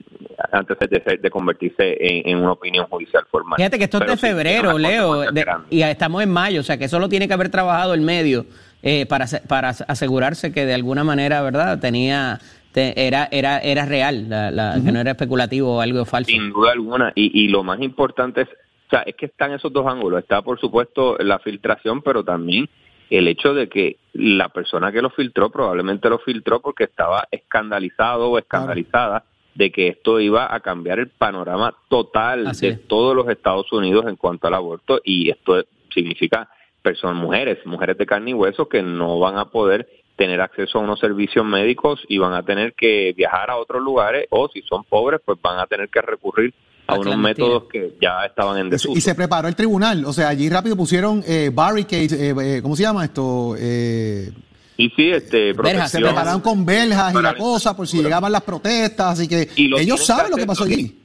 antes 0.53 0.79
de, 0.79 1.19
de 1.21 1.31
convertirse 1.31 1.97
en, 2.01 2.39
una 2.39 2.53
opinión 2.53 2.87
judicial 2.87 3.25
formal. 3.29 3.57
Fíjate 3.57 3.79
que 3.79 3.85
esto 3.85 3.99
es 3.99 4.07
de 4.07 4.17
febrero, 4.17 4.79
Leo, 4.79 5.25
y 5.71 5.83
estamos 5.83 6.23
en 6.23 6.31
mayo, 6.31 6.61
o 6.61 6.63
sea 6.63 6.79
que 6.79 6.85
eso 6.85 7.01
lo 7.01 7.09
tiene 7.09 7.27
que 7.27 7.35
haber 7.35 7.49
trabajado 7.49 7.95
el 7.95 8.01
medio 8.01 8.47
eh, 8.83 9.07
para, 9.07 9.27
para 9.47 9.71
asegurarse 9.71 10.53
que 10.53 10.67
de 10.67 10.75
alguna 10.75 11.05
manera, 11.05 11.43
¿verdad? 11.43 11.81
Tenía 11.81 12.41
era 12.75 13.29
era 13.33 13.59
era 13.59 13.87
real, 13.87 14.29
la, 14.29 14.81
que 14.85 14.93
no 14.93 15.01
era 15.01 15.13
especulativo 15.13 15.77
o 15.77 15.81
algo 15.81 16.05
falso. 16.05 16.31
Sin 16.31 16.53
duda 16.53 16.73
alguna, 16.73 17.13
y, 17.15 17.45
y 17.45 17.49
lo 17.49 17.65
más 17.65 17.81
importante 17.81 18.43
es, 18.43 18.49
o 18.49 18.91
sea, 18.91 19.01
es 19.01 19.17
que 19.17 19.27
están 19.27 19.53
esos 19.53 19.73
dos 19.73 19.87
ángulos. 19.87 20.21
Está, 20.21 20.43
por 20.43 20.61
supuesto, 20.61 21.17
la 21.19 21.39
filtración, 21.41 22.03
pero 22.03 22.25
también 22.25 22.69
el 23.11 23.27
hecho 23.29 23.55
de 23.55 23.69
que 23.69 23.97
la 24.13 24.49
persona 24.51 24.93
que 24.93 25.03
lo 25.03 25.11
filtró 25.11 25.51
probablemente 25.51 26.09
lo 26.09 26.19
filtró 26.19 26.61
porque 26.61 26.85
estaba 26.85 27.27
escandalizado 27.31 28.31
o 28.31 28.39
escandalizada 28.39 29.25
de 29.55 29.73
que 29.73 29.89
esto 29.89 30.21
iba 30.21 30.55
a 30.55 30.61
cambiar 30.61 30.99
el 30.99 31.09
panorama 31.09 31.75
total 31.89 32.53
de 32.53 32.77
todos 32.77 33.17
los 33.17 33.29
Estados 33.29 33.73
Unidos 33.73 34.07
en 34.07 34.17
cuanto 34.17 34.47
al 34.47 34.55
aborto 34.55 35.01
y 35.03 35.31
esto 35.31 35.65
significa 35.93 36.49
personas, 36.89 37.23
mujeres, 37.23 37.59
mujeres 37.67 37.99
de 37.99 38.07
carne 38.07 38.31
y 38.31 38.35
hueso 38.35 38.67
que 38.67 38.83
no 38.83 39.19
van 39.19 39.37
a 39.37 39.51
poder 39.51 39.87
tener 40.17 40.41
acceso 40.41 40.79
a 40.79 40.81
unos 40.81 40.99
servicios 40.99 41.45
médicos 41.45 42.01
y 42.09 42.17
van 42.17 42.33
a 42.33 42.43
tener 42.43 42.73
que 42.73 43.13
viajar 43.15 43.51
a 43.51 43.57
otros 43.57 43.83
lugares 43.83 44.27
o 44.31 44.49
si 44.49 44.63
son 44.63 44.85
pobres 44.85 45.21
pues 45.23 45.39
van 45.43 45.59
a 45.59 45.67
tener 45.67 45.91
que 45.91 46.01
recurrir 46.01 46.55
a 46.87 46.99
unos 46.99 47.19
métodos 47.19 47.65
que 47.71 47.93
ya 48.01 48.25
estaban 48.25 48.59
en 48.59 48.71
desuso. 48.71 48.97
Y 48.97 49.03
se 49.03 49.15
preparó 49.15 49.49
el 49.49 49.55
tribunal, 49.55 50.03
o 50.07 50.15
sea, 50.15 50.31
allí 50.31 50.49
rápido 50.49 50.77
pusieron 50.77 51.23
eh, 51.27 51.51
barricades, 51.53 52.13
eh, 52.15 52.35
eh, 52.41 52.61
¿cómo 52.63 52.75
se 52.75 52.85
llama 52.85 53.05
esto? 53.05 53.55
Eh, 53.59 54.33
y 54.79 54.89
sí, 54.91 55.11
este, 55.11 55.53
se 55.89 56.01
prepararon 56.01 56.41
con 56.41 56.65
verjas 56.65 57.15
y 57.15 57.21
la 57.21 57.35
cosa 57.35 57.77
por 57.77 57.87
si 57.87 58.03
llegaban 58.03 58.33
las 58.33 58.43
protestas, 58.43 59.09
así 59.09 59.29
que 59.29 59.51
ellos 59.57 60.07
saben 60.07 60.31
lo 60.31 60.39
que 60.39 60.47
pasó 60.47 60.65
allí. 60.65 60.99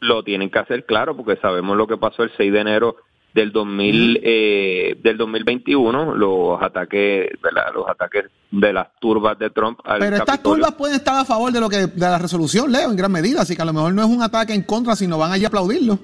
Lo 0.00 0.24
tienen 0.24 0.50
que 0.50 0.58
hacer 0.58 0.84
claro 0.84 1.16
porque 1.16 1.40
sabemos 1.40 1.76
lo 1.76 1.86
que 1.86 1.96
pasó 1.96 2.24
el 2.24 2.32
6 2.36 2.52
de 2.52 2.60
enero 2.60 2.96
del 3.34 3.52
2000 3.52 4.20
eh, 4.22 4.96
del 5.02 5.16
2021 5.16 6.14
los 6.14 6.62
ataques 6.62 7.30
los 7.74 7.88
ataques 7.88 8.26
de 8.50 8.72
las 8.72 8.88
turbas 8.98 9.38
de 9.38 9.50
Trump 9.50 9.78
al 9.84 9.98
pero 9.98 10.16
estas 10.16 10.42
turbas 10.42 10.74
pueden 10.74 10.96
estar 10.96 11.14
a 11.14 11.24
favor 11.24 11.52
de 11.52 11.60
lo 11.60 11.68
que 11.68 11.86
de 11.86 12.00
la 12.00 12.18
resolución 12.18 12.72
Leo 12.72 12.90
en 12.90 12.96
gran 12.96 13.12
medida 13.12 13.42
así 13.42 13.54
que 13.54 13.62
a 13.62 13.66
lo 13.66 13.72
mejor 13.72 13.92
no 13.92 14.02
es 14.02 14.08
un 14.08 14.22
ataque 14.22 14.54
en 14.54 14.62
contra 14.62 14.96
sino 14.96 15.18
van 15.18 15.32
allí 15.32 15.44
a 15.44 15.48
aplaudirlo. 15.48 15.98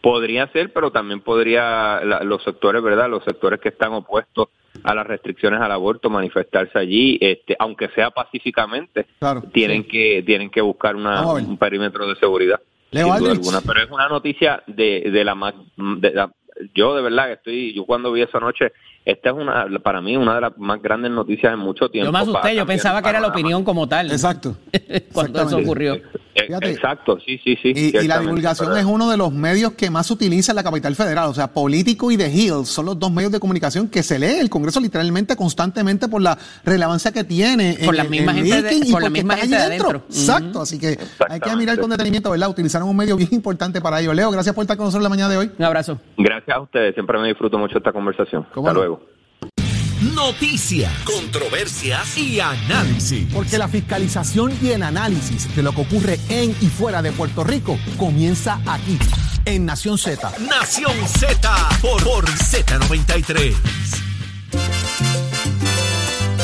Podría 0.00 0.48
ser 0.48 0.72
pero 0.72 0.90
también 0.90 1.20
podría 1.20 2.00
los 2.24 2.42
sectores 2.42 2.82
verdad 2.82 3.08
los 3.08 3.24
sectores 3.24 3.60
que 3.60 3.68
están 3.68 3.92
opuestos 3.92 4.48
a 4.82 4.94
las 4.94 5.06
restricciones 5.06 5.60
al 5.60 5.70
aborto 5.70 6.10
manifestarse 6.10 6.78
allí 6.78 7.18
este 7.20 7.54
aunque 7.58 7.88
sea 7.90 8.10
pacíficamente 8.10 9.06
tienen 9.52 9.84
que 9.84 10.22
tienen 10.24 10.50
que 10.50 10.60
buscar 10.60 10.96
una, 10.96 11.24
un 11.34 11.58
perímetro 11.58 12.08
de 12.08 12.16
seguridad 12.16 12.60
pero 12.92 13.82
es 13.82 13.90
una 13.90 14.08
noticia 14.08 14.62
de, 14.66 15.10
de, 15.10 15.24
la, 15.24 15.54
de 15.76 16.28
yo 16.74 16.94
de 16.94 17.02
verdad 17.02 17.26
que 17.26 17.32
estoy, 17.32 17.74
yo 17.74 17.84
cuando 17.84 18.12
vi 18.12 18.22
esa 18.22 18.38
noche 18.38 18.72
esta 19.04 19.30
es 19.30 19.34
una, 19.34 19.66
para 19.82 20.00
mí, 20.00 20.16
una 20.16 20.36
de 20.36 20.40
las 20.42 20.58
más 20.58 20.80
grandes 20.80 21.10
noticias 21.10 21.52
en 21.52 21.58
mucho 21.58 21.88
tiempo. 21.90 22.06
Yo 22.06 22.12
me 22.12 22.20
asusté, 22.20 22.54
yo 22.54 22.64
pensaba 22.64 23.02
que 23.02 23.08
era 23.08 23.18
la 23.18 23.28
opinión 23.28 23.64
como 23.64 23.88
tal. 23.88 24.12
Exacto. 24.12 24.56
Cuando 25.12 25.42
eso 25.42 25.56
ocurrió. 25.58 26.00
Eh, 26.34 26.48
exacto, 26.62 27.18
sí, 27.20 27.38
sí, 27.44 27.56
sí. 27.62 27.72
Y, 27.74 28.06
la 28.06 28.20
divulgación 28.20 28.76
es 28.76 28.84
uno 28.84 29.10
de 29.10 29.16
los 29.16 29.32
medios 29.32 29.72
que 29.72 29.90
más 29.90 30.06
se 30.06 30.14
utiliza 30.14 30.52
en 30.52 30.56
la 30.56 30.62
capital 30.62 30.94
federal. 30.94 31.28
O 31.28 31.34
sea, 31.34 31.48
Político 31.52 32.10
y 32.10 32.16
The 32.16 32.30
Hill 32.30 32.64
son 32.64 32.86
los 32.86 32.98
dos 32.98 33.12
medios 33.12 33.32
de 33.32 33.40
comunicación 33.40 33.88
que 33.88 34.02
se 34.02 34.18
lee 34.18 34.38
el 34.40 34.48
Congreso 34.48 34.80
literalmente 34.80 35.36
constantemente 35.36 36.08
por 36.08 36.22
la 36.22 36.38
relevancia 36.64 37.12
que 37.12 37.24
tiene. 37.24 37.76
Por 37.84 37.94
la 37.94 38.04
misma 38.04 38.32
gente, 38.32 38.62
de, 38.62 38.90
por 38.90 39.02
la 39.02 39.10
misma 39.10 39.36
gente 39.36 39.56
adentro. 39.56 40.04
Exacto, 40.08 40.62
así 40.62 40.78
que 40.78 40.98
hay 41.28 41.40
que 41.40 41.54
mirar 41.56 41.78
con 41.78 41.90
detenimiento, 41.90 42.30
¿verdad? 42.30 42.48
Utilizaron 42.48 42.88
un 42.88 42.96
medio 42.96 43.16
bien 43.16 43.28
importante 43.32 43.80
para 43.80 44.00
ello. 44.00 44.14
Leo, 44.14 44.30
gracias 44.30 44.54
por 44.54 44.62
estar 44.62 44.76
con 44.76 44.86
nosotros 44.86 45.02
la 45.02 45.10
mañana 45.10 45.28
de 45.28 45.36
hoy. 45.36 45.50
Un 45.58 45.64
abrazo. 45.64 46.00
Gracias 46.16 46.56
a 46.56 46.60
ustedes, 46.60 46.94
siempre 46.94 47.18
me 47.18 47.28
disfruto 47.28 47.58
mucho 47.58 47.78
esta 47.78 47.92
conversación. 47.92 48.46
Hasta 48.54 48.72
luego. 48.72 49.11
Noticias, 50.02 50.92
controversias 51.04 52.18
y 52.18 52.40
análisis. 52.40 53.28
Porque 53.32 53.56
la 53.56 53.68
fiscalización 53.68 54.52
y 54.60 54.70
el 54.70 54.82
análisis 54.82 55.54
de 55.54 55.62
lo 55.62 55.72
que 55.72 55.82
ocurre 55.82 56.18
en 56.28 56.50
y 56.60 56.66
fuera 56.66 57.02
de 57.02 57.12
Puerto 57.12 57.44
Rico 57.44 57.78
comienza 57.96 58.60
aquí, 58.66 58.98
en 59.44 59.64
Nación 59.64 59.98
Z. 59.98 60.32
Nación 60.40 60.92
Z 61.06 61.68
por, 61.80 62.02
por 62.02 62.24
Z93. 62.26 63.54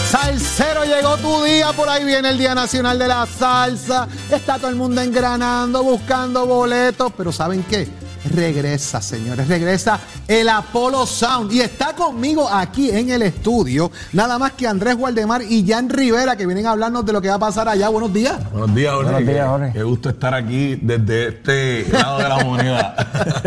Salsero, 0.08 0.84
llegó 0.84 1.16
tu 1.16 1.42
día, 1.42 1.72
por 1.72 1.88
ahí 1.88 2.04
viene 2.04 2.30
el 2.30 2.38
Día 2.38 2.54
Nacional 2.54 2.96
de 2.96 3.08
la 3.08 3.26
Salsa. 3.26 4.06
Está 4.30 4.58
todo 4.58 4.70
el 4.70 4.76
mundo 4.76 5.00
engranando, 5.00 5.82
buscando 5.82 6.46
boletos, 6.46 7.12
pero 7.16 7.32
¿saben 7.32 7.64
qué? 7.64 7.88
Regresa, 8.24 9.00
señores, 9.00 9.48
regresa 9.48 10.00
el 10.26 10.48
Apollo 10.48 11.06
Sound 11.06 11.52
y 11.52 11.60
está 11.60 11.94
conmigo 11.94 12.48
aquí 12.48 12.90
en 12.90 13.10
el 13.10 13.22
estudio, 13.22 13.90
nada 14.12 14.38
más 14.38 14.52
que 14.52 14.66
Andrés 14.66 14.96
Gualdemar 14.96 15.42
y 15.42 15.66
Jan 15.66 15.88
Rivera 15.88 16.36
que 16.36 16.46
vienen 16.46 16.66
a 16.66 16.72
hablarnos 16.72 17.04
de 17.06 17.12
lo 17.12 17.20
que 17.20 17.28
va 17.28 17.34
a 17.34 17.38
pasar 17.38 17.68
allá. 17.68 17.88
Buenos 17.88 18.12
días. 18.12 18.38
Buenos 18.50 18.74
días, 18.74 18.92
Jorge. 18.94 19.10
Buenos 19.10 19.32
días, 19.32 19.48
Jorge. 19.48 19.72
Qué, 19.72 19.82
gusto 19.82 20.08
estar 20.10 20.34
aquí 20.34 20.76
desde 20.76 21.28
este 21.28 21.86
lado 21.90 22.18
de 22.18 22.28
la 22.28 22.44
moneda. 22.44 22.96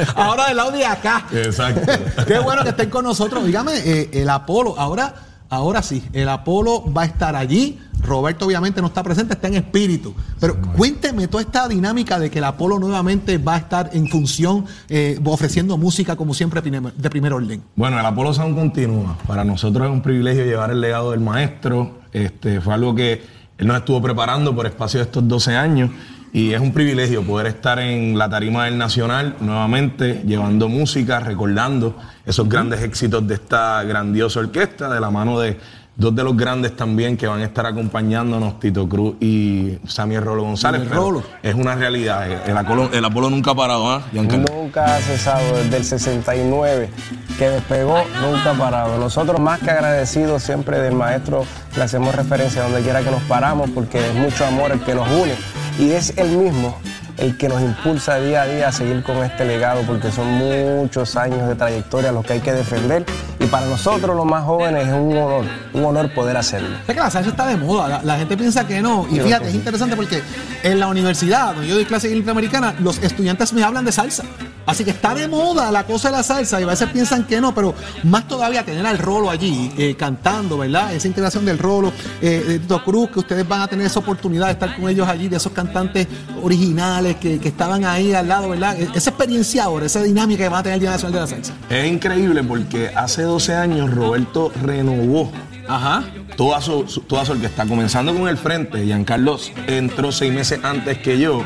ahora 0.15 0.47
del 0.47 0.57
lado 0.57 0.71
de 0.71 0.85
acá. 0.85 1.25
Exacto. 1.31 1.91
Qué 2.25 2.39
bueno 2.39 2.63
que 2.63 2.69
estén 2.69 2.89
con 2.89 3.03
nosotros. 3.03 3.45
Dígame, 3.45 3.73
eh, 3.77 4.09
el 4.13 4.29
Apolo, 4.29 4.75
ahora, 4.77 5.13
ahora 5.51 5.83
sí, 5.83 6.03
el 6.13 6.27
Apolo 6.29 6.91
va 6.91 7.03
a 7.03 7.05
estar 7.05 7.35
allí 7.35 7.77
Roberto 8.03 8.45
obviamente 8.45 8.81
no 8.81 8.87
está 8.87 9.03
presente, 9.03 9.33
está 9.33 9.47
en 9.47 9.55
espíritu. 9.55 10.13
Pero 10.39 10.57
cuénteme 10.75 11.27
toda 11.27 11.43
esta 11.43 11.67
dinámica 11.67 12.19
de 12.19 12.29
que 12.29 12.39
el 12.39 12.45
Apolo 12.45 12.79
nuevamente 12.79 13.37
va 13.37 13.55
a 13.55 13.57
estar 13.57 13.89
en 13.93 14.07
función, 14.07 14.65
eh, 14.89 15.19
ofreciendo 15.23 15.77
música 15.77 16.15
como 16.15 16.33
siempre 16.33 16.61
de 16.61 17.09
primer 17.09 17.33
orden. 17.33 17.61
Bueno, 17.75 17.99
el 17.99 18.05
Apolo 18.05 18.33
Sound 18.33 18.55
continúa. 18.55 19.17
Para 19.27 19.43
nosotros 19.43 19.87
es 19.87 19.93
un 19.93 20.01
privilegio 20.01 20.45
llevar 20.45 20.71
el 20.71 20.81
legado 20.81 21.11
del 21.11 21.19
maestro. 21.19 22.01
Este, 22.11 22.59
fue 22.59 22.73
algo 22.73 22.95
que 22.95 23.21
él 23.57 23.67
nos 23.67 23.77
estuvo 23.77 24.01
preparando 24.01 24.55
por 24.55 24.65
espacio 24.65 24.99
de 24.99 25.05
estos 25.05 25.27
12 25.27 25.55
años. 25.55 25.91
Y 26.33 26.53
es 26.53 26.61
un 26.61 26.71
privilegio 26.71 27.23
poder 27.23 27.47
estar 27.47 27.79
en 27.79 28.17
la 28.17 28.29
tarima 28.29 28.65
del 28.65 28.77
Nacional 28.77 29.35
nuevamente, 29.41 30.23
llevando 30.25 30.69
música, 30.69 31.19
recordando 31.19 31.95
esos 32.25 32.47
grandes 32.47 32.81
éxitos 32.81 33.27
de 33.27 33.33
esta 33.33 33.83
grandiosa 33.83 34.39
orquesta, 34.39 34.93
de 34.93 35.01
la 35.01 35.11
mano 35.11 35.39
de 35.39 35.57
dos 35.93 36.15
de 36.15 36.23
los 36.23 36.35
grandes 36.37 36.75
también 36.75 37.17
que 37.17 37.27
van 37.27 37.41
a 37.41 37.43
estar 37.43 37.65
acompañándonos, 37.65 38.59
Tito 38.59 38.87
Cruz 38.87 39.15
y 39.19 39.77
Samuel 39.85 40.23
Rolo 40.23 40.43
González. 40.43 40.89
Rolo. 40.89 41.21
Es 41.43 41.53
una 41.53 41.75
realidad. 41.75 42.29
El, 42.31 42.57
el 42.93 43.05
Apolo 43.05 43.29
nunca 43.29 43.51
ha 43.51 43.55
parado, 43.55 43.91
¿ah? 43.91 44.01
Nunca 44.13 44.95
ha 44.95 44.99
cesado 44.99 45.57
desde 45.57 45.77
el 45.77 45.83
69 45.83 46.89
que 47.37 47.49
despegó, 47.49 48.03
nunca 48.21 48.51
ha 48.51 48.53
parado. 48.53 48.97
Nosotros 48.97 49.39
más 49.39 49.59
que 49.59 49.69
agradecidos 49.69 50.41
siempre 50.41 50.79
del 50.79 50.95
maestro 50.95 51.45
le 51.75 51.83
hacemos 51.83 52.15
referencia 52.15 52.61
a 52.61 52.65
donde 52.65 52.81
quiera 52.81 53.01
que 53.01 53.11
nos 53.11 53.21
paramos 53.23 53.69
porque 53.71 53.99
es 53.99 54.15
mucho 54.15 54.45
amor 54.45 54.71
el 54.71 54.79
que 54.79 54.95
nos 54.95 55.09
une 55.09 55.35
y 55.79 55.91
es 55.91 56.13
el 56.17 56.29
mismo 56.29 56.77
el 57.17 57.37
que 57.37 57.47
nos 57.47 57.61
impulsa 57.61 58.19
día 58.19 58.41
a 58.41 58.45
día 58.47 58.67
a 58.69 58.71
seguir 58.71 59.03
con 59.03 59.17
este 59.17 59.45
legado, 59.45 59.83
porque 59.83 60.11
son 60.11 60.27
muchos 60.27 61.15
años 61.15 61.47
de 61.47 61.55
trayectoria 61.55 62.11
los 62.11 62.25
que 62.25 62.33
hay 62.33 62.39
que 62.39 62.51
defender. 62.51 63.05
Y 63.39 63.45
para 63.45 63.67
nosotros, 63.67 64.15
los 64.15 64.25
más 64.25 64.43
jóvenes, 64.43 64.87
es 64.87 64.93
un 64.93 65.15
honor, 65.15 65.45
un 65.73 65.85
honor 65.85 66.11
poder 66.13 66.37
hacerlo. 66.37 66.69
Es 66.87 66.93
que 66.93 66.99
la 66.99 67.11
salsa 67.11 67.29
está 67.29 67.45
de 67.45 67.57
moda, 67.57 68.01
la, 68.03 68.17
gente 68.17 68.35
piensa 68.35 68.65
que 68.65 68.81
no. 68.81 69.07
Y 69.09 69.19
fíjate, 69.19 69.49
es 69.49 69.55
interesante 69.55 69.95
porque 69.95 70.23
en 70.63 70.79
la 70.79 70.87
universidad, 70.87 71.53
donde 71.53 71.67
yo 71.67 71.75
doy 71.75 71.85
clase 71.85 72.11
interamericana, 72.11 72.73
los 72.79 72.97
estudiantes 73.03 73.53
me 73.53 73.63
hablan 73.63 73.85
de 73.85 73.91
salsa. 73.91 74.23
Así 74.65 74.83
que 74.83 74.91
está 74.91 75.13
de 75.13 75.27
moda 75.27 75.71
la 75.71 75.85
cosa 75.85 76.09
de 76.09 76.17
la 76.17 76.23
salsa 76.23 76.59
y 76.59 76.63
a 76.63 76.67
veces 76.67 76.89
piensan 76.89 77.25
que 77.25 77.41
no, 77.41 77.53
pero 77.53 77.73
más 78.03 78.27
todavía 78.27 78.63
tener 78.63 78.85
al 78.85 78.97
rolo 78.97 79.29
allí 79.29 79.71
eh, 79.77 79.95
cantando, 79.97 80.57
¿verdad? 80.57 80.93
Esa 80.93 81.07
integración 81.07 81.45
del 81.45 81.57
rolo, 81.57 81.91
eh, 82.21 82.43
de 82.47 82.59
Tito 82.59 82.83
Cruz, 82.83 83.09
que 83.09 83.19
ustedes 83.19 83.47
van 83.47 83.61
a 83.61 83.67
tener 83.67 83.85
esa 83.85 83.99
oportunidad 83.99 84.47
de 84.47 84.53
estar 84.53 84.75
con 84.75 84.89
ellos 84.89 85.07
allí, 85.07 85.27
de 85.27 85.37
esos 85.37 85.51
cantantes 85.51 86.07
originales 86.41 87.15
que, 87.17 87.39
estaban 87.41 87.83
ahí 87.85 88.13
al 88.13 88.27
lado, 88.27 88.49
¿verdad? 88.49 88.79
E, 88.79 88.87
esa 88.95 89.09
experiencia 89.09 89.65
ahora, 89.65 89.85
esa 89.85 90.01
dinámica 90.01 90.43
que 90.43 90.49
van 90.49 90.59
a 90.59 90.63
tener 90.63 90.75
el 90.75 90.81
Día 90.81 90.91
Nacional 90.91 91.13
de 91.13 91.19
la 91.19 91.27
Salsa. 91.27 91.53
Es 91.69 91.91
increíble 91.91 92.43
porque 92.43 92.89
hace 92.95 93.23
12 93.23 93.55
años 93.55 93.91
Roberto 93.91 94.51
renovó 94.61 95.31
Ajá. 95.67 96.03
Toda 96.35 96.61
su, 96.61 96.83
toda 97.07 97.25
su 97.25 97.33
orquesta, 97.33 97.65
comenzando 97.65 98.13
con 98.13 98.27
el 98.27 98.37
frente. 98.37 98.83
Giancarlos 98.83 99.51
entró 99.67 100.11
seis 100.11 100.33
meses 100.33 100.59
antes 100.63 100.97
que 100.97 101.19
yo 101.19 101.43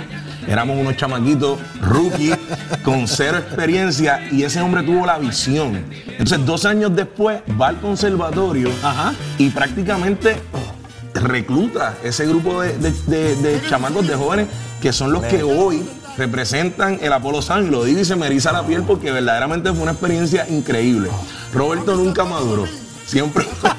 éramos 0.47 0.77
unos 0.77 0.95
chamaquitos 0.95 1.59
rookie 1.81 2.33
con 2.83 3.07
cero 3.07 3.37
experiencia 3.37 4.27
y 4.31 4.43
ese 4.43 4.61
hombre 4.61 4.83
tuvo 4.83 5.05
la 5.05 5.17
visión. 5.17 5.85
Entonces, 6.07 6.45
dos 6.45 6.65
años 6.65 6.95
después 6.95 7.41
va 7.59 7.69
al 7.69 7.79
conservatorio 7.79 8.69
y 9.37 9.49
prácticamente 9.49 10.37
recluta 11.13 11.95
ese 12.03 12.25
grupo 12.27 12.61
de, 12.61 12.73
de, 12.77 13.61
chamacos, 13.69 14.07
de 14.07 14.15
jóvenes 14.15 14.47
que 14.81 14.91
son 14.91 15.11
los 15.11 15.23
que 15.23 15.43
hoy 15.43 15.83
representan 16.17 16.99
el 17.01 17.13
Apolo 17.13 17.41
San. 17.41 17.71
Lo 17.71 17.83
digo 17.83 17.99
y 17.99 18.05
se 18.05 18.15
me 18.15 18.27
eriza 18.27 18.51
la 18.51 18.63
piel 18.63 18.83
porque 18.83 19.11
verdaderamente 19.11 19.71
fue 19.71 19.83
una 19.83 19.91
experiencia 19.91 20.47
increíble. 20.49 21.09
Roberto 21.53 21.95
nunca 21.95 22.23
maduró. 22.25 22.65
Siempre 23.05 23.43
fue, 23.43 23.71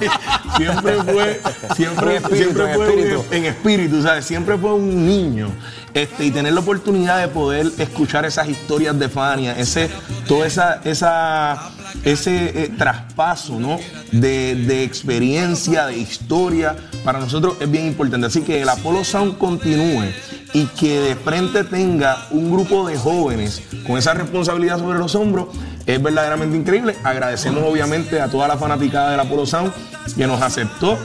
siempre 0.56 0.94
fue, 1.02 1.40
siempre, 1.74 2.20
siempre 2.32 2.74
fue 2.74 3.18
en 3.32 3.44
espíritu, 3.46 4.02
¿sabes? 4.02 4.24
Siempre 4.24 4.56
fue 4.56 4.72
un 4.72 5.06
niño. 5.06 5.48
Este, 5.94 6.26
y 6.26 6.30
tener 6.30 6.52
la 6.52 6.60
oportunidad 6.60 7.20
de 7.20 7.28
poder 7.28 7.72
escuchar 7.78 8.24
esas 8.24 8.48
historias 8.48 8.98
de 8.98 9.08
Fania, 9.08 9.58
ese, 9.58 9.90
toda 10.28 10.46
esa, 10.46 10.80
esa 10.84 11.70
ese 12.04 12.64
eh, 12.64 12.68
traspaso 12.76 13.58
¿no? 13.58 13.78
de, 14.12 14.54
de, 14.54 14.84
experiencia, 14.84 15.86
de 15.86 15.98
historia, 15.98 16.76
para 17.04 17.18
nosotros 17.18 17.56
es 17.60 17.70
bien 17.70 17.86
importante. 17.86 18.26
Así 18.26 18.42
que 18.42 18.62
el 18.62 18.68
Apollo 18.68 19.04
Sound 19.04 19.38
continúe 19.38 20.04
y 20.52 20.66
que 20.66 21.00
de 21.00 21.16
frente 21.16 21.64
tenga 21.64 22.26
un 22.30 22.50
grupo 22.50 22.86
de 22.88 22.96
jóvenes 22.96 23.62
con 23.86 23.98
esa 23.98 24.14
responsabilidad 24.14 24.78
sobre 24.78 24.98
los 24.98 25.14
hombros 25.14 25.48
es 25.86 26.02
verdaderamente 26.02 26.56
increíble. 26.56 26.96
Agradecemos 27.04 27.62
obviamente 27.64 28.20
a 28.20 28.28
toda 28.28 28.48
la 28.48 28.56
fanaticada 28.56 29.10
del 29.10 29.20
Apollo 29.20 29.46
Sound 29.46 29.72
que 30.16 30.26
nos 30.26 30.42
aceptó, 30.42 30.98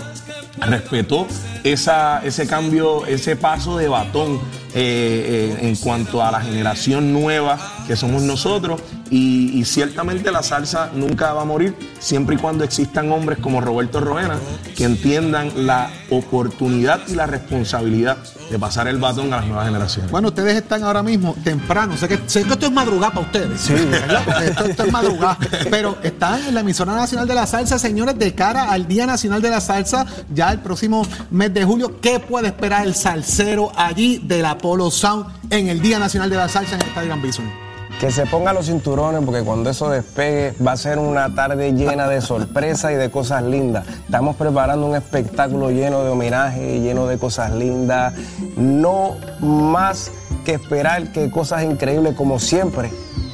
respetó 0.60 1.28
esa, 1.64 2.22
ese 2.24 2.48
cambio, 2.48 3.06
ese 3.06 3.36
paso 3.36 3.78
de 3.78 3.88
batón 3.88 4.40
eh, 4.74 5.58
eh, 5.62 5.68
en 5.68 5.76
cuanto 5.76 6.24
a 6.24 6.32
la 6.32 6.42
generación 6.42 7.14
nueva 7.14 7.60
que 7.88 7.96
somos 7.96 8.24
nosotros 8.24 8.82
y, 9.12 9.64
ciertamente 9.66 10.32
la 10.32 10.42
salsa 10.42 10.90
nunca 10.94 11.34
va 11.34 11.42
a 11.42 11.46
morir 11.46 11.76
siempre 12.00 12.36
y 12.36 12.38
cuando 12.40 12.64
existan 12.64 13.12
hombres 13.12 13.40
como 13.40 13.60
Roberto 13.60 14.00
Roena 14.00 14.38
que 14.76 14.86
entiendan 14.86 15.68
la 15.68 15.92
oportunidad 16.10 17.02
y 17.08 17.16
la 17.16 17.26
responsabilidad 17.26 18.18
de 18.50 18.58
pasar 18.58 18.88
el 18.88 18.98
batón 18.98 19.34
a 19.34 19.38
las 19.38 19.46
nuevas 19.46 19.66
generaciones. 19.66 20.12
Bueno, 20.12 20.30
ustedes 20.30 20.56
están 20.56 20.84
ahora 20.84 21.04
mismo 21.04 21.36
temprano, 21.44 21.96
sé 21.98 22.08
que, 22.08 22.20
sé 22.26 22.44
que 22.44 22.54
esto 22.54 22.66
es 22.66 22.72
madrugada 22.72 23.14
para 23.14 23.26
ustedes, 23.26 23.60
sí. 23.60 23.74
Esto, 23.74 24.66
esto, 24.66 24.84
es 24.84 24.92
madrugada, 24.92 25.38
pero 25.70 25.98
están 26.04 26.46
en 26.46 26.54
la 26.54 26.62
emisora 26.62 26.96
nacional 26.96 27.28
de 27.28 27.36
la 27.36 27.46
salsa, 27.46 27.78
señores, 27.78 28.18
de 28.18 28.34
cara 28.34 28.72
al 28.72 28.88
Día 28.88 29.06
Nacional 29.06 29.42
de 29.42 29.50
la 29.50 29.62
Salsa, 29.62 30.06
ya 30.34 30.52
el 30.52 30.60
próximo 30.60 31.06
mes 31.30 31.54
de 31.54 31.64
julio, 31.64 32.00
¿qué 32.02 32.20
puede 32.20 32.48
esperar 32.48 32.86
el 32.86 32.96
salsero 32.96 33.72
allí 33.76 34.20
de 34.24 34.42
la 34.42 34.58
Polo 34.58 34.90
Sound 34.90 35.26
en 35.50 35.68
el 35.68 35.82
Día 35.82 36.00
Nacional 36.00 36.30
de 36.30 36.38
la 36.38 36.50
Salsa 36.50 36.76
en 36.76 36.82
el 36.82 36.88
Estadio 36.88 37.18
Bison? 37.22 37.71
Que 38.02 38.10
se 38.10 38.26
ponga 38.26 38.52
los 38.52 38.66
cinturones 38.66 39.22
porque 39.24 39.44
cuando 39.44 39.70
eso 39.70 39.88
despegue 39.88 40.56
va 40.66 40.72
a 40.72 40.78
ser 40.78 40.98
una 40.98 41.36
tarde 41.36 41.72
llena 41.74 42.08
de 42.08 42.20
sorpresas 42.20 42.94
y 42.94 42.96
de 42.96 43.12
cosas 43.12 43.44
lindas. 43.44 43.88
Estamos 43.88 44.36
preparando 44.38 44.88
un 44.88 44.96
espectáculo 44.96 45.70
lleno 45.70 46.04
de 46.04 46.10
homenaje, 46.10 46.80
lleno 46.80 47.06
de 47.06 47.20
cosas 47.20 47.54
lindas. 47.54 48.16
No 48.58 49.18
más 49.40 50.12
que 50.44 50.54
esperar 50.54 51.12
que 51.12 51.30
cosas 51.30 51.64
increíbles 51.64 52.16
como 52.16 52.40
siempre 52.40 52.90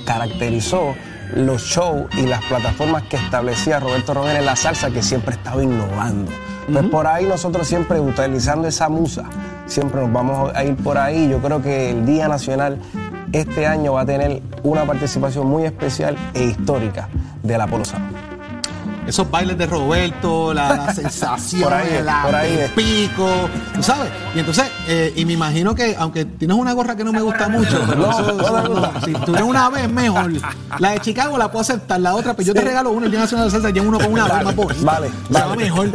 caracterizó 0.05 0.95
los 1.33 1.61
shows 1.61 2.05
y 2.17 2.23
las 2.23 2.43
plataformas 2.43 3.03
que 3.03 3.15
establecía 3.15 3.79
Roberto 3.79 4.15
Romero 4.15 4.39
en 4.39 4.45
la 4.45 4.57
salsa 4.57 4.91
que 4.91 5.01
siempre 5.01 5.35
estaba 5.35 5.63
innovando. 5.63 6.29
Pues 6.69 6.85
por 6.87 7.07
ahí 7.07 7.23
nosotros 7.23 7.65
siempre 7.65 8.01
utilizando 8.01 8.67
esa 8.67 8.89
musa, 8.89 9.23
siempre 9.65 10.01
nos 10.01 10.11
vamos 10.11 10.51
a 10.53 10.65
ir 10.65 10.75
por 10.75 10.97
ahí. 10.97 11.29
Yo 11.29 11.39
creo 11.39 11.61
que 11.61 11.91
el 11.91 12.05
Día 12.05 12.27
Nacional 12.27 12.79
este 13.31 13.67
año 13.67 13.93
va 13.93 14.01
a 14.01 14.05
tener 14.05 14.41
una 14.63 14.85
participación 14.85 15.47
muy 15.47 15.63
especial 15.65 16.15
e 16.33 16.43
histórica 16.45 17.09
de 17.43 17.57
la 17.57 17.67
Polo 17.67 17.83
esos 19.07 19.31
bailes 19.31 19.57
de 19.57 19.65
Roberto, 19.67 20.53
la, 20.53 20.75
la 20.75 20.93
sensación, 20.93 21.63
Por 21.63 21.73
ahí 21.73 22.01
la- 22.03 22.23
por 22.23 22.35
ahí 22.35 22.51
el 22.51 22.59
es. 22.59 22.69
pico, 22.71 23.25
tú 23.73 23.81
sabes. 23.81 24.11
Y 24.35 24.39
entonces, 24.39 24.65
eh, 24.89 25.13
y 25.15 25.23
me 25.23 25.31
imagino 25.31 25.73
que, 25.73 25.95
aunque 25.97 26.25
tienes 26.25 26.57
una 26.57 26.73
gorra 26.73 26.93
que 26.97 27.05
no 27.05 27.13
me 27.13 27.21
gusta 27.21 27.47
mucho, 27.47 27.81
pero 27.87 28.01
No, 28.01 28.91
si 29.05 29.13
tú 29.13 29.33
eres 29.33 29.47
una 29.47 29.69
vez 29.69 29.89
mejor, 29.89 30.29
la 30.79 30.89
de 30.91 30.99
Chicago 30.99 31.37
la 31.37 31.49
puedo 31.49 31.61
aceptar, 31.61 32.01
la 32.01 32.15
otra, 32.15 32.33
pues 32.33 32.45
yo 32.47 32.53
te 32.53 32.59
regalo 32.59 32.91
una, 32.91 33.05
el 33.05 33.11
Día 33.11 33.21
Nacional 33.21 33.45
de 33.47 33.53
la 33.53 33.61
Salsa, 33.61 33.69
llevo 33.73 33.87
uno 33.87 33.97
con 33.97 34.11
una 34.11 34.25
vez 34.27 34.43
más 34.43 34.55
bonita. 34.57 34.81
Vale, 34.85 35.09
vale. 35.29 35.55
mejor. 35.55 35.89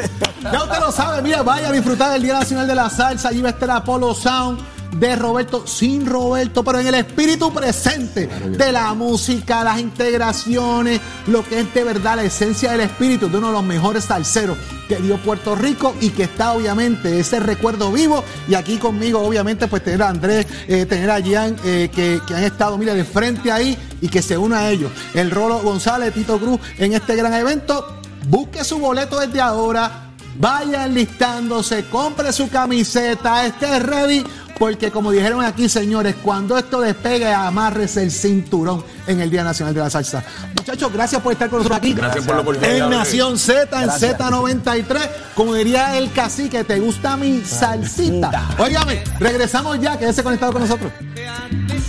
Ya 0.51 0.63
usted 0.65 0.81
lo 0.81 0.91
sabe, 0.91 1.21
mira, 1.21 1.43
vaya 1.43 1.69
a 1.69 1.73
disfrutar 1.73 2.13
del 2.13 2.23
Día 2.23 2.33
Nacional 2.39 2.67
de 2.67 2.75
la 2.75 2.89
Salsa, 2.89 3.29
allí 3.29 3.43
va 3.43 3.49
a 3.51 3.53
estar 3.53 3.71
Apolo 3.73 4.15
Sound 4.15 4.59
de 4.93 5.17
Roberto, 5.17 5.67
sin 5.67 6.07
Roberto, 6.07 6.63
pero 6.63 6.81
en 6.81 6.87
el 6.87 6.95
espíritu 6.95 7.53
presente 7.53 8.27
de 8.27 8.73
la 8.73 8.93
música, 8.95 9.65
las 9.65 9.81
integraciones, 9.81 11.01
lo 11.27 11.45
que 11.45 11.61
es 11.61 11.75
de 11.75 11.85
verdad 11.85 12.17
la 12.17 12.25
esencia 12.25 12.73
del 12.73 12.83
espíritu 12.83 13.29
de 13.29 13.39
uno 13.39 13.49
de 13.49 13.53
los 13.55 13.65
mejores 13.65 14.05
salseros 14.05 14.57
que 14.89 14.97
dio 14.97 15.17
Puerto 15.19 15.55
Rico 15.55 15.95
y 16.01 16.11
que 16.11 16.25
está 16.25 16.53
obviamente 16.53 17.19
ese 17.19 17.41
recuerdo 17.41 17.91
vivo. 17.91 18.23
Y 18.49 18.55
aquí 18.55 18.77
conmigo, 18.77 19.21
obviamente, 19.21 19.67
pues 19.67 19.83
tener 19.83 20.03
a 20.03 20.09
Andrés, 20.09 20.47
eh, 20.69 20.87
tener 20.87 21.11
a 21.11 21.21
Gian, 21.21 21.57
eh, 21.65 21.89
que, 21.95 22.21
que 22.27 22.35
han 22.35 22.45
estado, 22.45 22.77
mira, 22.77 22.95
de 22.95 23.05
frente 23.05 23.51
ahí 23.51 23.77
y 24.01 24.09
que 24.09 24.21
se 24.21 24.37
une 24.37 24.57
a 24.57 24.71
ellos. 24.71 24.91
El 25.15 25.31
Rolo 25.31 25.61
González, 25.61 26.13
Tito 26.13 26.39
Cruz, 26.39 26.61
en 26.79 26.93
este 26.93 27.17
gran 27.17 27.33
evento. 27.35 28.01
Busque 28.29 28.65
su 28.65 28.79
boleto 28.79 29.19
desde 29.19 29.41
ahora. 29.41 30.11
Vaya 30.39 30.87
enlistándose, 30.87 31.85
compre 31.91 32.33
su 32.33 32.49
camiseta, 32.49 33.45
esté 33.47 33.79
ready, 33.79 34.25
porque 34.59 34.91
como 34.91 35.11
dijeron 35.11 35.45
aquí, 35.45 35.69
señores, 35.69 36.15
cuando 36.23 36.57
esto 36.59 36.81
despegue, 36.81 37.33
amárrese 37.33 38.03
el 38.03 38.11
cinturón 38.11 38.85
en 39.07 39.21
el 39.21 39.31
Día 39.31 39.43
Nacional 39.43 39.75
de 39.75 39.81
la 39.81 39.91
Salsa. 39.91 40.23
Muchachos, 40.57 40.93
gracias 40.93 41.21
por 41.21 41.33
estar 41.33 41.49
con 41.51 41.59
nosotros 41.59 41.79
aquí. 41.79 41.93
Gracias 41.93 42.25
por 42.25 42.37
la 42.37 42.43
oportunidad. 42.43 42.77
En 42.77 42.91
Nación 42.91 43.39
Z, 43.39 43.63
en 43.81 43.87
Gracias. 43.89 44.19
Z93, 44.19 45.11
como 45.35 45.55
diría 45.55 45.99
el 45.99 46.13
cacique, 46.13 46.63
¿te 46.65 46.79
gusta 46.79 47.17
mi 47.17 47.43
salsita? 47.45 48.51
Óigame, 48.59 49.03
regresamos 49.19 49.81
ya, 49.81 49.99
quédese 49.99 50.23
conectado 50.23 50.53
con 50.53 50.63
nosotros. 50.63 50.93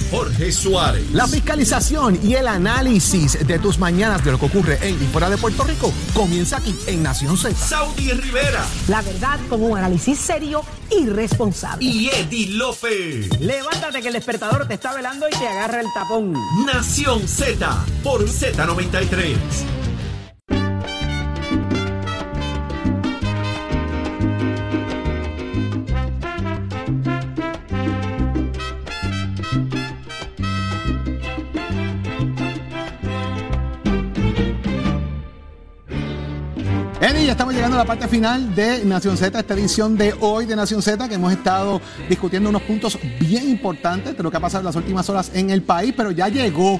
Jorge 0.09 0.51
Suárez. 0.51 1.09
La 1.11 1.27
fiscalización 1.27 2.19
y 2.23 2.35
el 2.35 2.47
análisis 2.47 3.45
de 3.47 3.57
tus 3.59 3.79
mañanas 3.79 4.23
de 4.23 4.31
lo 4.31 4.39
que 4.39 4.45
ocurre 4.45 4.77
en 4.87 4.95
y 5.01 5.07
fuera 5.07 5.27
de 5.29 5.37
Puerto 5.37 5.63
Rico 5.63 5.91
comienza 6.13 6.57
aquí 6.57 6.75
en 6.87 7.01
Nación 7.01 7.35
Z. 7.37 7.55
Saudi 7.55 8.11
Rivera 8.11 8.63
La 8.87 9.01
verdad 9.01 9.39
con 9.49 9.63
un 9.63 9.77
análisis 9.77 10.19
serio 10.19 10.63
y 10.91 11.07
responsable. 11.07 11.83
y 11.85 12.09
Eddie 12.09 12.47
López. 12.53 13.39
Levántate 13.39 14.01
que 14.01 14.07
el 14.07 14.13
despertador 14.13 14.67
te 14.67 14.75
está 14.75 14.93
velando 14.93 15.27
y 15.27 15.31
te 15.31 15.47
agarra 15.47 15.81
el 15.81 15.87
tapón. 15.93 16.33
Nación 16.65 17.27
Z 17.27 17.85
por 18.03 18.25
Z93. 18.25 19.82
Eddie, 37.03 37.25
ya 37.25 37.33
estamos 37.33 37.53
llegando 37.53 37.75
a 37.75 37.79
la 37.79 37.85
parte 37.85 38.07
final 38.07 38.55
de 38.55 38.85
Nación 38.85 39.17
Z, 39.17 39.37
esta 39.37 39.53
edición 39.55 39.97
de 39.97 40.15
hoy 40.21 40.45
de 40.45 40.55
Nación 40.55 40.81
Z, 40.81 41.09
que 41.09 41.15
hemos 41.15 41.33
estado 41.33 41.81
discutiendo 42.07 42.49
unos 42.49 42.61
puntos 42.61 42.97
bien 43.19 43.49
importantes 43.49 44.15
de 44.15 44.23
lo 44.23 44.31
que 44.31 44.37
ha 44.37 44.39
pasado 44.39 44.61
en 44.61 44.67
las 44.67 44.75
últimas 44.77 45.09
horas 45.09 45.29
en 45.33 45.49
el 45.49 45.63
país, 45.63 45.93
pero 45.97 46.11
ya 46.11 46.29
llegó, 46.29 46.79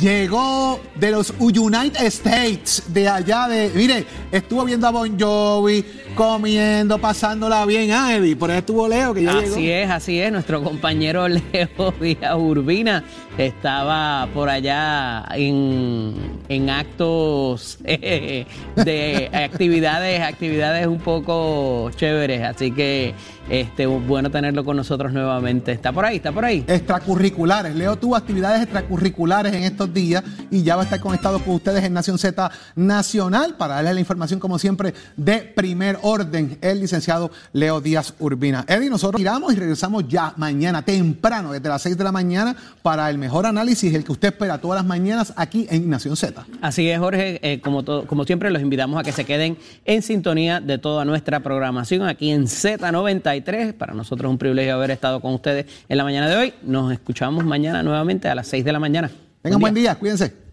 llegó 0.00 0.80
de 0.96 1.12
los 1.12 1.32
United 1.38 2.04
States, 2.06 2.82
de 2.88 3.08
allá 3.08 3.46
de, 3.46 3.70
mire, 3.72 4.04
estuvo 4.32 4.64
viendo 4.64 4.88
a 4.88 4.90
Bon 4.90 5.16
Jovi, 5.16 5.84
comiendo, 6.14 6.98
pasándola 6.98 7.64
bien, 7.66 7.90
ah, 7.92 8.14
Eddie, 8.14 8.36
por 8.36 8.50
ahí 8.50 8.58
estuvo 8.58 8.86
Leo, 8.88 9.14
que 9.14 9.22
ya 9.22 9.40
llegó. 9.40 9.54
Así 9.54 9.70
es, 9.70 9.90
así 9.90 10.20
es. 10.20 10.32
Nuestro 10.32 10.62
compañero 10.62 11.28
Leo 11.28 11.94
Díaz 12.00 12.34
Urbina 12.36 13.04
estaba 13.38 14.28
por 14.34 14.48
allá 14.48 15.24
en, 15.34 16.14
en 16.48 16.70
actos 16.70 17.78
eh, 17.84 18.46
de 18.76 19.30
actividades, 19.32 20.20
actividades 20.20 20.86
un 20.86 20.98
poco 20.98 21.90
chéveres. 21.96 22.42
Así 22.42 22.70
que 22.70 23.14
este 23.48 23.86
bueno 23.86 24.30
tenerlo 24.30 24.64
con 24.64 24.76
nosotros 24.76 25.12
nuevamente. 25.12 25.72
Está 25.72 25.92
por 25.92 26.04
ahí, 26.04 26.16
está 26.16 26.32
por 26.32 26.44
ahí. 26.44 26.64
extracurriculares. 26.66 27.74
Leo 27.74 27.96
tuvo 27.96 28.16
actividades 28.16 28.62
extracurriculares 28.62 29.52
en 29.54 29.64
estos 29.64 29.92
días 29.92 30.22
y 30.50 30.62
ya 30.62 30.76
va 30.76 30.82
a 30.82 30.84
estar 30.84 31.00
conectado 31.00 31.38
con 31.40 31.54
ustedes 31.54 31.84
en 31.84 31.92
Nación 31.92 32.18
Z 32.18 32.50
Nacional 32.76 33.56
para 33.56 33.74
darles 33.74 33.94
la 33.94 34.00
información, 34.00 34.40
como 34.40 34.58
siempre, 34.58 34.94
de 35.16 35.38
primer 35.40 35.98
orden, 36.02 36.58
el 36.60 36.80
licenciado 36.80 37.30
Leo 37.52 37.80
Díaz 37.80 38.14
Urbina. 38.18 38.64
Eddie, 38.68 38.90
nosotros 38.90 39.20
miramos 39.20 39.52
y 39.52 39.56
regresamos 39.56 40.06
ya 40.08 40.34
mañana, 40.36 40.82
temprano, 40.82 41.52
desde 41.52 41.68
las 41.68 41.82
6 41.82 41.96
de 41.96 42.04
la 42.04 42.12
mañana, 42.12 42.54
para 42.82 43.08
el 43.10 43.18
mejor 43.18 43.46
análisis, 43.46 43.94
el 43.94 44.04
que 44.04 44.12
usted 44.12 44.28
espera 44.28 44.58
todas 44.58 44.76
las 44.76 44.86
mañanas 44.86 45.32
aquí 45.36 45.66
en 45.70 45.88
Nación 45.88 46.16
Z. 46.16 46.44
Así 46.60 46.88
es, 46.88 46.98
Jorge. 46.98 47.40
Eh, 47.42 47.60
como, 47.60 47.84
como 48.06 48.24
siempre, 48.24 48.50
los 48.50 48.62
invitamos 48.62 48.98
a 49.00 49.02
que 49.02 49.12
se 49.12 49.24
queden 49.24 49.56
en 49.84 50.02
sintonía 50.02 50.60
de 50.60 50.78
toda 50.78 51.04
nuestra 51.04 51.40
programación 51.40 52.02
aquí 52.02 52.30
en 52.30 52.44
Z93. 52.44 53.72
Para 53.74 53.94
nosotros 53.94 54.28
es 54.28 54.32
un 54.32 54.38
privilegio 54.38 54.74
haber 54.74 54.90
estado 54.90 55.20
con 55.20 55.34
ustedes 55.34 55.66
en 55.88 55.96
la 55.96 56.04
mañana 56.04 56.28
de 56.28 56.36
hoy. 56.36 56.54
Nos 56.62 56.92
escuchamos 56.92 57.44
mañana 57.44 57.82
nuevamente 57.82 58.28
a 58.28 58.34
las 58.34 58.46
6 58.48 58.64
de 58.64 58.72
la 58.72 58.78
mañana. 58.78 59.10
Tengan 59.42 59.60
buen 59.60 59.74
día, 59.74 59.94
cuídense. 59.96 60.51